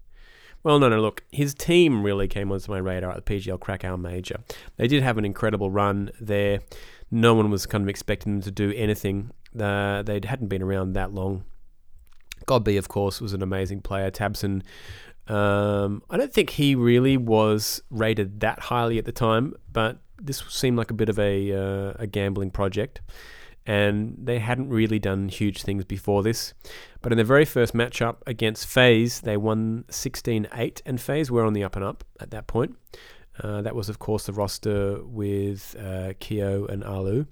Well, 0.63 0.79
no, 0.81 0.89
no, 0.89 1.01
look, 1.01 1.23
his 1.31 1.55
team 1.55 2.03
really 2.03 2.27
came 2.27 2.51
onto 2.51 2.71
my 2.71 2.79
radar 2.79 3.13
at 3.13 3.25
the 3.25 3.35
PGL 3.35 3.61
Krakow 3.61 3.97
Major. 3.97 4.41
They 4.77 4.89
did 4.89 5.03
have 5.03 5.17
an 5.17 5.25
incredible 5.25 5.71
run 5.71 6.11
there. 6.21 6.59
No 7.09 7.35
one 7.35 7.51
was 7.51 7.67
kind 7.67 7.83
of 7.83 7.89
expecting 7.89 8.35
them 8.35 8.43
to 8.43 8.51
do 8.51 8.73
anything. 8.73 9.31
Uh, 9.59 10.03
they 10.03 10.21
hadn't 10.25 10.49
been 10.49 10.63
around 10.63 10.95
that 10.95 11.15
long. 11.15 11.45
Godby, 12.47 12.77
of 12.77 12.89
course, 12.89 13.21
was 13.21 13.33
an 13.33 13.43
amazing 13.43 13.81
player. 13.83 14.11
tabseN, 14.11 14.63
um, 15.29 16.03
I 16.09 16.17
don't 16.17 16.33
think 16.33 16.51
he 16.51 16.75
really 16.75 17.17
was 17.17 17.83
rated 17.91 18.41
that 18.41 18.61
highly 18.61 18.99
at 18.99 19.05
the 19.05 19.13
time, 19.13 19.55
but 19.73 19.99
this 20.21 20.43
seemed 20.49 20.79
like 20.79 20.91
a 20.91 20.95
bit 20.95 21.09
of 21.09 21.19
a, 21.19 21.53
uh, 21.53 21.93
a 21.99 22.07
gambling 22.07 22.51
project. 22.51 23.01
And 23.69 24.17
they 24.23 24.39
hadn't 24.39 24.69
really 24.69 25.01
done 25.01 25.29
huge 25.29 25.63
things 25.63 25.85
before 25.85 26.23
this. 26.23 26.55
But 27.03 27.11
in 27.11 27.17
their 27.17 27.25
very 27.25 27.45
first 27.45 27.75
matchup 27.75 28.19
against 28.25 28.65
FaZe, 28.69 29.23
they 29.23 29.37
won 29.37 29.85
16 29.91 30.47
8, 30.55 30.83
and 30.87 31.01
FaZe 31.01 31.33
were 31.33 31.45
on 31.45 31.53
the 31.53 31.65
up 31.65 31.75
and 31.75 31.85
up 31.85 32.05
at 32.21 32.31
that 32.31 32.47
point. 32.47 32.77
Uh, 33.43 33.63
that 33.63 33.75
was, 33.75 33.89
of 33.89 33.99
course, 33.99 34.27
the 34.27 34.33
roster 34.33 35.03
with 35.03 35.75
uh, 35.79 36.13
Keo 36.21 36.65
and 36.67 36.85
allu. 36.85 37.27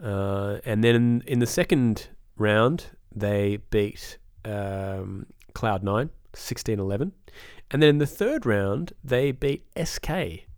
Uh, 0.00 0.58
and 0.64 0.84
then 0.84 1.24
in 1.26 1.40
the 1.40 1.46
second 1.46 2.06
round, 2.36 2.86
they 3.14 3.58
beat 3.70 4.18
um, 4.44 5.26
Cloud9 5.54 6.10
16 6.34 6.78
11. 6.78 7.12
And 7.70 7.82
then 7.82 7.90
in 7.90 7.98
the 7.98 8.06
third 8.06 8.46
round, 8.46 8.92
they 9.04 9.32
beat 9.32 9.66
SK, 9.82 10.10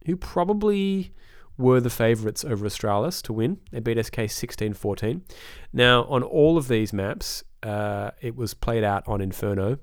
who 0.06 0.16
probably 0.16 1.12
were 1.58 1.80
the 1.80 1.90
favourites 1.90 2.44
over 2.44 2.66
Astralis 2.66 3.22
to 3.22 3.32
win. 3.32 3.58
They 3.70 3.80
beat 3.80 4.04
SK 4.04 4.28
16 4.28 4.74
14. 4.74 5.22
Now, 5.72 6.04
on 6.04 6.22
all 6.22 6.56
of 6.56 6.68
these 6.68 6.92
maps, 6.92 7.44
uh, 7.62 8.12
it 8.20 8.36
was 8.36 8.54
played 8.54 8.84
out 8.84 9.06
on 9.06 9.20
Inferno. 9.20 9.78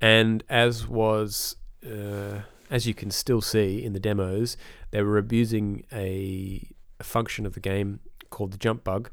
And 0.00 0.44
as 0.48 0.86
was, 0.86 1.56
uh, 1.84 2.42
as 2.70 2.86
you 2.86 2.94
can 2.94 3.10
still 3.10 3.40
see 3.40 3.82
in 3.82 3.92
the 3.92 4.00
demos, 4.00 4.56
they 4.90 5.02
were 5.02 5.18
abusing 5.18 5.84
a, 5.92 6.68
a 7.00 7.04
function 7.04 7.44
of 7.44 7.54
the 7.54 7.60
game 7.60 8.00
called 8.30 8.52
the 8.52 8.58
jump 8.58 8.84
bug, 8.84 9.10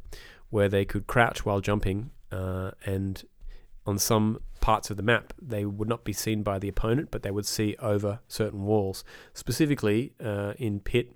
where 0.50 0.70
they 0.70 0.86
could 0.86 1.08
crouch 1.08 1.46
while 1.46 1.60
jumping 1.60 2.12
uh, 2.32 2.72
and 2.86 3.24
on 3.86 4.00
some 4.00 4.40
parts 4.62 4.90
of 4.90 4.98
the 4.98 5.04
map, 5.04 5.34
they 5.40 5.64
would 5.64 5.88
not 5.88 6.04
be 6.04 6.14
seen 6.14 6.42
by 6.42 6.58
the 6.58 6.68
opponent, 6.68 7.10
but 7.12 7.22
they 7.22 7.32
would 7.32 7.46
see 7.46 7.76
over 7.80 8.20
certain 8.28 8.66
walls. 8.66 9.04
Specifically, 9.34 10.14
uh, 10.24 10.54
in 10.58 10.80
pit 10.80 11.12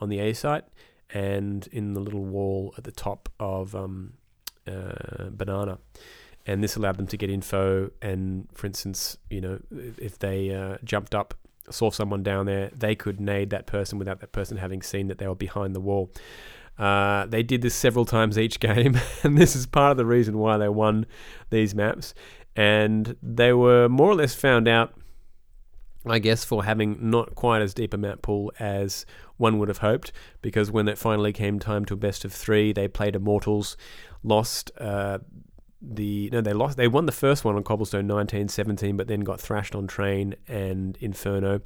on 0.00 0.08
the 0.08 0.18
A 0.18 0.32
site 0.32 0.64
and 1.10 1.68
in 1.72 1.94
the 1.94 2.00
little 2.00 2.24
wall 2.24 2.74
at 2.78 2.84
the 2.84 2.92
top 2.92 3.28
of 3.38 3.74
um, 3.74 4.14
uh, 4.66 5.28
banana. 5.30 5.78
And 6.46 6.62
this 6.62 6.76
allowed 6.76 6.96
them 6.96 7.06
to 7.08 7.16
get 7.16 7.28
info. 7.28 7.90
And 8.00 8.48
for 8.54 8.66
instance, 8.66 9.18
you 9.30 9.40
know, 9.40 9.58
if 9.70 10.18
they 10.18 10.54
uh, 10.54 10.78
jumped 10.84 11.14
up, 11.14 11.34
saw 11.70 11.90
someone 11.90 12.22
down 12.22 12.46
there, 12.46 12.70
they 12.74 12.94
could 12.94 13.20
nade 13.20 13.50
that 13.50 13.66
person 13.66 13.98
without 13.98 14.20
that 14.20 14.32
person 14.32 14.56
having 14.56 14.82
seen 14.82 15.08
that 15.08 15.18
they 15.18 15.26
were 15.26 15.34
behind 15.34 15.74
the 15.74 15.80
wall. 15.80 16.10
Uh, 16.78 17.26
they 17.26 17.42
did 17.42 17.62
this 17.62 17.74
several 17.74 18.04
times 18.04 18.38
each 18.38 18.60
game, 18.68 18.98
and 19.22 19.38
this 19.38 19.56
is 19.56 19.66
part 19.66 19.92
of 19.92 19.96
the 19.96 20.06
reason 20.06 20.38
why 20.38 20.58
they 20.58 20.68
won 20.68 21.06
these 21.50 21.74
maps. 21.74 22.14
And 22.54 23.16
they 23.22 23.52
were 23.52 23.88
more 23.88 24.10
or 24.10 24.14
less 24.14 24.34
found 24.34 24.66
out, 24.66 24.94
I 26.06 26.18
guess, 26.18 26.44
for 26.44 26.64
having 26.64 27.10
not 27.10 27.34
quite 27.34 27.60
as 27.60 27.74
deep 27.74 27.92
a 27.92 27.98
map 27.98 28.22
pool 28.22 28.52
as 28.58 29.04
one 29.36 29.58
would 29.58 29.68
have 29.68 29.78
hoped. 29.78 30.12
Because 30.40 30.70
when 30.70 30.88
it 30.88 30.96
finally 30.96 31.32
came 31.32 31.58
time 31.58 31.84
to 31.86 31.94
a 31.94 31.98
best 31.98 32.24
of 32.24 32.32
three, 32.32 32.72
they 32.72 32.88
played 32.88 33.14
Immortals, 33.14 33.76
lost. 34.22 34.70
Uh, 34.78 35.18
the 35.82 36.30
no 36.32 36.40
they 36.40 36.54
lost 36.54 36.78
they 36.78 36.88
won 36.88 37.04
the 37.04 37.12
first 37.12 37.44
one 37.44 37.54
on 37.54 37.62
cobblestone 37.62 38.08
1917 38.08 38.96
but 38.96 39.08
then 39.08 39.20
got 39.20 39.38
thrashed 39.38 39.74
on 39.74 39.86
train 39.86 40.34
and 40.48 40.96
inferno 41.00 41.60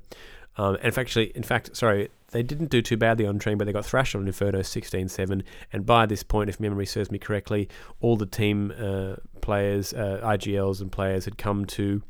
um, 0.60 0.76
and 0.82 0.96
actually 0.98 1.32
in 1.34 1.42
fact 1.42 1.76
sorry 1.76 2.08
they 2.30 2.42
didn't 2.42 2.70
do 2.70 2.80
too 2.80 2.96
badly 2.96 3.26
on 3.26 3.38
train, 3.38 3.58
but 3.58 3.64
they 3.64 3.72
got 3.72 3.84
thrashed 3.84 4.14
on 4.14 4.26
Inferno 4.26 4.60
16-7. 4.60 5.42
And 5.72 5.86
by 5.86 6.06
this 6.06 6.22
point, 6.22 6.48
if 6.48 6.60
memory 6.60 6.86
serves 6.86 7.10
me 7.10 7.18
correctly, 7.18 7.68
all 8.00 8.16
the 8.16 8.26
team 8.26 8.72
uh, 8.78 9.16
players, 9.40 9.92
uh, 9.92 10.20
IGLs 10.22 10.80
and 10.80 10.90
players 10.90 11.24
had 11.24 11.36
come 11.36 11.64
to 11.66 12.02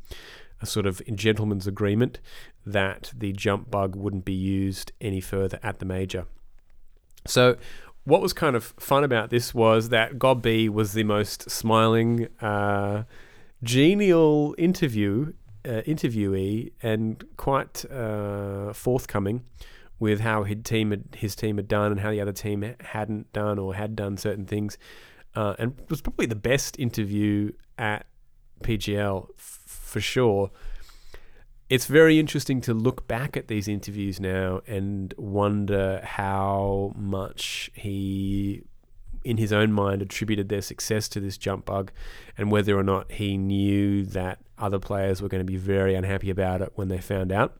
a 0.61 0.65
sort 0.65 0.85
of 0.85 1.01
gentleman's 1.15 1.65
agreement 1.65 2.19
that 2.65 3.11
the 3.17 3.33
jump 3.33 3.71
bug 3.71 3.95
wouldn't 3.95 4.25
be 4.25 4.33
used 4.33 4.91
any 5.01 5.19
further 5.19 5.59
at 5.63 5.79
the 5.79 5.85
major. 5.85 6.25
So 7.25 7.57
what 8.03 8.21
was 8.21 8.33
kind 8.33 8.55
of 8.55 8.75
fun 8.79 9.03
about 9.03 9.31
this 9.31 9.53
was 9.53 9.89
that 9.89 10.19
gob 10.19 10.41
b 10.43 10.69
was 10.69 10.93
the 10.93 11.03
most 11.03 11.49
smiling, 11.49 12.27
uh, 12.41 13.03
genial 13.63 14.55
interview 14.57 15.33
uh, 15.65 15.81
interviewee 15.87 16.71
and 16.81 17.23
quite 17.37 17.85
uh, 17.91 18.73
forthcoming 18.73 19.43
with 19.99 20.21
how 20.21 20.43
his 20.43 20.57
team 20.63 20.91
had, 20.91 21.03
his 21.15 21.35
team 21.35 21.57
had 21.57 21.67
done 21.67 21.91
and 21.91 22.01
how 22.01 22.09
the 22.09 22.19
other 22.19 22.33
team 22.33 22.75
hadn't 22.79 23.31
done 23.33 23.59
or 23.59 23.75
had 23.75 23.95
done 23.95 24.17
certain 24.17 24.45
things, 24.45 24.77
uh, 25.35 25.53
and 25.59 25.79
was 25.89 26.01
probably 26.01 26.25
the 26.25 26.35
best 26.35 26.79
interview 26.79 27.51
at 27.77 28.05
PGL 28.63 29.27
f- 29.37 29.59
for 29.65 30.01
sure. 30.01 30.51
it's 31.69 31.85
very 31.85 32.19
interesting 32.19 32.59
to 32.61 32.73
look 32.73 33.07
back 33.07 33.37
at 33.37 33.47
these 33.47 33.67
interviews 33.67 34.19
now 34.19 34.61
and 34.67 35.13
wonder 35.17 36.01
how 36.03 36.91
much 36.97 37.71
he, 37.73 38.63
in 39.23 39.37
his 39.37 39.53
own 39.53 39.71
mind, 39.71 40.01
attributed 40.01 40.49
their 40.49 40.61
success 40.61 41.07
to 41.09 41.19
this 41.19 41.37
jump 41.37 41.65
bug 41.65 41.91
and 42.37 42.51
whether 42.51 42.77
or 42.77 42.83
not 42.83 43.11
he 43.11 43.37
knew 43.37 44.03
that 44.03 44.39
other 44.57 44.79
players 44.79 45.21
were 45.21 45.27
going 45.27 45.45
to 45.45 45.51
be 45.51 45.57
very 45.57 45.95
unhappy 45.95 46.29
about 46.29 46.61
it 46.61 46.71
when 46.75 46.87
they 46.87 46.99
found 46.99 47.31
out. 47.31 47.57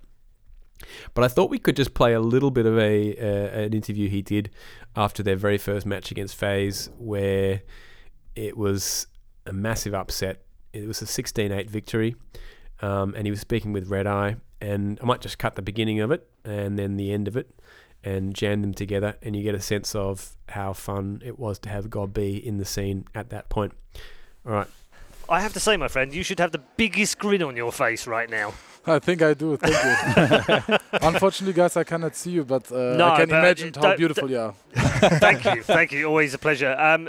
But 1.13 1.23
I 1.23 1.27
thought 1.27 1.49
we 1.49 1.59
could 1.59 1.75
just 1.75 1.93
play 1.93 2.13
a 2.13 2.19
little 2.19 2.51
bit 2.51 2.65
of 2.65 2.77
a 2.77 3.15
uh, 3.17 3.59
an 3.59 3.73
interview 3.73 4.09
he 4.09 4.21
did 4.21 4.49
after 4.95 5.21
their 5.23 5.35
very 5.35 5.57
first 5.57 5.85
match 5.85 6.11
against 6.11 6.35
FaZe, 6.35 6.89
where 6.97 7.61
it 8.35 8.57
was 8.57 9.07
a 9.45 9.53
massive 9.53 9.93
upset. 9.93 10.43
It 10.73 10.87
was 10.87 11.01
a 11.01 11.05
16-8 11.05 11.69
victory, 11.69 12.15
um, 12.81 13.13
and 13.15 13.27
he 13.27 13.31
was 13.31 13.41
speaking 13.41 13.73
with 13.73 13.89
Redeye. 13.89 14.35
And 14.61 14.99
I 15.01 15.05
might 15.05 15.21
just 15.21 15.39
cut 15.39 15.55
the 15.55 15.61
beginning 15.61 16.01
of 16.01 16.11
it 16.11 16.27
and 16.45 16.77
then 16.77 16.95
the 16.95 17.11
end 17.11 17.27
of 17.27 17.35
it, 17.35 17.49
and 18.03 18.33
jam 18.33 18.61
them 18.61 18.73
together, 18.73 19.15
and 19.21 19.35
you 19.35 19.43
get 19.43 19.55
a 19.55 19.61
sense 19.61 19.95
of 19.95 20.35
how 20.49 20.73
fun 20.73 21.21
it 21.23 21.37
was 21.39 21.59
to 21.59 21.69
have 21.69 21.89
gob 21.89 22.13
b 22.13 22.37
in 22.37 22.57
the 22.57 22.65
scene 22.65 23.05
at 23.13 23.29
that 23.29 23.49
point. 23.49 23.73
All 24.45 24.53
right, 24.53 24.67
I 25.29 25.41
have 25.41 25.53
to 25.53 25.59
say, 25.59 25.77
my 25.77 25.87
friend, 25.87 26.13
you 26.13 26.23
should 26.23 26.39
have 26.39 26.51
the 26.51 26.61
biggest 26.77 27.19
grin 27.19 27.43
on 27.43 27.55
your 27.55 27.71
face 27.71 28.07
right 28.07 28.29
now. 28.29 28.53
I 28.85 28.97
think 28.97 29.21
I 29.21 29.35
do. 29.35 29.57
Thank 29.57 30.67
you. 30.69 30.77
Unfortunately, 31.01 31.53
guys, 31.53 31.77
I 31.77 31.83
cannot 31.83 32.15
see 32.15 32.31
you, 32.31 32.43
but 32.43 32.71
uh, 32.71 32.95
No, 32.97 33.09
I 33.09 33.17
can 33.19 33.29
but 33.29 33.37
imagine 33.39 33.73
how 33.75 33.95
beautiful 33.95 34.29
you 34.29 34.39
are. 34.39 34.55
thank 34.73 35.45
you, 35.45 35.61
thank 35.61 35.91
you. 35.91 36.07
Always 36.07 36.33
a 36.33 36.39
pleasure. 36.39 36.75
Um, 36.79 37.07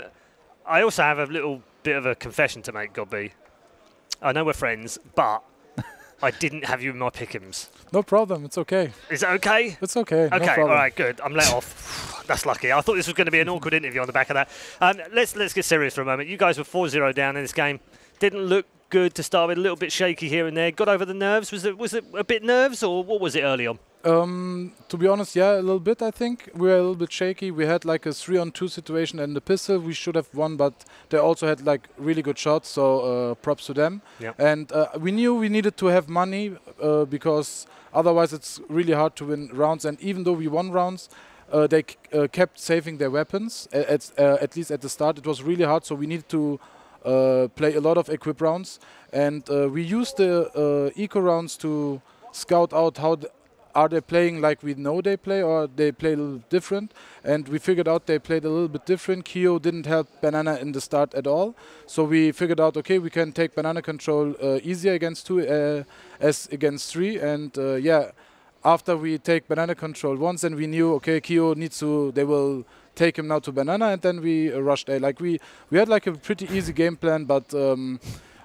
I 0.67 0.83
also 0.83 1.01
have 1.01 1.17
a 1.17 1.25
little 1.25 1.63
bit 1.81 1.95
of 1.95 2.05
a 2.05 2.13
confession 2.13 2.61
to 2.63 2.71
make, 2.71 2.93
gob 2.93 3.09
b. 3.09 3.31
I 4.21 4.31
know 4.31 4.45
we're 4.45 4.53
friends, 4.53 4.99
but 5.15 5.43
I 6.23 6.31
didn't 6.31 6.63
have 6.63 6.81
you 6.81 6.91
in 6.91 6.99
my 6.99 7.09
pick'ems. 7.09 7.67
No 7.91 8.01
problem. 8.01 8.45
It's 8.45 8.57
okay. 8.57 8.91
Is 9.11 9.23
it 9.23 9.29
okay? 9.29 9.77
It's 9.81 9.97
okay. 9.97 10.25
Okay, 10.27 10.33
all 10.33 10.39
problem. 10.39 10.69
right, 10.69 10.95
good. 10.95 11.19
I'm 11.19 11.33
let 11.33 11.51
off. 11.51 12.23
That's 12.27 12.45
lucky. 12.45 12.71
I 12.71 12.79
thought 12.79 12.95
this 12.95 13.07
was 13.07 13.13
going 13.13 13.25
to 13.25 13.31
be 13.31 13.41
an 13.41 13.49
awkward 13.53 13.73
interview 13.73 13.99
on 13.99 14.07
the 14.07 14.13
back 14.13 14.29
of 14.29 14.35
that. 14.35 14.49
Um, 14.79 15.01
let's 15.11 15.35
let's 15.35 15.53
get 15.53 15.65
serious 15.65 15.93
for 15.93 16.01
a 16.01 16.05
moment. 16.05 16.29
You 16.29 16.37
guys 16.37 16.57
were 16.57 16.63
4-0 16.63 17.13
down 17.13 17.35
in 17.35 17.43
this 17.43 17.51
game. 17.51 17.81
Didn't 18.19 18.43
look 18.43 18.65
good 18.89 19.13
to 19.15 19.23
start 19.23 19.49
with. 19.49 19.57
A 19.57 19.61
little 19.61 19.75
bit 19.75 19.91
shaky 19.91 20.29
here 20.29 20.47
and 20.47 20.55
there. 20.55 20.71
Got 20.71 20.87
over 20.87 21.03
the 21.03 21.13
nerves. 21.13 21.51
Was 21.51 21.65
it 21.65 21.77
was 21.77 21.93
it 21.93 22.05
a 22.13 22.23
bit 22.23 22.41
nerves 22.41 22.83
or 22.83 23.03
what 23.03 23.19
was 23.19 23.35
it 23.35 23.41
early 23.41 23.67
on? 23.67 23.79
Um, 24.05 24.73
to 24.89 24.97
be 24.97 25.07
honest, 25.07 25.35
yeah, 25.35 25.53
a 25.53 25.61
little 25.61 25.79
bit. 25.79 26.01
I 26.01 26.11
think 26.11 26.49
we 26.53 26.67
were 26.67 26.75
a 26.75 26.79
little 26.79 26.95
bit 26.95 27.11
shaky. 27.11 27.51
We 27.51 27.65
had 27.65 27.85
like 27.85 28.05
a 28.05 28.11
three-on-two 28.11 28.67
situation 28.67 29.19
in 29.19 29.33
the 29.33 29.41
pistol. 29.41 29.79
We 29.79 29.93
should 29.93 30.15
have 30.15 30.27
won, 30.33 30.57
but 30.57 30.73
they 31.09 31.17
also 31.17 31.47
had 31.47 31.65
like 31.65 31.87
really 31.97 32.21
good 32.21 32.37
shots. 32.37 32.69
So 32.69 32.99
uh, 32.99 33.35
props 33.35 33.65
to 33.67 33.73
them. 33.73 34.01
Yep. 34.19 34.39
And 34.39 34.71
uh, 34.71 34.87
we 34.99 35.11
knew 35.11 35.35
we 35.35 35.47
needed 35.49 35.77
to 35.77 35.85
have 35.87 36.09
money 36.09 36.57
uh, 36.81 37.05
because 37.05 37.65
otherwise 37.93 38.33
it's 38.33 38.59
really 38.67 38.93
hard 38.93 39.15
to 39.15 39.25
win 39.25 39.49
rounds. 39.53 39.85
And 39.85 39.97
even 40.01 40.23
though 40.23 40.33
we 40.33 40.47
won 40.49 40.71
rounds, 40.71 41.09
uh, 41.51 41.67
they 41.67 41.83
c- 41.83 41.95
uh, 42.17 42.27
kept 42.27 42.59
saving 42.59 42.97
their 42.97 43.09
weapons. 43.09 43.69
At 43.71 44.11
uh, 44.17 44.37
at 44.41 44.55
least 44.57 44.71
at 44.71 44.81
the 44.81 44.89
start, 44.89 45.17
it 45.17 45.25
was 45.25 45.41
really 45.41 45.63
hard. 45.63 45.85
So 45.85 45.95
we 45.95 46.07
needed 46.07 46.27
to 46.29 46.59
uh, 47.05 47.47
play 47.55 47.75
a 47.75 47.81
lot 47.81 47.97
of 47.97 48.09
equip 48.09 48.41
rounds, 48.41 48.79
and 49.13 49.49
uh, 49.49 49.69
we 49.69 49.81
used 49.81 50.17
the 50.17 50.49
uh, 50.55 51.01
eco 51.01 51.19
rounds 51.21 51.57
to 51.57 52.01
scout 52.31 52.73
out 52.73 52.97
how 52.97 53.17
are 53.75 53.89
they 53.89 54.01
playing 54.01 54.41
like 54.41 54.61
we 54.61 54.73
know 54.75 55.01
they 55.01 55.17
play 55.17 55.41
or 55.41 55.67
they 55.67 55.91
play 55.91 56.13
a 56.13 56.17
little 56.17 56.41
different? 56.49 56.93
And 57.23 57.47
we 57.47 57.59
figured 57.59 57.87
out 57.87 58.05
they 58.05 58.19
played 58.19 58.45
a 58.45 58.49
little 58.49 58.67
bit 58.67 58.85
different. 58.85 59.25
Kyo 59.25 59.59
didn't 59.59 59.85
help 59.85 60.07
banana 60.21 60.55
in 60.55 60.71
the 60.71 60.81
start 60.81 61.13
at 61.13 61.27
all. 61.27 61.55
So 61.87 62.03
we 62.03 62.31
figured 62.31 62.59
out 62.59 62.77
okay 62.77 62.99
we 62.99 63.09
can 63.09 63.31
take 63.31 63.55
banana 63.55 63.81
control 63.81 64.35
uh, 64.41 64.59
easier 64.63 64.93
against 64.93 65.25
two 65.27 65.41
uh, 65.47 65.83
as 66.19 66.47
against 66.51 66.91
three. 66.91 67.19
And 67.19 67.57
uh, 67.57 67.75
yeah 67.75 68.11
after 68.65 68.95
we 68.95 69.17
take 69.17 69.47
banana 69.47 69.75
control 69.75 70.15
once 70.15 70.41
then 70.41 70.55
we 70.55 70.67
knew 70.67 70.93
okay 70.93 71.19
kyo 71.19 71.53
needs 71.53 71.79
to 71.79 72.11
they 72.13 72.23
will 72.23 72.65
take 72.95 73.17
him 73.17 73.27
now 73.27 73.39
to 73.39 73.51
banana. 73.51 73.87
And 73.87 74.01
then 74.01 74.21
we 74.21 74.53
uh, 74.53 74.59
rushed 74.59 74.89
a. 74.89 74.99
Like 74.99 75.19
we 75.19 75.39
we 75.71 75.79
had 75.79 75.89
like 75.89 76.07
a 76.07 76.13
pretty 76.13 76.47
easy 76.51 76.73
game 76.73 76.95
plan 76.95 77.25
but 77.25 77.53
um, 77.53 77.99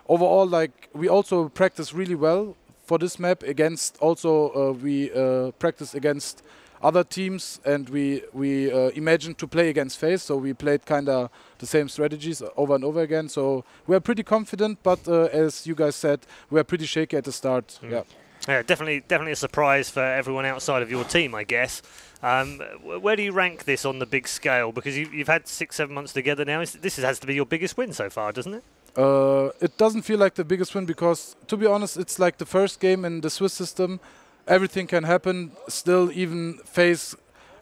overall 0.09 0.47
like 0.47 0.89
we 0.95 1.09
also 1.09 1.49
practiced 1.51 1.93
really 1.93 2.15
well 2.15 2.57
for 2.89 2.99
this 2.99 3.19
map 3.19 3.43
against 3.55 3.99
also 4.01 4.33
uh, 4.61 4.73
we 4.73 5.13
uh, 5.13 5.51
practiced 5.59 5.95
against 5.95 6.43
other 6.89 7.05
teams 7.05 7.61
and 7.65 7.89
we 7.91 8.23
we 8.33 8.51
uh, 8.73 8.91
imagined 9.03 9.37
to 9.37 9.47
play 9.47 9.69
against 9.69 9.99
FaZe 9.99 10.23
so 10.23 10.37
we 10.47 10.55
played 10.55 10.81
kind 10.87 11.09
of 11.09 11.29
the 11.59 11.67
same 11.67 11.89
strategies 11.89 12.43
over 12.57 12.75
and 12.75 12.85
over 12.85 13.01
again 13.09 13.29
so 13.29 13.65
we're 13.87 14.01
pretty 14.01 14.23
confident 14.23 14.79
but 14.83 15.01
uh, 15.09 15.45
as 15.45 15.67
you 15.67 15.75
guys 15.75 15.97
said 15.97 16.21
we're 16.51 16.65
pretty 16.65 16.87
shaky 16.87 17.17
at 17.17 17.25
the 17.25 17.33
start 17.33 17.79
yeah 17.83 18.05
Yeah, 18.49 18.63
definitely, 18.63 19.01
definitely 19.09 19.33
a 19.33 19.43
surprise 19.49 19.91
for 19.91 20.01
everyone 20.21 20.47
outside 20.47 20.83
of 20.83 20.91
your 20.91 21.05
team, 21.05 21.35
I 21.35 21.45
guess. 21.45 21.83
Um, 22.23 22.61
where 23.05 23.17
do 23.17 23.23
you 23.23 23.33
rank 23.33 23.65
this 23.65 23.85
on 23.85 23.99
the 23.99 24.07
big 24.07 24.27
scale? 24.27 24.73
Because 24.73 24.97
you, 24.97 25.05
you've 25.13 25.29
had 25.37 25.47
six, 25.47 25.77
seven 25.77 25.95
months 25.95 26.13
together 26.15 26.45
now. 26.45 26.65
This 26.65 26.97
has 26.97 27.19
to 27.19 27.27
be 27.27 27.35
your 27.35 27.45
biggest 27.47 27.77
win 27.77 27.93
so 27.93 28.09
far, 28.09 28.33
doesn't 28.33 28.55
it? 28.55 28.65
Uh, 28.97 29.51
it 29.61 29.77
doesn't 29.79 30.03
feel 30.03 30.19
like 30.19 30.35
the 30.35 30.45
biggest 30.45 30.75
win 30.75 30.87
because, 30.87 31.37
to 31.47 31.57
be 31.57 31.67
honest, 31.67 31.97
it's 31.97 32.19
like 32.19 32.39
the 32.39 32.47
first 32.47 32.81
game 32.81 33.05
in 33.05 33.21
the 33.21 33.31
Swiss 33.31 33.53
system. 33.53 34.01
Everything 34.47 34.87
can 34.87 35.05
happen. 35.05 35.53
Still, 35.69 36.11
even 36.13 36.59
FaZe, 36.65 37.15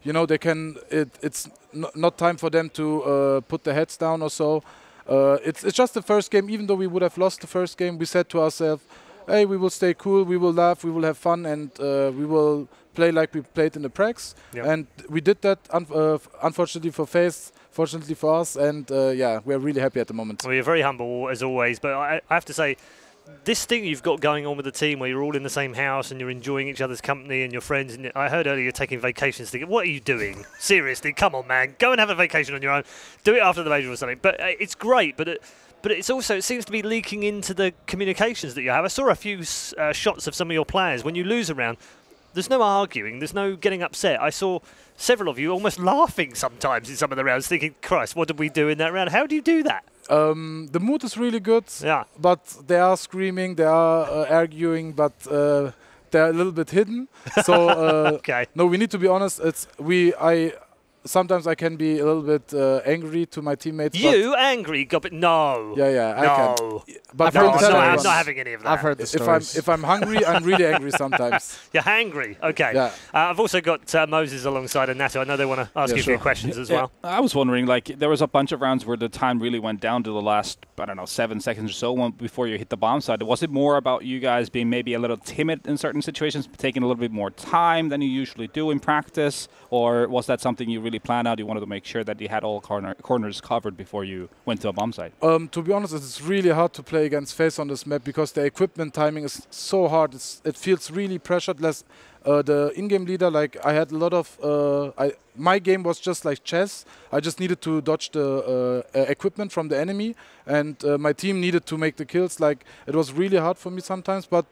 you 0.02 0.12
know, 0.12 0.24
they 0.24 0.38
can. 0.38 0.76
It, 0.90 1.08
it's 1.20 1.48
not 1.94 2.16
time 2.16 2.36
for 2.36 2.48
them 2.48 2.70
to 2.70 3.02
uh, 3.02 3.40
put 3.40 3.64
their 3.64 3.74
heads 3.74 3.96
down 3.96 4.22
or 4.22 4.30
so. 4.30 4.62
Uh, 5.08 5.38
it's 5.44 5.64
it's 5.64 5.76
just 5.76 5.94
the 5.94 6.02
first 6.02 6.30
game. 6.30 6.48
Even 6.48 6.66
though 6.66 6.74
we 6.74 6.86
would 6.86 7.02
have 7.02 7.18
lost 7.18 7.40
the 7.40 7.46
first 7.46 7.76
game, 7.76 7.98
we 7.98 8.06
said 8.06 8.28
to 8.30 8.40
ourselves, 8.40 8.82
"Hey, 9.26 9.44
we 9.44 9.56
will 9.56 9.70
stay 9.70 9.94
cool. 9.94 10.24
We 10.24 10.36
will 10.36 10.52
laugh. 10.52 10.84
We 10.84 10.90
will 10.90 11.04
have 11.04 11.18
fun, 11.18 11.44
and 11.46 11.70
uh, 11.80 12.12
we 12.16 12.24
will 12.24 12.68
play 12.94 13.10
like 13.10 13.34
we 13.34 13.42
played 13.42 13.76
in 13.76 13.82
the 13.82 13.90
pracs." 13.90 14.34
Yep. 14.54 14.66
And 14.66 14.86
we 15.08 15.20
did 15.20 15.42
that. 15.42 15.58
Un- 15.70 15.86
uh, 15.94 16.18
unfortunately 16.42 16.90
for 16.92 17.06
FaZe, 17.06 17.52
fortunately 17.76 18.14
for 18.14 18.34
us, 18.34 18.56
and 18.56 18.90
uh, 18.90 19.08
yeah, 19.08 19.40
we're 19.44 19.58
really 19.58 19.82
happy 19.82 20.00
at 20.00 20.06
the 20.06 20.14
moment. 20.14 20.42
Well, 20.42 20.54
you're 20.54 20.64
very 20.64 20.80
humble 20.80 21.28
as 21.28 21.42
always, 21.42 21.78
but 21.78 21.92
I, 21.92 22.22
I 22.30 22.34
have 22.34 22.46
to 22.46 22.54
say, 22.54 22.78
this 23.44 23.66
thing 23.66 23.84
you've 23.84 24.02
got 24.02 24.20
going 24.20 24.46
on 24.46 24.56
with 24.56 24.64
the 24.64 24.72
team, 24.72 24.98
where 24.98 25.10
you're 25.10 25.22
all 25.22 25.36
in 25.36 25.42
the 25.42 25.50
same 25.50 25.74
house 25.74 26.10
and 26.10 26.18
you're 26.18 26.30
enjoying 26.30 26.68
each 26.68 26.80
other's 26.80 27.02
company 27.02 27.42
and 27.42 27.52
your 27.52 27.60
friends. 27.60 27.92
And 27.92 28.10
I 28.14 28.28
heard 28.28 28.46
earlier 28.46 28.62
you're 28.62 28.72
taking 28.72 28.98
vacations 28.98 29.50
together. 29.50 29.70
What 29.70 29.84
are 29.84 29.90
you 29.90 30.00
doing? 30.00 30.46
Seriously, 30.58 31.12
come 31.12 31.34
on, 31.34 31.46
man, 31.46 31.76
go 31.78 31.92
and 31.92 32.00
have 32.00 32.08
a 32.08 32.14
vacation 32.14 32.54
on 32.54 32.62
your 32.62 32.72
own. 32.72 32.84
Do 33.24 33.34
it 33.34 33.40
after 33.40 33.62
the 33.62 33.68
major 33.68 33.90
or 33.92 33.96
something. 33.96 34.20
But 34.22 34.40
uh, 34.40 34.46
it's 34.58 34.74
great, 34.74 35.16
but. 35.16 35.28
It, 35.28 35.42
but 35.82 35.92
it's 35.92 36.10
also 36.10 36.38
it 36.38 36.42
seems 36.42 36.64
to 36.64 36.72
be 36.72 36.82
leaking 36.82 37.22
into 37.22 37.54
the 37.54 37.72
communications 37.86 38.54
that 38.54 38.62
you 38.62 38.70
have. 38.70 38.84
I 38.84 38.88
saw 38.88 39.08
a 39.08 39.14
few 39.14 39.44
uh, 39.78 39.92
shots 39.92 40.26
of 40.26 40.34
some 40.34 40.50
of 40.50 40.54
your 40.54 40.64
players 40.64 41.04
when 41.04 41.14
you 41.14 41.22
lose 41.22 41.48
a 41.48 41.54
round. 41.54 41.76
There's 42.36 42.50
no 42.50 42.60
arguing. 42.62 43.18
There's 43.20 43.34
no 43.34 43.56
getting 43.56 43.82
upset. 43.82 44.20
I 44.20 44.30
saw 44.30 44.58
several 44.96 45.28
of 45.30 45.38
you 45.38 45.50
almost 45.52 45.78
laughing 45.78 46.34
sometimes 46.34 46.90
in 46.90 46.96
some 46.96 47.10
of 47.12 47.16
the 47.16 47.24
rounds, 47.24 47.46
thinking, 47.48 47.74
"Christ, 47.82 48.14
what 48.16 48.28
did 48.28 48.38
we 48.38 48.48
do 48.50 48.68
in 48.68 48.76
that 48.78 48.92
round? 48.92 49.08
How 49.10 49.26
do 49.26 49.34
you 49.34 49.42
do 49.42 49.62
that?" 49.62 49.82
Um, 50.10 50.68
the 50.72 50.78
mood 50.80 51.02
is 51.02 51.16
really 51.16 51.40
good, 51.40 51.64
Yeah. 51.82 52.04
but 52.18 52.40
they 52.66 52.78
are 52.78 52.96
screaming, 52.96 53.56
they 53.56 53.64
are 53.64 54.02
uh, 54.04 54.26
arguing, 54.40 54.92
but 54.92 55.12
uh, 55.30 55.72
they're 56.10 56.28
a 56.30 56.32
little 56.32 56.52
bit 56.52 56.70
hidden. 56.70 57.08
So 57.44 57.54
uh, 57.84 58.10
Okay. 58.18 58.46
no, 58.54 58.66
we 58.66 58.76
need 58.76 58.90
to 58.90 58.98
be 58.98 59.08
honest. 59.08 59.40
It's 59.40 59.66
we. 59.78 60.12
I 60.14 60.52
sometimes 61.06 61.46
I 61.46 61.54
can 61.54 61.76
be 61.76 61.98
a 61.98 62.04
little 62.04 62.22
bit 62.22 62.52
uh, 62.52 62.80
angry 62.84 63.26
to 63.26 63.42
my 63.42 63.54
teammates. 63.54 63.98
You 63.98 64.34
angry? 64.34 64.84
God, 64.84 65.02
but 65.02 65.12
no. 65.12 65.74
But 65.76 65.82
yeah, 65.82 65.90
yeah, 65.90 66.14
I 66.20 66.22
no. 66.22 66.82
can. 66.86 66.96
But 67.14 67.34
No, 67.34 67.40
don't 67.42 67.54
I'm 67.54 67.60
not, 67.60 67.74
I'm 67.98 68.02
not 68.02 68.14
having 68.16 68.38
any 68.38 68.52
of 68.52 68.62
that. 68.62 68.68
I've 68.70 68.80
heard 68.80 68.98
the 68.98 69.04
if 69.04 69.14
I'm 69.20 69.40
stories. 69.40 69.56
if 69.56 69.68
I'm 69.68 69.82
hungry, 69.82 70.24
I'm 70.24 70.44
really 70.44 70.66
angry 70.66 70.90
sometimes. 70.90 71.58
You're 71.72 71.82
hangry. 71.82 72.40
Okay. 72.42 72.72
Yeah. 72.74 72.84
Uh, 73.14 73.18
I've 73.30 73.40
also 73.40 73.60
got 73.60 73.94
uh, 73.94 74.06
Moses 74.06 74.44
alongside 74.44 74.88
and 74.90 74.98
Nato. 74.98 75.20
I 75.20 75.24
know 75.24 75.36
they 75.36 75.46
want 75.46 75.60
to 75.60 75.70
ask 75.78 75.90
Yeah, 75.90 75.96
you 75.96 76.00
a 76.00 76.04
few 76.04 76.12
sure. 76.14 76.18
questions 76.18 76.58
as 76.58 76.68
Yeah, 76.68 76.76
well. 76.76 76.92
I 77.04 77.20
was 77.20 77.34
wondering, 77.34 77.66
like, 77.66 77.86
there 77.86 78.08
was 78.08 78.20
a 78.22 78.26
bunch 78.28 78.52
of 78.52 78.60
rounds 78.60 78.84
where 78.84 78.96
the 78.96 79.08
time 79.08 79.40
really 79.40 79.58
went 79.58 79.80
down 79.80 80.02
to 80.04 80.10
the 80.10 80.20
last, 80.22 80.58
I 80.78 80.84
don't 80.86 80.96
know, 80.96 81.06
seven 81.06 81.40
seconds 81.40 81.70
or 81.70 81.74
so 81.74 82.10
before 82.10 82.46
you 82.48 82.58
hit 82.58 82.68
the 82.68 82.76
bomb 82.76 83.00
side. 83.00 83.22
Was 83.22 83.42
it 83.42 83.50
more 83.50 83.76
about 83.76 84.04
you 84.04 84.20
guys 84.20 84.48
being 84.50 84.68
maybe 84.68 84.94
a 84.94 84.98
little 84.98 85.16
timid 85.16 85.66
in 85.66 85.76
certain 85.78 86.02
situations, 86.02 86.48
taking 86.58 86.82
a 86.82 86.86
little 86.86 87.00
bit 87.00 87.12
more 87.12 87.30
time 87.30 87.88
than 87.88 88.02
you 88.02 88.08
usually 88.08 88.48
do 88.48 88.70
in 88.70 88.80
practice? 88.80 89.48
Or 89.70 90.08
was 90.08 90.26
that 90.26 90.40
something 90.40 90.68
you 90.68 90.80
really 90.80 90.95
planned 90.98 91.28
out? 91.28 91.38
You 91.38 91.46
wanted 91.46 91.60
to 91.60 91.66
make 91.66 91.84
sure 91.84 92.04
that 92.04 92.20
you 92.20 92.28
had 92.28 92.44
all 92.44 92.60
corner, 92.60 92.94
corners 92.94 93.40
covered 93.40 93.76
before 93.76 94.04
you 94.04 94.28
went 94.44 94.60
to 94.62 94.68
a 94.68 94.72
bomb 94.72 94.92
site? 94.92 95.12
Um, 95.22 95.48
to 95.48 95.62
be 95.62 95.72
honest, 95.72 95.94
it's 95.94 96.20
really 96.20 96.50
hard 96.50 96.72
to 96.74 96.82
play 96.82 97.06
against 97.06 97.34
FaZe 97.34 97.58
on 97.58 97.68
this 97.68 97.86
map 97.86 98.04
because 98.04 98.32
the 98.32 98.44
equipment 98.44 98.94
timing 98.94 99.24
is 99.24 99.46
so 99.50 99.88
hard. 99.88 100.14
It's, 100.14 100.40
it 100.44 100.56
feels 100.56 100.90
really 100.90 101.18
pressured. 101.18 101.60
Less 101.60 101.84
uh, 102.24 102.42
the 102.42 102.72
in-game 102.74 103.04
leader, 103.04 103.30
like 103.30 103.56
I 103.64 103.72
had 103.72 103.92
a 103.92 103.96
lot 103.96 104.12
of. 104.12 104.38
Uh, 104.42 104.90
I 104.98 105.12
my 105.36 105.58
game 105.58 105.82
was 105.82 106.00
just 106.00 106.24
like 106.24 106.42
chess. 106.44 106.84
I 107.12 107.20
just 107.20 107.38
needed 107.38 107.60
to 107.62 107.80
dodge 107.80 108.10
the 108.10 108.84
uh, 108.94 108.98
equipment 108.98 109.52
from 109.52 109.68
the 109.68 109.78
enemy, 109.78 110.16
and 110.46 110.82
uh, 110.84 110.98
my 110.98 111.12
team 111.12 111.40
needed 111.40 111.66
to 111.66 111.78
make 111.78 111.96
the 111.96 112.04
kills. 112.04 112.40
Like 112.40 112.64
it 112.86 112.94
was 112.94 113.12
really 113.12 113.36
hard 113.36 113.58
for 113.58 113.70
me 113.70 113.80
sometimes, 113.80 114.26
but 114.26 114.46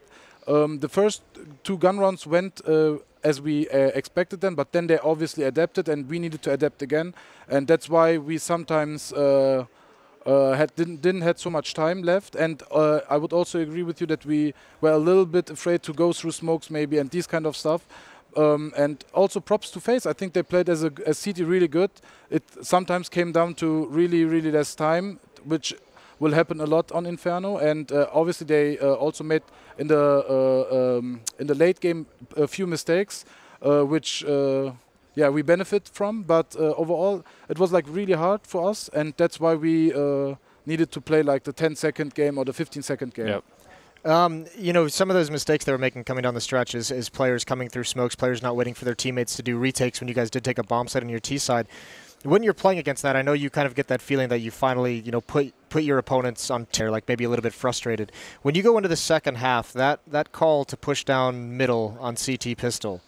um, 0.46 0.78
the 0.80 0.88
first 0.88 1.22
two 1.62 1.78
gun 1.78 1.98
rounds 1.98 2.26
went 2.26 2.60
uh, 2.68 2.98
as 3.24 3.40
we 3.40 3.68
uh, 3.70 3.90
expected 3.94 4.40
them, 4.40 4.54
but 4.54 4.72
then 4.72 4.86
they 4.86 4.98
obviously 4.98 5.44
adapted, 5.44 5.88
and 5.88 6.08
we 6.08 6.18
needed 6.18 6.42
to 6.42 6.52
adapt 6.52 6.82
again, 6.82 7.14
and 7.48 7.66
that's 7.66 7.88
why 7.88 8.18
we 8.18 8.38
sometimes 8.38 9.12
uh, 9.12 9.64
uh, 10.26 10.52
had 10.52 10.74
didn't 10.76 11.02
didn't 11.02 11.22
had 11.22 11.38
so 11.38 11.50
much 11.50 11.74
time 11.74 12.02
left, 12.02 12.36
and 12.36 12.62
uh, 12.70 13.00
I 13.08 13.16
would 13.16 13.32
also 13.32 13.60
agree 13.60 13.82
with 13.82 14.00
you 14.00 14.06
that 14.08 14.24
we 14.24 14.54
were 14.80 14.92
a 14.92 14.98
little 14.98 15.26
bit 15.26 15.50
afraid 15.50 15.82
to 15.82 15.92
go 15.92 16.12
through 16.12 16.32
smokes 16.32 16.70
maybe 16.70 16.98
and 16.98 17.10
these 17.10 17.26
kind 17.26 17.46
of 17.46 17.56
stuff. 17.56 17.86
Um, 18.36 18.72
and 18.76 19.04
also 19.12 19.38
props 19.38 19.70
to 19.70 19.80
FaZe. 19.80 20.06
I 20.06 20.12
think 20.12 20.32
they 20.32 20.42
played 20.42 20.68
as 20.68 20.82
a 20.82 20.90
as 21.06 21.22
CT 21.22 21.38
really 21.38 21.68
good. 21.68 21.90
It 22.30 22.42
sometimes 22.62 23.08
came 23.08 23.30
down 23.32 23.54
to 23.54 23.86
really 23.86 24.24
really 24.24 24.50
less 24.50 24.74
time, 24.74 25.20
which 25.44 25.74
will 26.18 26.32
happen 26.32 26.60
a 26.60 26.66
lot 26.66 26.92
on 26.92 27.06
Inferno. 27.06 27.58
And 27.58 27.90
uh, 27.92 28.06
obviously 28.12 28.46
they 28.46 28.78
uh, 28.78 28.94
also 28.94 29.24
made 29.24 29.42
in 29.78 29.88
the 29.88 29.98
uh, 29.98 30.98
um, 30.98 31.20
in 31.38 31.46
the 31.46 31.54
late 31.54 31.80
game 31.80 32.06
a 32.36 32.46
few 32.46 32.66
mistakes, 32.66 33.24
uh, 33.62 33.82
which 33.82 34.24
uh, 34.24 34.72
yeah 35.14 35.28
we 35.28 35.42
benefit 35.42 35.88
from. 35.88 36.22
But 36.22 36.56
uh, 36.56 36.74
overall, 36.76 37.24
it 37.48 37.58
was 37.58 37.72
like 37.72 37.84
really 37.88 38.14
hard 38.14 38.46
for 38.46 38.70
us, 38.70 38.88
and 38.92 39.14
that's 39.16 39.40
why 39.40 39.54
we 39.54 39.92
uh, 39.92 40.36
needed 40.66 40.90
to 40.92 41.00
play 41.00 41.22
like 41.22 41.44
the 41.44 41.52
10 41.52 41.76
second 41.76 42.14
game 42.14 42.38
or 42.38 42.44
the 42.44 42.52
15 42.52 42.82
second 42.82 43.14
game. 43.14 43.28
Yep. 43.28 43.44
Um, 44.04 44.44
you 44.58 44.74
know, 44.74 44.86
some 44.86 45.10
of 45.10 45.16
those 45.16 45.30
mistakes 45.30 45.64
they 45.64 45.72
were 45.72 45.78
making 45.78 46.04
coming 46.04 46.22
down 46.22 46.34
the 46.34 46.40
stretch 46.40 46.74
is, 46.74 46.90
is 46.90 47.08
players 47.08 47.42
coming 47.42 47.70
through 47.70 47.84
smokes, 47.84 48.14
players 48.14 48.42
not 48.42 48.54
waiting 48.54 48.74
for 48.74 48.84
their 48.84 48.94
teammates 48.94 49.34
to 49.36 49.42
do 49.42 49.56
retakes 49.56 49.98
when 49.98 50.08
you 50.08 50.14
guys 50.14 50.28
did 50.28 50.44
take 50.44 50.58
a 50.58 50.62
bomb 50.62 50.88
site 50.88 51.02
on 51.02 51.08
your 51.08 51.20
T 51.20 51.38
side. 51.38 51.66
When 52.24 52.42
you're 52.42 52.54
playing 52.54 52.78
against 52.78 53.02
that, 53.02 53.16
I 53.16 53.22
know 53.22 53.34
you 53.34 53.50
kind 53.50 53.66
of 53.66 53.74
get 53.74 53.88
that 53.88 54.00
feeling 54.00 54.28
that 54.30 54.38
you 54.38 54.50
finally, 54.50 54.98
you 54.98 55.12
know, 55.12 55.20
put 55.20 55.52
put 55.68 55.82
your 55.82 55.98
opponents 55.98 56.50
on 56.50 56.66
tear, 56.72 56.90
like 56.90 57.06
maybe 57.06 57.24
a 57.24 57.28
little 57.28 57.42
bit 57.42 57.52
frustrated. 57.52 58.12
When 58.42 58.54
you 58.54 58.62
go 58.62 58.76
into 58.78 58.88
the 58.88 58.96
second 58.96 59.36
half, 59.36 59.72
that 59.74 60.00
that 60.06 60.32
call 60.32 60.64
to 60.66 60.76
push 60.76 61.04
down 61.04 61.56
middle 61.56 61.96
on 62.00 62.16
CT 62.16 62.56
pistol, 62.56 63.02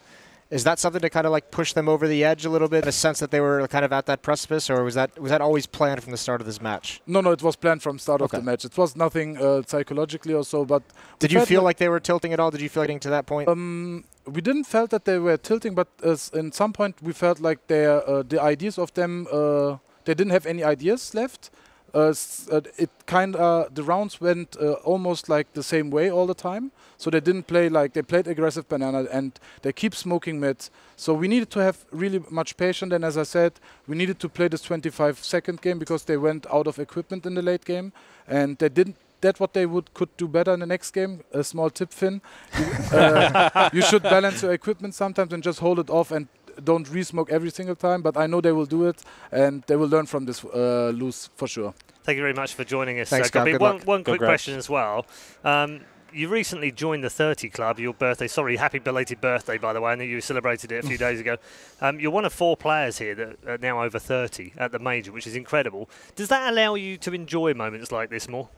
is 0.50 0.64
that 0.64 0.78
something 0.78 1.00
to 1.00 1.08
kind 1.08 1.26
of 1.26 1.32
like 1.32 1.50
push 1.50 1.72
them 1.72 1.88
over 1.88 2.06
the 2.06 2.24
edge 2.24 2.44
a 2.44 2.50
little 2.50 2.68
bit, 2.68 2.86
a 2.86 2.92
sense 2.92 3.18
that 3.20 3.30
they 3.30 3.40
were 3.40 3.66
kind 3.68 3.84
of 3.86 3.92
at 3.92 4.04
that 4.06 4.20
precipice, 4.20 4.68
or 4.68 4.84
was 4.84 4.94
that 4.96 5.18
was 5.18 5.30
that 5.30 5.40
always 5.40 5.66
planned 5.66 6.02
from 6.02 6.10
the 6.10 6.18
start 6.18 6.42
of 6.42 6.46
this 6.46 6.60
match? 6.60 7.00
No, 7.06 7.22
no, 7.22 7.30
it 7.30 7.42
was 7.42 7.56
planned 7.56 7.82
from 7.82 7.98
start 7.98 8.20
Okay. 8.20 8.36
of 8.36 8.44
the 8.44 8.50
match. 8.50 8.66
It 8.66 8.76
was 8.76 8.94
nothing 8.96 9.38
uh, 9.38 9.62
psychologically 9.66 10.34
or 10.34 10.44
so. 10.44 10.66
But 10.66 10.82
Did 11.20 11.32
you 11.32 11.44
feel 11.46 11.62
like 11.62 11.78
they 11.78 11.88
were 11.88 12.00
tilting 12.00 12.34
at 12.34 12.40
all? 12.40 12.50
Did 12.50 12.60
you 12.60 12.68
feel 12.68 12.82
getting 12.82 13.00
to 13.00 13.10
that 13.10 13.24
point? 13.24 13.48
Um, 13.48 14.04
we 14.26 14.40
didn't 14.40 14.64
felt 14.64 14.90
that 14.90 15.04
they 15.04 15.18
were 15.18 15.36
tilting, 15.36 15.74
but 15.74 15.88
as 16.02 16.30
in 16.34 16.52
some 16.52 16.72
point 16.72 16.96
we 17.02 17.12
felt 17.12 17.40
like 17.40 17.66
their 17.66 18.08
uh, 18.08 18.22
the 18.22 18.40
ideas 18.42 18.78
of 18.78 18.92
them 18.94 19.26
uh, 19.32 19.76
they 20.04 20.14
didn't 20.14 20.32
have 20.32 20.46
any 20.46 20.64
ideas 20.64 21.14
left. 21.14 21.50
Uh, 21.94 22.12
uh, 22.52 22.60
it 22.76 22.90
kind 23.06 23.36
of 23.36 23.74
the 23.74 23.82
rounds 23.82 24.20
went 24.20 24.56
uh, 24.60 24.72
almost 24.84 25.28
like 25.28 25.52
the 25.54 25.62
same 25.62 25.90
way 25.90 26.10
all 26.10 26.26
the 26.26 26.34
time. 26.34 26.70
So 26.98 27.10
they 27.10 27.20
didn't 27.20 27.46
play 27.46 27.68
like 27.68 27.92
they 27.92 28.02
played 28.02 28.26
aggressive 28.26 28.68
banana 28.68 29.06
and 29.10 29.38
they 29.62 29.72
keep 29.72 29.94
smoking 29.94 30.40
mid. 30.40 30.68
So 30.96 31.14
we 31.14 31.28
needed 31.28 31.50
to 31.50 31.60
have 31.60 31.84
really 31.90 32.22
much 32.30 32.56
patience. 32.56 32.92
And 32.92 33.04
as 33.04 33.16
I 33.16 33.22
said, 33.22 33.52
we 33.86 33.96
needed 33.96 34.18
to 34.20 34.28
play 34.28 34.48
this 34.48 34.62
25 34.62 35.18
second 35.24 35.62
game 35.62 35.78
because 35.78 36.04
they 36.04 36.16
went 36.16 36.46
out 36.52 36.66
of 36.66 36.78
equipment 36.78 37.24
in 37.24 37.34
the 37.34 37.42
late 37.42 37.64
game 37.64 37.92
and 38.28 38.58
they 38.58 38.68
didn't. 38.68 38.96
That 39.20 39.40
what 39.40 39.54
they 39.54 39.66
would 39.66 39.92
could 39.94 40.14
do 40.16 40.28
better 40.28 40.52
in 40.52 40.60
the 40.60 40.66
next 40.66 40.90
game. 40.90 41.20
A 41.32 41.42
small 41.42 41.70
tip, 41.70 41.92
Finn. 41.92 42.20
You, 42.58 42.64
uh, 42.98 43.70
you 43.72 43.82
should 43.82 44.02
balance 44.02 44.42
your 44.42 44.52
equipment 44.52 44.94
sometimes 44.94 45.32
and 45.32 45.42
just 45.42 45.60
hold 45.60 45.78
it 45.78 45.90
off 45.90 46.10
and 46.10 46.28
don't 46.62 46.88
re-smoke 46.88 47.30
every 47.30 47.50
single 47.50 47.76
time. 47.76 48.02
But 48.02 48.16
I 48.16 48.26
know 48.26 48.40
they 48.40 48.52
will 48.52 48.66
do 48.66 48.86
it 48.86 49.02
and 49.32 49.62
they 49.66 49.76
will 49.76 49.88
learn 49.88 50.06
from 50.06 50.26
this 50.26 50.44
uh, 50.44 50.92
lose 50.94 51.30
for 51.36 51.48
sure. 51.48 51.74
Thank 52.04 52.16
you 52.16 52.22
very 52.22 52.34
much 52.34 52.54
for 52.54 52.62
joining 52.62 53.00
us. 53.00 53.08
Thanks, 53.08 53.28
uh, 53.28 53.32
gob 53.32 53.46
b. 53.46 53.56
One, 53.56 53.80
one 53.80 54.04
quick 54.04 54.18
Congrats. 54.18 54.30
question 54.30 54.56
as 54.56 54.70
well. 54.70 55.06
Um, 55.44 55.80
you 56.12 56.28
recently 56.28 56.72
joined 56.72 57.04
the 57.04 57.10
30 57.10 57.50
Club, 57.50 57.78
your 57.78 57.92
birthday. 57.92 58.26
Sorry, 58.26 58.56
happy 58.56 58.78
belated 58.78 59.20
birthday, 59.20 59.58
by 59.58 59.72
the 59.72 59.80
way. 59.80 59.92
I 59.92 59.94
know 59.96 60.04
you 60.04 60.20
celebrated 60.20 60.72
it 60.72 60.84
a 60.84 60.86
few 60.86 60.96
days 61.06 61.20
ago. 61.20 61.36
Um, 61.80 62.00
you're 62.00 62.10
one 62.10 62.24
of 62.24 62.32
four 62.32 62.56
players 62.56 62.98
here 62.98 63.14
that 63.14 63.36
are 63.46 63.58
now 63.58 63.82
over 63.82 63.98
30 63.98 64.54
at 64.56 64.72
the 64.72 64.78
major, 64.78 65.12
which 65.12 65.26
is 65.26 65.36
incredible. 65.36 65.90
Does 66.14 66.28
that 66.28 66.50
allow 66.50 66.74
you 66.74 66.96
to 66.98 67.12
enjoy 67.12 67.54
moments 67.54 67.92
like 67.92 68.08
this 68.08 68.28
more? 68.28 68.48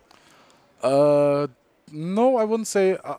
Uh, 0.83 1.47
no, 1.93 2.37
I 2.37 2.45
wouldn't 2.45 2.69
say. 2.69 2.97
Uh, 3.05 3.15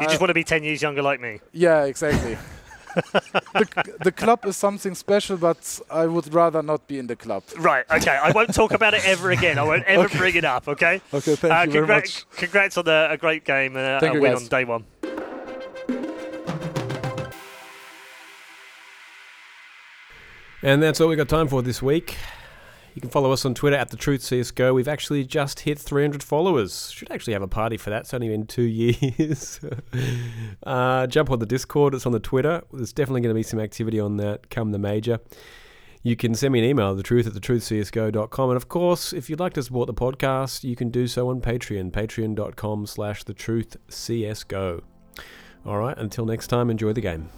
You 0.00 0.06
just 0.08 0.20
want 0.20 0.30
to 0.30 0.34
be 0.34 0.44
10 0.44 0.64
years 0.64 0.82
younger 0.82 1.02
like 1.02 1.20
me. 1.20 1.40
Yeah, 1.52 1.84
exactly. 1.84 2.36
the, 3.12 3.94
the 4.04 4.12
club 4.12 4.44
is 4.44 4.56
something 4.56 4.94
special, 4.94 5.36
but 5.36 5.80
I 5.90 6.06
would 6.06 6.32
rather 6.34 6.62
not 6.62 6.86
be 6.88 6.98
in 6.98 7.06
the 7.06 7.14
club. 7.16 7.42
Right, 7.58 7.84
okay. 7.90 8.16
I 8.16 8.32
won't 8.32 8.52
talk 8.54 8.72
about 8.72 8.94
it 8.94 9.06
ever 9.06 9.30
again. 9.30 9.58
I 9.58 9.62
won't 9.62 9.84
ever 9.84 10.08
bring 10.18 10.34
it 10.34 10.44
up, 10.44 10.66
okay? 10.68 11.00
Okay, 11.14 11.36
thank 11.36 11.52
Uh, 11.54 11.62
you 11.66 11.72
very 11.72 11.86
much. 11.86 12.28
Congrats 12.32 12.76
on 12.76 12.84
the, 12.86 13.08
a 13.10 13.16
great 13.16 13.44
game 13.44 13.76
and 13.76 14.04
a, 14.04 14.10
a 14.10 14.14
you, 14.14 14.20
win 14.20 14.32
guys. 14.32 14.42
on 14.42 14.48
day 14.48 14.64
one. 14.64 14.84
And 20.62 20.82
that's 20.82 21.00
all 21.00 21.08
we 21.08 21.16
got 21.16 21.28
time 21.28 21.48
for 21.48 21.62
this 21.62 21.80
week. 21.80 22.16
You 22.98 23.00
can 23.00 23.10
follow 23.10 23.30
us 23.30 23.44
on 23.44 23.54
Twitter 23.54 23.76
at 23.76 23.90
the 23.90 23.96
Truth 23.96 24.22
CS:GO. 24.22 24.74
We've 24.74 24.88
actually 24.88 25.22
just 25.22 25.60
hit 25.60 25.78
300 25.78 26.20
followers. 26.20 26.90
Should 26.90 27.12
actually 27.12 27.34
have 27.34 27.42
a 27.42 27.46
party 27.46 27.76
for 27.76 27.90
that. 27.90 28.00
It's 28.00 28.12
only 28.12 28.28
been 28.28 28.44
two 28.44 28.62
years. 28.64 29.60
uh, 30.64 31.06
jump 31.06 31.30
on 31.30 31.38
the 31.38 31.46
Discord. 31.46 31.94
It's 31.94 32.06
on 32.06 32.10
the 32.10 32.18
Twitter. 32.18 32.60
There's 32.72 32.92
definitely 32.92 33.20
going 33.20 33.32
to 33.32 33.38
be 33.38 33.44
some 33.44 33.60
activity 33.60 34.00
on 34.00 34.16
that 34.16 34.50
come 34.50 34.72
the 34.72 34.80
major. 34.80 35.20
You 36.02 36.16
can 36.16 36.34
send 36.34 36.52
me 36.52 36.58
an 36.58 36.64
email, 36.64 36.92
the 36.96 37.04
truth 37.04 37.28
at 37.28 37.34
the 37.34 37.40
thetruthcsgo.com. 37.40 38.50
And 38.50 38.56
of 38.56 38.68
course, 38.68 39.12
if 39.12 39.30
you'd 39.30 39.38
like 39.38 39.52
to 39.52 39.62
support 39.62 39.86
the 39.86 39.94
podcast, 39.94 40.64
you 40.64 40.74
can 40.74 40.90
do 40.90 41.06
so 41.06 41.30
on 41.30 41.40
Patreon, 41.40 41.92
patreon.com 41.92 42.86
slash 42.86 43.22
the 43.22 43.32
truth 43.32 43.76
CSGO. 43.88 44.80
All 45.64 45.78
right, 45.78 45.96
until 45.96 46.26
next 46.26 46.48
time, 46.48 46.68
enjoy 46.68 46.92
the 46.94 47.00
game. 47.00 47.28